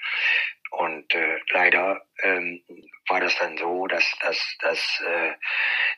und 0.70 1.14
äh, 1.14 1.38
leider 1.48 2.02
ähm, 2.22 2.62
war 3.08 3.20
das 3.20 3.36
dann 3.38 3.56
so, 3.56 3.86
dass, 3.86 4.04
dass, 4.20 4.56
dass 4.60 5.02
äh, 5.06 5.32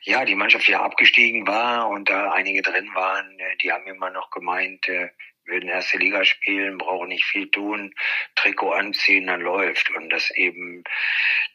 ja 0.03 0.25
die 0.25 0.35
Mannschaft 0.35 0.67
wieder 0.67 0.81
abgestiegen 0.81 1.45
war 1.45 1.89
und 1.89 2.09
da 2.09 2.31
einige 2.31 2.61
drin 2.61 2.89
waren, 2.93 3.39
äh, 3.39 3.57
die 3.57 3.71
haben 3.71 3.85
immer 3.87 4.09
noch 4.09 4.31
gemeint, 4.31 4.87
äh, 4.89 5.09
würden 5.45 5.69
erste 5.69 5.97
Liga 5.97 6.23
spielen, 6.25 6.77
brauchen 6.77 7.09
nicht 7.09 7.25
viel 7.25 7.49
tun, 7.49 7.93
Trikot 8.35 8.71
anziehen, 8.71 9.27
dann 9.27 9.41
läuft. 9.41 9.89
Und 9.91 10.09
das 10.09 10.31
eben, 10.31 10.83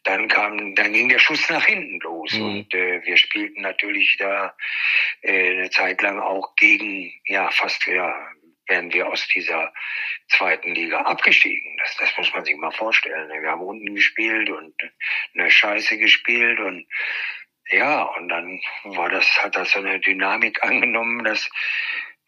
dann 0.05 0.29
kam, 0.29 0.75
dann 0.75 0.93
ging 0.93 1.09
der 1.09 1.19
Schuss 1.19 1.49
nach 1.49 1.64
hinten 1.64 1.99
los. 2.01 2.33
Mhm. 2.35 2.45
Und 2.45 2.75
äh, 2.75 3.03
wir 3.05 3.16
spielten 3.16 3.62
natürlich 3.62 4.16
da 4.19 4.55
äh, 5.23 5.53
eine 5.53 5.71
Zeit 5.71 6.03
lang 6.03 6.21
auch 6.21 6.55
gegen, 6.57 7.12
ja, 7.25 7.51
fast 7.51 7.87
ja, 7.87 8.14
wären 8.69 8.93
wir 8.93 9.09
aus 9.09 9.27
dieser 9.29 9.73
zweiten 10.29 10.75
Liga 10.75 11.03
abgestiegen. 11.03 11.77
Das, 11.79 11.97
das 11.97 12.16
muss 12.16 12.33
man 12.33 12.45
sich 12.45 12.57
mal 12.57 12.71
vorstellen. 12.71 13.43
Wir 13.43 13.51
haben 13.51 13.62
unten 13.62 13.95
gespielt 13.95 14.51
und 14.51 14.75
eine 15.35 15.51
Scheiße 15.51 15.99
gespielt 15.99 16.61
und 16.61 16.87
ja, 17.71 18.03
und 18.03 18.29
dann 18.31 18.61
war 18.85 19.11
das, 19.11 19.27
hat 19.43 19.57
das 19.57 19.73
so 19.73 19.81
eine 19.81 20.01
Dynamik 20.01 20.62
angenommen, 20.62 21.25
dass 21.25 21.51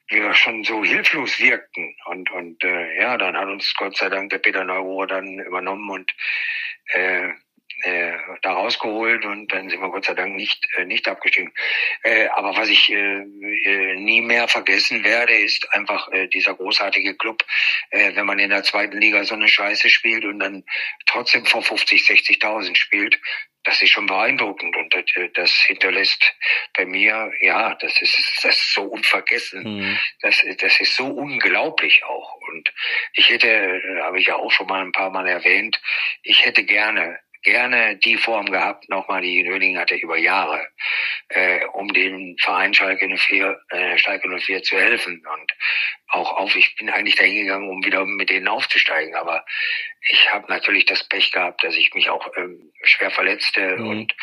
wir 0.08 0.34
schon 0.34 0.64
so 0.64 0.84
hilflos 0.84 1.38
wirkten. 1.38 1.94
Und, 2.06 2.30
und 2.30 2.64
äh, 2.64 3.00
ja, 3.00 3.16
dann 3.16 3.36
hat 3.36 3.48
uns 3.48 3.72
Gott 3.76 3.96
sei 3.96 4.08
Dank 4.08 4.30
der 4.30 4.38
Peter 4.38 4.64
Neurohr 4.64 5.06
dann 5.06 5.38
übernommen 5.38 5.88
und 5.88 6.12
äh, 6.92 7.28
äh, 7.82 8.12
da 8.42 8.52
rausgeholt 8.52 9.24
und 9.24 9.52
dann 9.52 9.68
sind 9.68 9.80
wir 9.80 9.90
Gott 9.90 10.04
sei 10.04 10.14
Dank 10.14 10.34
nicht 10.34 10.66
äh, 10.76 10.84
nicht 10.84 11.08
abgestiegen. 11.08 11.52
Äh, 12.02 12.28
aber 12.28 12.56
was 12.56 12.68
ich 12.68 12.90
äh, 12.90 13.20
äh, 13.20 13.96
nie 13.96 14.20
mehr 14.20 14.48
vergessen 14.48 15.04
werde, 15.04 15.34
ist 15.34 15.72
einfach 15.72 16.10
äh, 16.12 16.26
dieser 16.28 16.54
großartige 16.54 17.16
Club, 17.16 17.44
äh, 17.90 18.14
wenn 18.14 18.26
man 18.26 18.38
in 18.38 18.50
der 18.50 18.62
zweiten 18.62 18.98
Liga 18.98 19.24
so 19.24 19.34
eine 19.34 19.48
Scheiße 19.48 19.90
spielt 19.90 20.24
und 20.24 20.40
dann 20.40 20.64
trotzdem 21.06 21.44
vor 21.46 21.62
50, 21.62 22.02
60.000 22.02 22.76
spielt, 22.76 23.18
das 23.64 23.82
ist 23.82 23.90
schon 23.90 24.06
beeindruckend 24.06 24.74
und 24.76 24.94
das, 24.94 25.04
äh, 25.16 25.28
das 25.34 25.52
hinterlässt 25.52 26.34
bei 26.74 26.86
mir, 26.86 27.32
ja, 27.40 27.74
das 27.74 28.00
ist, 28.00 28.14
das 28.42 28.58
ist 28.58 28.74
so 28.74 28.82
unvergessen. 28.82 29.62
Mhm. 29.62 29.98
Das, 30.20 30.42
das 30.58 30.80
ist 30.80 30.96
so 30.96 31.06
unglaublich 31.06 32.04
auch. 32.04 32.34
Und 32.48 32.72
ich 33.14 33.28
hätte, 33.30 34.00
habe 34.02 34.18
ich 34.18 34.26
ja 34.26 34.36
auch 34.36 34.50
schon 34.50 34.66
mal 34.66 34.82
ein 34.82 34.92
paar 34.92 35.10
Mal 35.10 35.28
erwähnt, 35.28 35.80
ich 36.22 36.44
hätte 36.44 36.64
gerne 36.64 37.18
gerne 37.42 37.96
die 37.96 38.16
Form 38.16 38.46
gehabt, 38.46 38.88
nochmal 38.88 39.22
die 39.22 39.42
Nöling 39.42 39.78
hatte 39.78 39.94
über 39.94 40.16
Jahre, 40.16 40.66
äh, 41.28 41.64
um 41.72 41.92
dem 41.92 42.36
Verein 42.38 42.74
Schalke 42.74 43.08
04, 43.08 43.60
äh, 43.70 43.98
Schalke 43.98 44.28
04 44.28 44.62
zu 44.62 44.76
helfen. 44.76 45.22
Und 45.26 45.52
auch 46.08 46.32
auf, 46.36 46.54
ich 46.56 46.74
bin 46.76 46.90
eigentlich 46.90 47.16
dahin 47.16 47.44
gegangen, 47.44 47.68
um 47.68 47.84
wieder 47.84 48.04
mit 48.04 48.30
denen 48.30 48.48
aufzusteigen. 48.48 49.14
Aber 49.14 49.44
ich 50.02 50.32
habe 50.32 50.46
natürlich 50.48 50.84
das 50.84 51.08
Pech 51.08 51.32
gehabt, 51.32 51.62
dass 51.64 51.76
ich 51.76 51.94
mich 51.94 52.10
auch 52.10 52.26
ähm, 52.36 52.72
schwer 52.82 53.10
verletzte 53.10 53.76
mhm. 53.76 53.88
und 53.88 54.16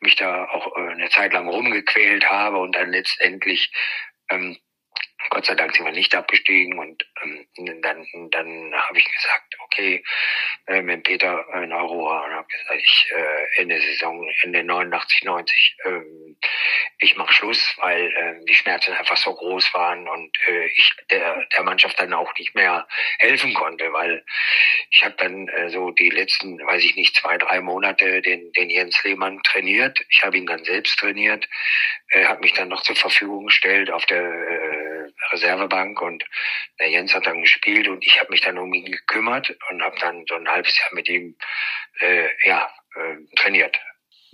mich 0.00 0.16
da 0.16 0.44
auch 0.46 0.76
äh, 0.76 0.92
eine 0.92 1.08
Zeit 1.10 1.32
lang 1.32 1.48
rumgequält 1.48 2.28
habe 2.30 2.58
und 2.58 2.76
dann 2.76 2.90
letztendlich 2.90 3.70
ähm, 4.30 4.58
Gott 5.30 5.46
sei 5.46 5.54
Dank 5.54 5.74
sind 5.74 5.84
wir 5.84 5.92
nicht 5.92 6.14
abgestiegen 6.14 6.78
und 6.78 7.04
ähm, 7.22 7.80
dann, 7.82 8.06
dann 8.30 8.74
habe 8.74 8.98
ich 8.98 9.04
gesagt, 9.04 9.56
okay, 9.64 10.02
äh, 10.66 10.82
mit 10.82 11.04
Peter 11.04 11.44
in 11.62 11.72
Aurora 11.72 12.24
und 12.24 12.32
habe 12.32 12.48
gesagt, 12.48 12.80
ich 12.82 13.12
äh, 13.14 13.60
Ende 13.60 13.80
Saison, 13.80 14.28
Ende 14.42 14.64
89, 14.64 15.24
90, 15.24 15.76
ähm, 15.84 16.36
ich 16.98 17.16
mache 17.16 17.32
Schluss, 17.32 17.74
weil 17.78 18.06
äh, 18.06 18.44
die 18.46 18.54
Schmerzen 18.54 18.92
einfach 18.92 19.16
so 19.16 19.34
groß 19.34 19.72
waren 19.74 20.08
und 20.08 20.36
äh, 20.46 20.66
ich 20.66 20.94
der, 21.10 21.46
der 21.46 21.62
Mannschaft 21.62 21.98
dann 21.98 22.12
auch 22.12 22.32
nicht 22.38 22.54
mehr 22.54 22.86
helfen 23.18 23.54
konnte, 23.54 23.92
weil 23.92 24.24
ich 24.90 25.04
habe 25.04 25.14
dann 25.18 25.48
äh, 25.48 25.70
so 25.70 25.90
die 25.90 26.10
letzten, 26.10 26.58
weiß 26.58 26.82
ich 26.84 26.96
nicht, 26.96 27.16
zwei, 27.16 27.38
drei 27.38 27.60
Monate 27.60 28.22
den, 28.22 28.52
den 28.52 28.70
Jens 28.70 29.02
Lehmann 29.04 29.42
trainiert. 29.42 29.98
Ich 30.10 30.22
habe 30.22 30.36
ihn 30.36 30.46
dann 30.46 30.64
selbst 30.64 30.98
trainiert, 30.98 31.48
äh, 32.10 32.24
habe 32.26 32.40
mich 32.40 32.52
dann 32.52 32.68
noch 32.68 32.82
zur 32.82 32.96
Verfügung 32.96 33.46
gestellt 33.46 33.90
auf 33.90 34.06
der 34.06 34.22
äh, 34.22 34.81
Reservebank 35.32 36.00
und 36.00 36.24
der 36.80 36.90
Jens 36.90 37.14
hat 37.14 37.26
dann 37.26 37.40
gespielt 37.40 37.88
und 37.88 38.04
ich 38.06 38.20
habe 38.20 38.30
mich 38.30 38.40
dann 38.40 38.58
um 38.58 38.72
ihn 38.72 38.90
gekümmert 38.90 39.56
und 39.70 39.82
habe 39.82 39.96
dann 40.00 40.24
so 40.28 40.34
ein 40.34 40.48
halbes 40.48 40.78
Jahr 40.78 40.94
mit 40.94 41.08
ihm 41.08 41.36
äh, 42.00 42.28
ja, 42.44 42.68
äh, 42.94 43.34
trainiert. 43.36 43.78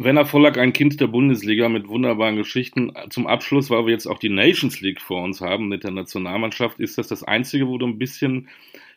Werner 0.01 0.27
Vollack, 0.27 0.59
ein 0.59 0.73
Kind 0.73 1.01
der 1.01 1.09
Bundesliga 1.09 1.69
mit 1.69 1.89
wunderbaren 1.89 2.37
Geschichten. 2.37 2.93
Zum 3.11 3.27
Abschluss, 3.27 3.69
weil 3.69 3.85
wir 3.85 3.93
jetzt 3.93 4.07
auch 4.07 4.21
die 4.21 4.29
Nations 4.29 4.81
League 4.81 5.01
vor 5.01 5.25
uns 5.25 5.41
haben 5.41 5.67
mit 5.67 5.83
der 5.83 5.91
Nationalmannschaft, 5.91 6.79
ist 6.79 6.99
das 6.99 7.09
das 7.09 7.25
Einzige, 7.25 7.67
wo 7.67 7.79
du 7.79 7.87
ein 7.89 7.99
bisschen 7.99 8.49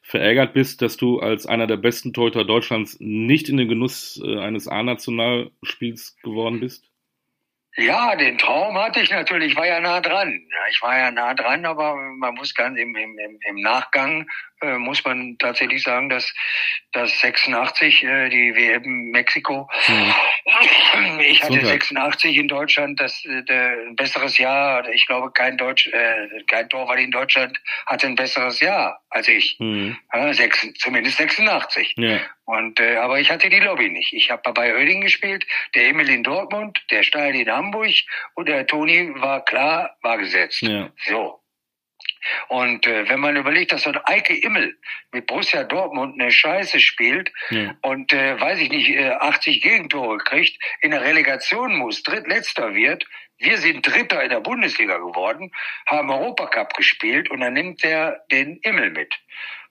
verärgert 0.03 0.53
bist, 0.53 0.84
dass 0.84 0.97
du 0.97 1.19
als 1.19 1.47
einer 1.47 1.65
der 1.65 1.78
besten 1.78 2.13
Torhüter 2.13 2.45
Deutschlands 2.45 2.97
nicht 2.99 3.49
in 3.49 3.57
den 3.57 3.67
Genuss 3.67 4.22
äh, 4.24 4.38
eines 4.38 4.67
A-Nationalspiels 4.67 6.17
geworden 6.22 6.59
bist? 6.59 6.91
Ja, 7.78 8.15
den 8.15 8.38
Traum 8.38 8.78
hatte 8.78 8.99
ich 8.99 9.11
natürlich, 9.11 9.51
ich 9.51 9.57
war 9.57 9.65
ja 9.65 9.80
nah 9.80 10.01
dran. 10.01 10.41
Ich 10.69 10.82
war 10.82 10.97
ja 10.97 11.09
nah 11.09 11.34
dran, 11.34 11.65
aber 11.65 11.95
man 11.95 12.36
muss 12.36 12.53
ganz 12.53 12.78
im, 12.78 12.95
im, 12.95 13.17
im 13.17 13.61
Nachgang 13.61 14.28
äh, 14.62 14.78
muss 14.78 15.03
man 15.03 15.38
tatsächlich 15.39 15.84
sagen, 15.84 16.09
dass, 16.09 16.34
dass 16.91 17.20
86 17.20 18.03
äh, 18.03 18.30
die 18.30 18.55
WM 18.55 19.12
Mexiko, 19.12 19.70
mhm. 19.88 21.20
ich 21.20 21.41
hatte 21.41 21.53
Super. 21.53 21.68
86 21.68 22.38
in 22.38 22.47
Deutschland, 22.47 22.99
das 22.99 23.24
äh, 23.26 23.43
der, 23.43 23.78
ein 23.88 23.95
besseres 23.95 24.38
Jahr. 24.38 24.88
Ich 24.89 25.05
glaube, 25.07 25.32
kein 25.32 25.57
Deutsch, 25.57 25.88
äh, 25.88 26.43
kein 26.47 26.70
Torwart 26.70 26.99
in 26.99 27.12
Deutschland 27.12 27.57
hatte 27.86 28.07
ein 28.07 28.16
besseres 28.16 28.59
Jahr 28.59 29.01
als 29.09 29.28
ich. 29.28 29.57
Mhm. 29.59 29.97
Ja, 30.14 30.34
sechs, 30.34 30.68
zumindest 30.80 31.18
86. 31.18 31.95
Ja. 31.97 32.20
Und 32.45 32.80
äh, 32.80 32.97
aber 32.97 33.20
ich 33.20 33.32
hatte 33.32 33.49
die 33.49 33.59
Lobby 33.59 33.89
nicht. 33.89 34.14
Ich 34.14 34.30
habe 34.30 34.53
bei 34.53 34.74
Oerding 34.74 35.01
gespielt, 35.01 35.45
der 35.76 35.88
Emil 35.88 36.09
in 36.09 36.24
Dortmund, 36.24 36.84
der 36.91 37.03
Steil 37.03 37.36
in 37.36 37.49
Hamburg 37.49 37.93
und 38.36 38.47
der 38.47 38.68
Toni 38.68 39.12
war 39.16 39.43
klar, 39.43 39.95
war 40.01 40.18
gesetzt. 40.18 40.62
Ja. 40.62 40.89
So. 41.05 41.41
Und 42.47 42.86
äh, 42.88 43.09
wenn 43.09 43.19
man 43.19 43.36
überlegt, 43.36 43.72
dass 43.72 43.84
so 43.84 43.91
ein 43.91 43.99
Eike 44.05 44.36
Immel 44.36 44.78
mit 45.11 45.26
Borussia 45.28 45.63
Dortmund 45.63 46.19
eine 46.19 46.32
Scheiße 46.32 46.80
spielt 46.80 47.32
ja. 47.49 47.76
und, 47.82 48.13
äh, 48.13 48.39
weiß 48.39 48.59
ich 48.59 48.69
nicht, 48.69 48.89
äh, 48.89 49.11
80 49.11 49.61
Gegentore 49.61 50.17
kriegt, 50.17 50.61
in 50.82 50.91
der 50.91 51.01
Relegation 51.01 51.78
muss, 51.78 52.03
drittletzter 52.03 52.74
wird, 52.74 53.05
wir 53.42 53.58
sind 53.58 53.86
Dritter 53.86 54.24
in 54.24 54.30
der 54.30 54.39
Bundesliga 54.39 54.98
geworden, 54.98 55.52
haben 55.88 56.10
Europacup 56.10 56.74
gespielt 56.76 57.30
und 57.32 57.42
dann 57.42 57.54
nimmt 57.54 57.84
er 57.84 58.24
den 58.32 58.58
Immel 58.58 58.92
mit. 58.92 59.14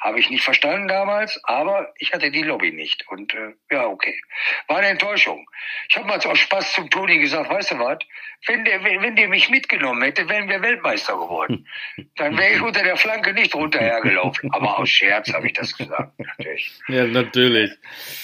Habe 0.00 0.18
ich 0.18 0.30
nicht 0.30 0.42
verstanden 0.42 0.88
damals, 0.88 1.38
aber 1.44 1.92
ich 1.98 2.12
hatte 2.12 2.30
die 2.30 2.42
Lobby 2.42 2.72
nicht. 2.72 3.06
Und 3.08 3.34
äh, 3.34 3.52
ja, 3.70 3.86
okay. 3.86 4.18
War 4.66 4.78
eine 4.78 4.88
Enttäuschung. 4.88 5.48
Ich 5.88 5.96
habe 5.96 6.06
mal 6.06 6.18
aus 6.18 6.38
Spaß 6.38 6.72
zum 6.72 6.88
Toni 6.88 7.18
gesagt, 7.18 7.50
weißt 7.50 7.72
du 7.72 7.78
was, 7.78 7.98
wenn 8.46 8.64
der, 8.64 8.82
wenn 8.82 9.14
der 9.14 9.28
mich 9.28 9.50
mitgenommen 9.50 10.02
hätte, 10.02 10.26
wären 10.28 10.48
wir 10.48 10.62
Weltmeister 10.62 11.12
geworden. 11.12 11.68
Dann 12.16 12.38
wäre 12.38 12.54
ich 12.54 12.62
unter 12.62 12.82
der 12.82 12.96
Flanke 12.96 13.34
nicht 13.34 13.54
runterhergelaufen. 13.54 14.50
Aber 14.52 14.78
aus 14.78 14.88
Scherz 14.88 15.32
habe 15.34 15.48
ich 15.48 15.52
das 15.52 15.76
gesagt, 15.76 16.18
natürlich. 16.18 16.72
Ja, 16.88 17.04
natürlich. 17.04 17.70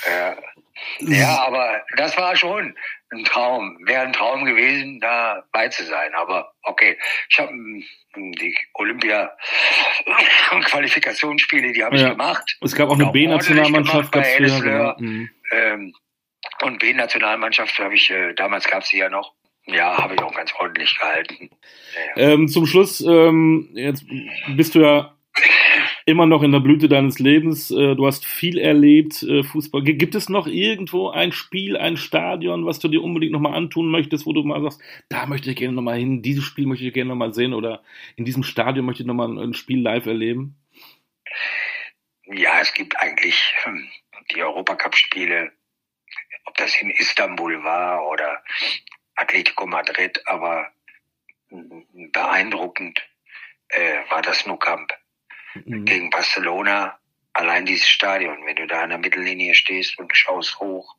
Ja. 0.08 0.36
Ja, 0.98 1.46
aber 1.46 1.84
das 1.96 2.16
war 2.16 2.36
schon 2.36 2.76
ein 3.12 3.24
Traum. 3.24 3.78
Wäre 3.84 4.02
ein 4.02 4.12
Traum 4.12 4.44
gewesen, 4.44 5.00
da 5.00 5.44
bei 5.52 5.68
zu 5.68 5.84
sein. 5.84 6.12
Aber 6.14 6.52
okay, 6.62 6.98
ich 7.28 7.38
habe 7.38 7.52
die 8.16 8.56
Olympia-Qualifikationsspiele, 8.74 11.72
die 11.72 11.84
habe 11.84 11.96
ja. 11.96 12.04
ich 12.04 12.10
gemacht. 12.10 12.56
Es 12.60 12.74
gab 12.74 12.88
auch 12.88 12.98
eine 12.98 13.12
B-Nationalmannschaft. 13.12 14.12
Genau. 14.12 14.94
Mhm. 14.98 15.30
Ähm, 15.52 15.94
und 16.62 16.78
B-Nationalmannschaft 16.78 17.78
habe 17.78 17.94
ich, 17.94 18.10
äh, 18.10 18.32
damals 18.34 18.66
gab 18.66 18.82
es 18.82 18.88
sie 18.88 18.98
ja 18.98 19.08
noch. 19.08 19.34
Ja, 19.66 19.96
habe 19.96 20.14
ich 20.14 20.22
auch 20.22 20.34
ganz 20.34 20.52
ordentlich 20.58 20.96
gehalten. 20.96 21.50
Ja. 22.14 22.22
Ähm, 22.22 22.48
zum 22.48 22.66
Schluss, 22.66 23.00
ähm, 23.00 23.70
jetzt 23.74 24.04
bist 24.54 24.76
du 24.76 24.80
ja 24.80 25.16
immer 26.06 26.24
noch 26.24 26.44
in 26.44 26.52
der 26.52 26.60
Blüte 26.60 26.88
deines 26.88 27.18
Lebens. 27.18 27.70
Äh, 27.70 27.96
du 27.96 28.06
hast 28.06 28.24
viel 28.24 28.58
erlebt, 28.58 29.24
äh, 29.24 29.42
Fußball. 29.42 29.82
Gibt 29.82 30.14
es 30.14 30.28
noch 30.28 30.46
irgendwo 30.46 31.10
ein 31.10 31.32
Spiel, 31.32 31.76
ein 31.76 31.96
Stadion, 31.96 32.64
was 32.64 32.78
du 32.78 32.88
dir 32.88 33.02
unbedingt 33.02 33.32
nochmal 33.32 33.54
antun 33.54 33.90
möchtest, 33.90 34.24
wo 34.24 34.32
du 34.32 34.44
mal 34.44 34.62
sagst, 34.62 34.80
da 35.08 35.26
möchte 35.26 35.50
ich 35.50 35.56
gerne 35.56 35.74
nochmal 35.74 35.98
hin, 35.98 36.22
dieses 36.22 36.44
Spiel 36.44 36.66
möchte 36.66 36.86
ich 36.86 36.94
gerne 36.94 37.10
nochmal 37.10 37.34
sehen 37.34 37.52
oder 37.52 37.82
in 38.14 38.24
diesem 38.24 38.44
Stadion 38.44 38.86
möchte 38.86 39.02
ich 39.02 39.06
nochmal 39.06 39.36
ein 39.36 39.54
Spiel 39.54 39.82
live 39.82 40.06
erleben? 40.06 40.56
Ja, 42.26 42.60
es 42.60 42.72
gibt 42.72 42.96
eigentlich 43.00 43.54
hm, 43.64 43.88
die 44.32 44.42
Europacup-Spiele, 44.42 45.50
ob 46.44 46.56
das 46.56 46.80
in 46.80 46.90
Istanbul 46.90 47.64
war 47.64 48.06
oder 48.08 48.44
Atletico 49.16 49.66
Madrid, 49.66 50.22
aber 50.26 50.68
hm, 51.48 51.84
beeindruckend 52.12 53.04
äh, 53.70 53.98
war 54.08 54.22
das 54.22 54.46
Nou 54.46 54.56
Camp 54.56 54.92
mhm. 55.64 55.84
gegen 55.84 56.10
Barcelona. 56.10 56.98
Allein 57.32 57.66
dieses 57.66 57.88
Stadion, 57.88 58.38
wenn 58.46 58.56
du 58.56 58.66
da 58.66 58.82
an 58.82 58.90
der 58.90 58.98
Mittellinie 58.98 59.54
stehst 59.54 59.98
und 59.98 60.16
schaust 60.16 60.58
hoch 60.58 60.96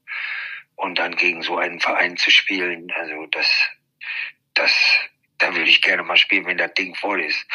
und 0.76 1.00
dann 1.00 1.16
gegen 1.16 1.42
so 1.42 1.58
einen 1.58 1.80
Verein 1.80 2.18
zu 2.18 2.30
spielen, 2.30 2.92
also 2.96 3.26
das, 3.32 3.50
das, 4.54 4.72
da 5.40 5.56
würde 5.56 5.70
ich 5.70 5.82
gerne 5.82 6.04
mal 6.04 6.18
spielen, 6.18 6.46
wenn 6.46 6.58
das 6.58 6.74
Ding 6.76 6.94
voll 6.96 7.22
ist. 7.22 7.46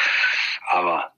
Aber 0.67 1.13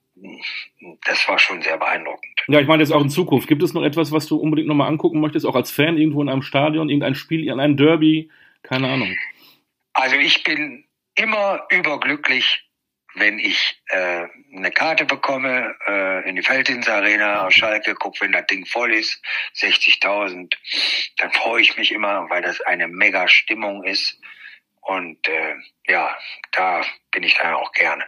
das 1.05 1.27
war 1.27 1.39
schon 1.39 1.61
sehr 1.61 1.77
beeindruckend. 1.77 2.41
Ja, 2.47 2.59
ich 2.59 2.67
meine 2.67 2.83
jetzt 2.83 2.91
auch 2.91 3.01
in 3.01 3.09
Zukunft. 3.09 3.47
Gibt 3.47 3.63
es 3.63 3.73
noch 3.73 3.83
etwas, 3.83 4.11
was 4.11 4.27
du 4.27 4.37
unbedingt 4.37 4.67
nochmal 4.67 4.87
angucken 4.87 5.19
möchtest, 5.19 5.45
auch 5.45 5.55
als 5.55 5.71
Fan 5.71 5.97
irgendwo 5.97 6.21
in 6.21 6.29
einem 6.29 6.41
Stadion, 6.41 6.89
irgendein 6.89 7.15
Spiel, 7.15 7.47
in 7.47 7.59
einem 7.59 7.75
Derby? 7.77 8.29
Keine 8.63 8.89
Ahnung. 8.89 9.15
Also 9.93 10.15
ich 10.17 10.43
bin 10.43 10.85
immer 11.15 11.65
überglücklich, 11.69 12.64
wenn 13.15 13.39
ich 13.39 13.81
äh, 13.87 14.27
eine 14.55 14.71
Karte 14.71 15.05
bekomme 15.05 15.75
äh, 15.87 16.29
in 16.29 16.35
die 16.35 16.41
Feldins 16.41 16.87
Arena 16.87 17.45
aus 17.45 17.53
Schalke, 17.53 17.95
guck, 17.95 18.19
wenn 18.21 18.31
das 18.31 18.45
Ding 18.47 18.65
voll 18.65 18.93
ist, 18.93 19.21
60.000, 19.55 20.53
dann 21.17 21.31
freue 21.31 21.61
ich 21.61 21.77
mich 21.77 21.91
immer, 21.91 22.29
weil 22.29 22.41
das 22.41 22.61
eine 22.61 22.87
mega 22.87 23.27
Stimmung 23.27 23.83
ist. 23.83 24.19
Und 24.81 25.27
äh, 25.27 25.55
ja, 25.87 26.15
da 26.51 26.83
bin 27.11 27.23
ich 27.23 27.35
dann 27.35 27.55
auch 27.55 27.71
gerne. 27.71 28.05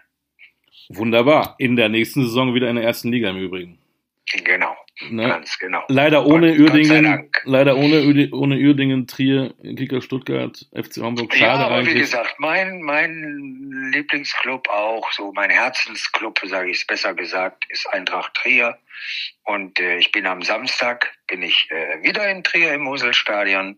Wunderbar. 0.89 1.55
In 1.57 1.75
der 1.75 1.89
nächsten 1.89 2.23
Saison 2.23 2.53
wieder 2.53 2.69
in 2.69 2.75
der 2.75 2.85
ersten 2.85 3.11
Liga 3.11 3.29
im 3.29 3.37
Übrigen. 3.37 3.79
Genau. 4.43 4.76
Ne? 5.09 5.27
Ganz 5.27 5.59
genau. 5.59 5.83
Leider 5.89 6.25
ohne 6.25 6.57
Gott, 6.57 6.71
Uerdingen, 6.71 7.29
leider 7.43 7.77
ohne, 7.77 8.29
ohne 8.33 8.55
Uerdingen, 8.55 9.05
Trier, 9.05 9.53
Kicker 9.61 10.01
Stuttgart, 10.01 10.65
FC 10.73 11.03
Hamburg. 11.03 11.33
Schade 11.33 11.59
ja, 11.59 11.65
aber 11.65 11.75
eigentlich. 11.75 11.95
wie 11.95 11.99
gesagt, 11.99 12.35
mein, 12.39 12.81
mein 12.81 13.91
Lieblingsclub 13.93 14.67
auch, 14.69 15.11
so 15.11 15.31
mein 15.33 15.51
Herzensclub, 15.51 16.39
sage 16.45 16.71
ich 16.71 16.77
es 16.77 16.87
besser 16.87 17.13
gesagt, 17.13 17.65
ist 17.69 17.87
Eintracht 17.87 18.33
Trier. 18.33 18.77
Und 19.43 19.79
äh, 19.79 19.97
ich 19.97 20.11
bin 20.11 20.25
am 20.25 20.41
Samstag, 20.41 21.13
bin 21.27 21.41
ich 21.41 21.69
äh, 21.71 22.03
wieder 22.03 22.29
in 22.29 22.43
Trier 22.43 22.73
im 22.73 22.81
Moselstadion. 22.81 23.77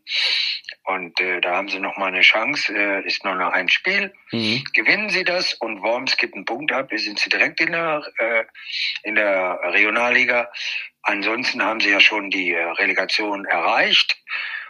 Und 0.85 1.19
äh, 1.19 1.41
da 1.41 1.55
haben 1.55 1.69
sie 1.69 1.79
noch 1.79 1.97
mal 1.97 2.07
eine 2.07 2.21
Chance, 2.21 2.73
äh, 2.73 3.05
ist 3.05 3.23
nur 3.23 3.35
noch 3.35 3.51
ein 3.51 3.69
Spiel. 3.69 4.13
Mhm. 4.31 4.63
Gewinnen 4.73 5.09
sie 5.09 5.23
das 5.23 5.53
und 5.55 5.81
Worms 5.83 6.17
gibt 6.17 6.35
einen 6.35 6.45
Punkt 6.45 6.71
ab, 6.71 6.89
sind 6.95 7.19
sie 7.19 7.29
direkt 7.29 7.59
in 7.59 7.73
der, 7.73 8.01
äh, 8.17 8.45
in 9.03 9.15
der 9.15 9.59
Regionalliga. 9.63 10.49
Ansonsten 11.09 11.63
haben 11.63 11.79
sie 11.79 11.89
ja 11.89 11.99
schon 11.99 12.29
die 12.29 12.51
äh, 12.51 12.61
Relegation 12.61 13.45
erreicht. 13.45 14.15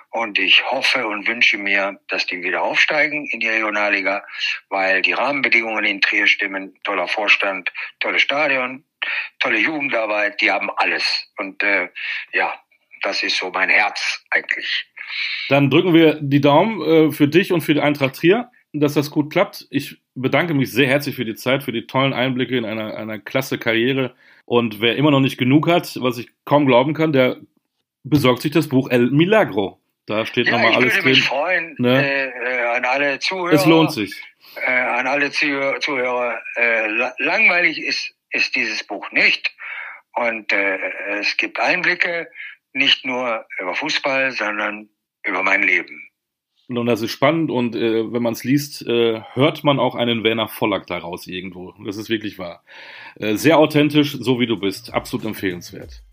Und 0.10 0.40
ich 0.40 0.64
hoffe 0.72 1.06
und 1.06 1.28
wünsche 1.28 1.58
mir, 1.58 2.00
dass 2.08 2.26
die 2.26 2.42
wieder 2.42 2.64
aufsteigen 2.64 3.26
in 3.26 3.42
die 3.42 3.50
Regionalliga, 3.50 4.24
weil 4.70 5.02
die 5.02 5.12
Rahmenbedingungen 5.12 5.84
in 5.84 6.00
Trier 6.00 6.28
stimmen. 6.28 6.74
Toller 6.86 7.10
Vorstand, 7.10 7.70
tolles 8.00 8.22
Stadion, 8.22 8.86
tolle 9.40 9.60
Jugendarbeit, 9.60 10.40
die 10.40 10.50
haben 10.50 10.70
alles. 10.78 11.30
Und 11.38 11.62
äh, 11.62 11.90
ja, 12.32 12.54
das 13.02 13.22
ist 13.22 13.38
so 13.38 13.52
mein 13.52 13.70
Herz 13.70 14.24
eigentlich. 14.32 14.88
Dann 15.50 15.70
drücken 15.70 15.94
wir 15.94 16.20
die 16.22 16.40
Daumen 16.40 16.82
äh, 16.82 17.12
für 17.12 17.28
dich 17.28 17.52
und 17.52 17.62
für 17.62 17.74
die 17.74 17.82
Eintracht 17.82 18.16
Trier, 18.16 18.50
dass 18.72 18.94
das 18.94 19.12
gut 19.12 19.30
klappt. 19.30 19.68
Ich 19.72 19.98
bedanke 20.16 20.54
mich 20.54 20.72
sehr 20.72 20.88
herzlich 20.88 21.18
für 21.18 21.26
die 21.26 21.36
Zeit, 21.36 21.64
für 21.64 21.74
die 21.74 21.86
tollen 21.86 22.14
Einblicke 22.14 22.58
in 22.58 22.64
einer, 22.64 22.96
einer 22.96 23.20
klasse 23.20 23.58
Karriere. 23.58 24.16
Und 24.50 24.82
wer 24.82 24.96
immer 24.96 25.12
noch 25.12 25.20
nicht 25.20 25.38
genug 25.38 25.68
hat, 25.68 25.96
was 26.02 26.18
ich 26.18 26.28
kaum 26.44 26.66
glauben 26.66 26.96
kann, 26.96 27.14
der 27.14 27.38
besorgt 28.04 28.42
sich 28.42 28.52
das 28.52 28.68
Buch 28.68 28.90
El 28.90 29.12
Milagro. 29.12 29.80
Da 30.08 30.26
steht 30.26 30.48
ja, 30.48 30.54
nochmal 30.54 30.74
alles 30.74 30.80
drin. 30.80 30.88
Ich 30.88 30.96
würde 30.96 31.10
mich 31.10 31.24
freuen 31.24 31.76
ne? 31.78 32.04
äh, 32.04 32.30
äh, 32.30 32.76
an 32.78 32.84
alle 32.84 33.20
Zuhörer. 33.20 33.54
Es 33.54 33.68
lohnt 33.68 33.92
sich. 33.92 34.12
Äh, 34.56 34.72
an 34.72 35.06
alle 35.06 35.30
Zuhörer. 35.30 36.42
Äh, 36.56 36.88
langweilig 37.20 37.78
ist, 37.78 38.16
ist 38.32 38.56
dieses 38.56 38.84
Buch 38.84 39.12
nicht. 39.12 39.54
Und 40.16 40.52
äh, 40.52 40.80
es 41.20 41.38
gibt 41.38 41.60
Einblicke 41.60 42.28
nicht 42.74 43.06
nur 43.06 43.46
über 43.60 43.76
Fußball, 43.76 44.32
sondern 44.32 44.90
über 45.26 45.44
mein 45.44 45.62
Leben. 45.62 46.09
Und 46.78 46.86
das 46.86 47.02
ist 47.02 47.12
spannend 47.12 47.50
und 47.50 47.76
äh, 47.76 48.12
wenn 48.14 48.22
man 48.22 48.34
es 48.34 48.44
liest, 48.44 48.86
äh, 48.88 49.22
hört 49.34 49.64
man 49.64 49.80
auch 49.80 49.96
einen 49.96 50.24
Werner 50.24 50.48
Vollack 50.48 50.86
daraus 50.86 51.26
irgendwo. 51.26 51.74
Das 51.84 51.98
ist 51.98 52.10
wirklich 52.10 52.38
wahr. 52.38 52.64
Äh, 53.16 53.36
sehr 53.36 53.58
authentisch, 53.58 54.18
so 54.20 54.40
wie 54.40 54.46
du 54.46 54.58
bist. 54.58 54.94
Absolut 54.94 55.26
empfehlenswert. 55.26 56.04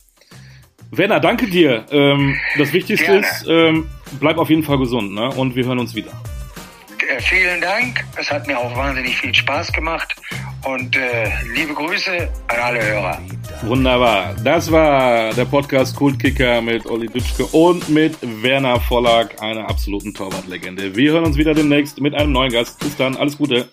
Werner, 0.91 1.21
danke 1.21 1.47
dir. 1.47 1.85
Ähm, 1.91 2.37
das 2.57 2.73
Wichtigste 2.73 3.07
Gerne. 3.07 3.21
ist, 3.21 3.47
ähm, 3.49 3.87
bleib 4.21 4.39
auf 4.39 4.49
jeden 4.49 4.63
Fall 4.63 4.79
gesund 4.79 5.13
ne? 5.13 5.29
und 5.31 5.57
wir 5.57 5.67
hören 5.67 5.79
uns 5.79 5.95
wieder. 5.95 6.13
Äh, 7.09 7.21
vielen 7.21 7.61
Dank. 7.61 8.05
Es 8.17 8.31
hat 8.31 8.47
mir 8.47 8.59
auch 8.59 8.75
wahnsinnig 8.77 9.17
viel 9.17 9.35
Spaß 9.35 9.73
gemacht. 9.73 10.15
Und 10.65 10.97
äh, 10.97 11.31
liebe 11.55 11.75
Grüße 11.75 12.29
an 12.49 12.57
alle 12.59 12.85
Hörer. 12.85 13.23
Wunderbar. 13.63 14.35
Das 14.43 14.71
war 14.73 15.33
der 15.35 15.45
Podcast 15.45 15.95
Kultkicker 15.95 16.61
mit 16.61 16.85
Olli 16.87 17.07
Dütschke 17.07 17.45
und 17.47 17.89
mit 17.89 18.17
Werner 18.43 18.81
Vollack, 18.81 19.41
einer 19.41 19.69
absoluten 19.69 20.13
Torwartlegende. 20.13 20.97
Wir 20.97 21.13
hören 21.13 21.25
uns 21.25 21.37
wieder 21.37 21.55
demnächst 21.55 22.01
mit 22.01 22.15
einem 22.15 22.33
neuen 22.33 22.51
Gast. 22.51 22.79
Bis 22.81 22.97
dann, 22.97 23.17
alles 23.17 23.39
Gute. 23.39 23.69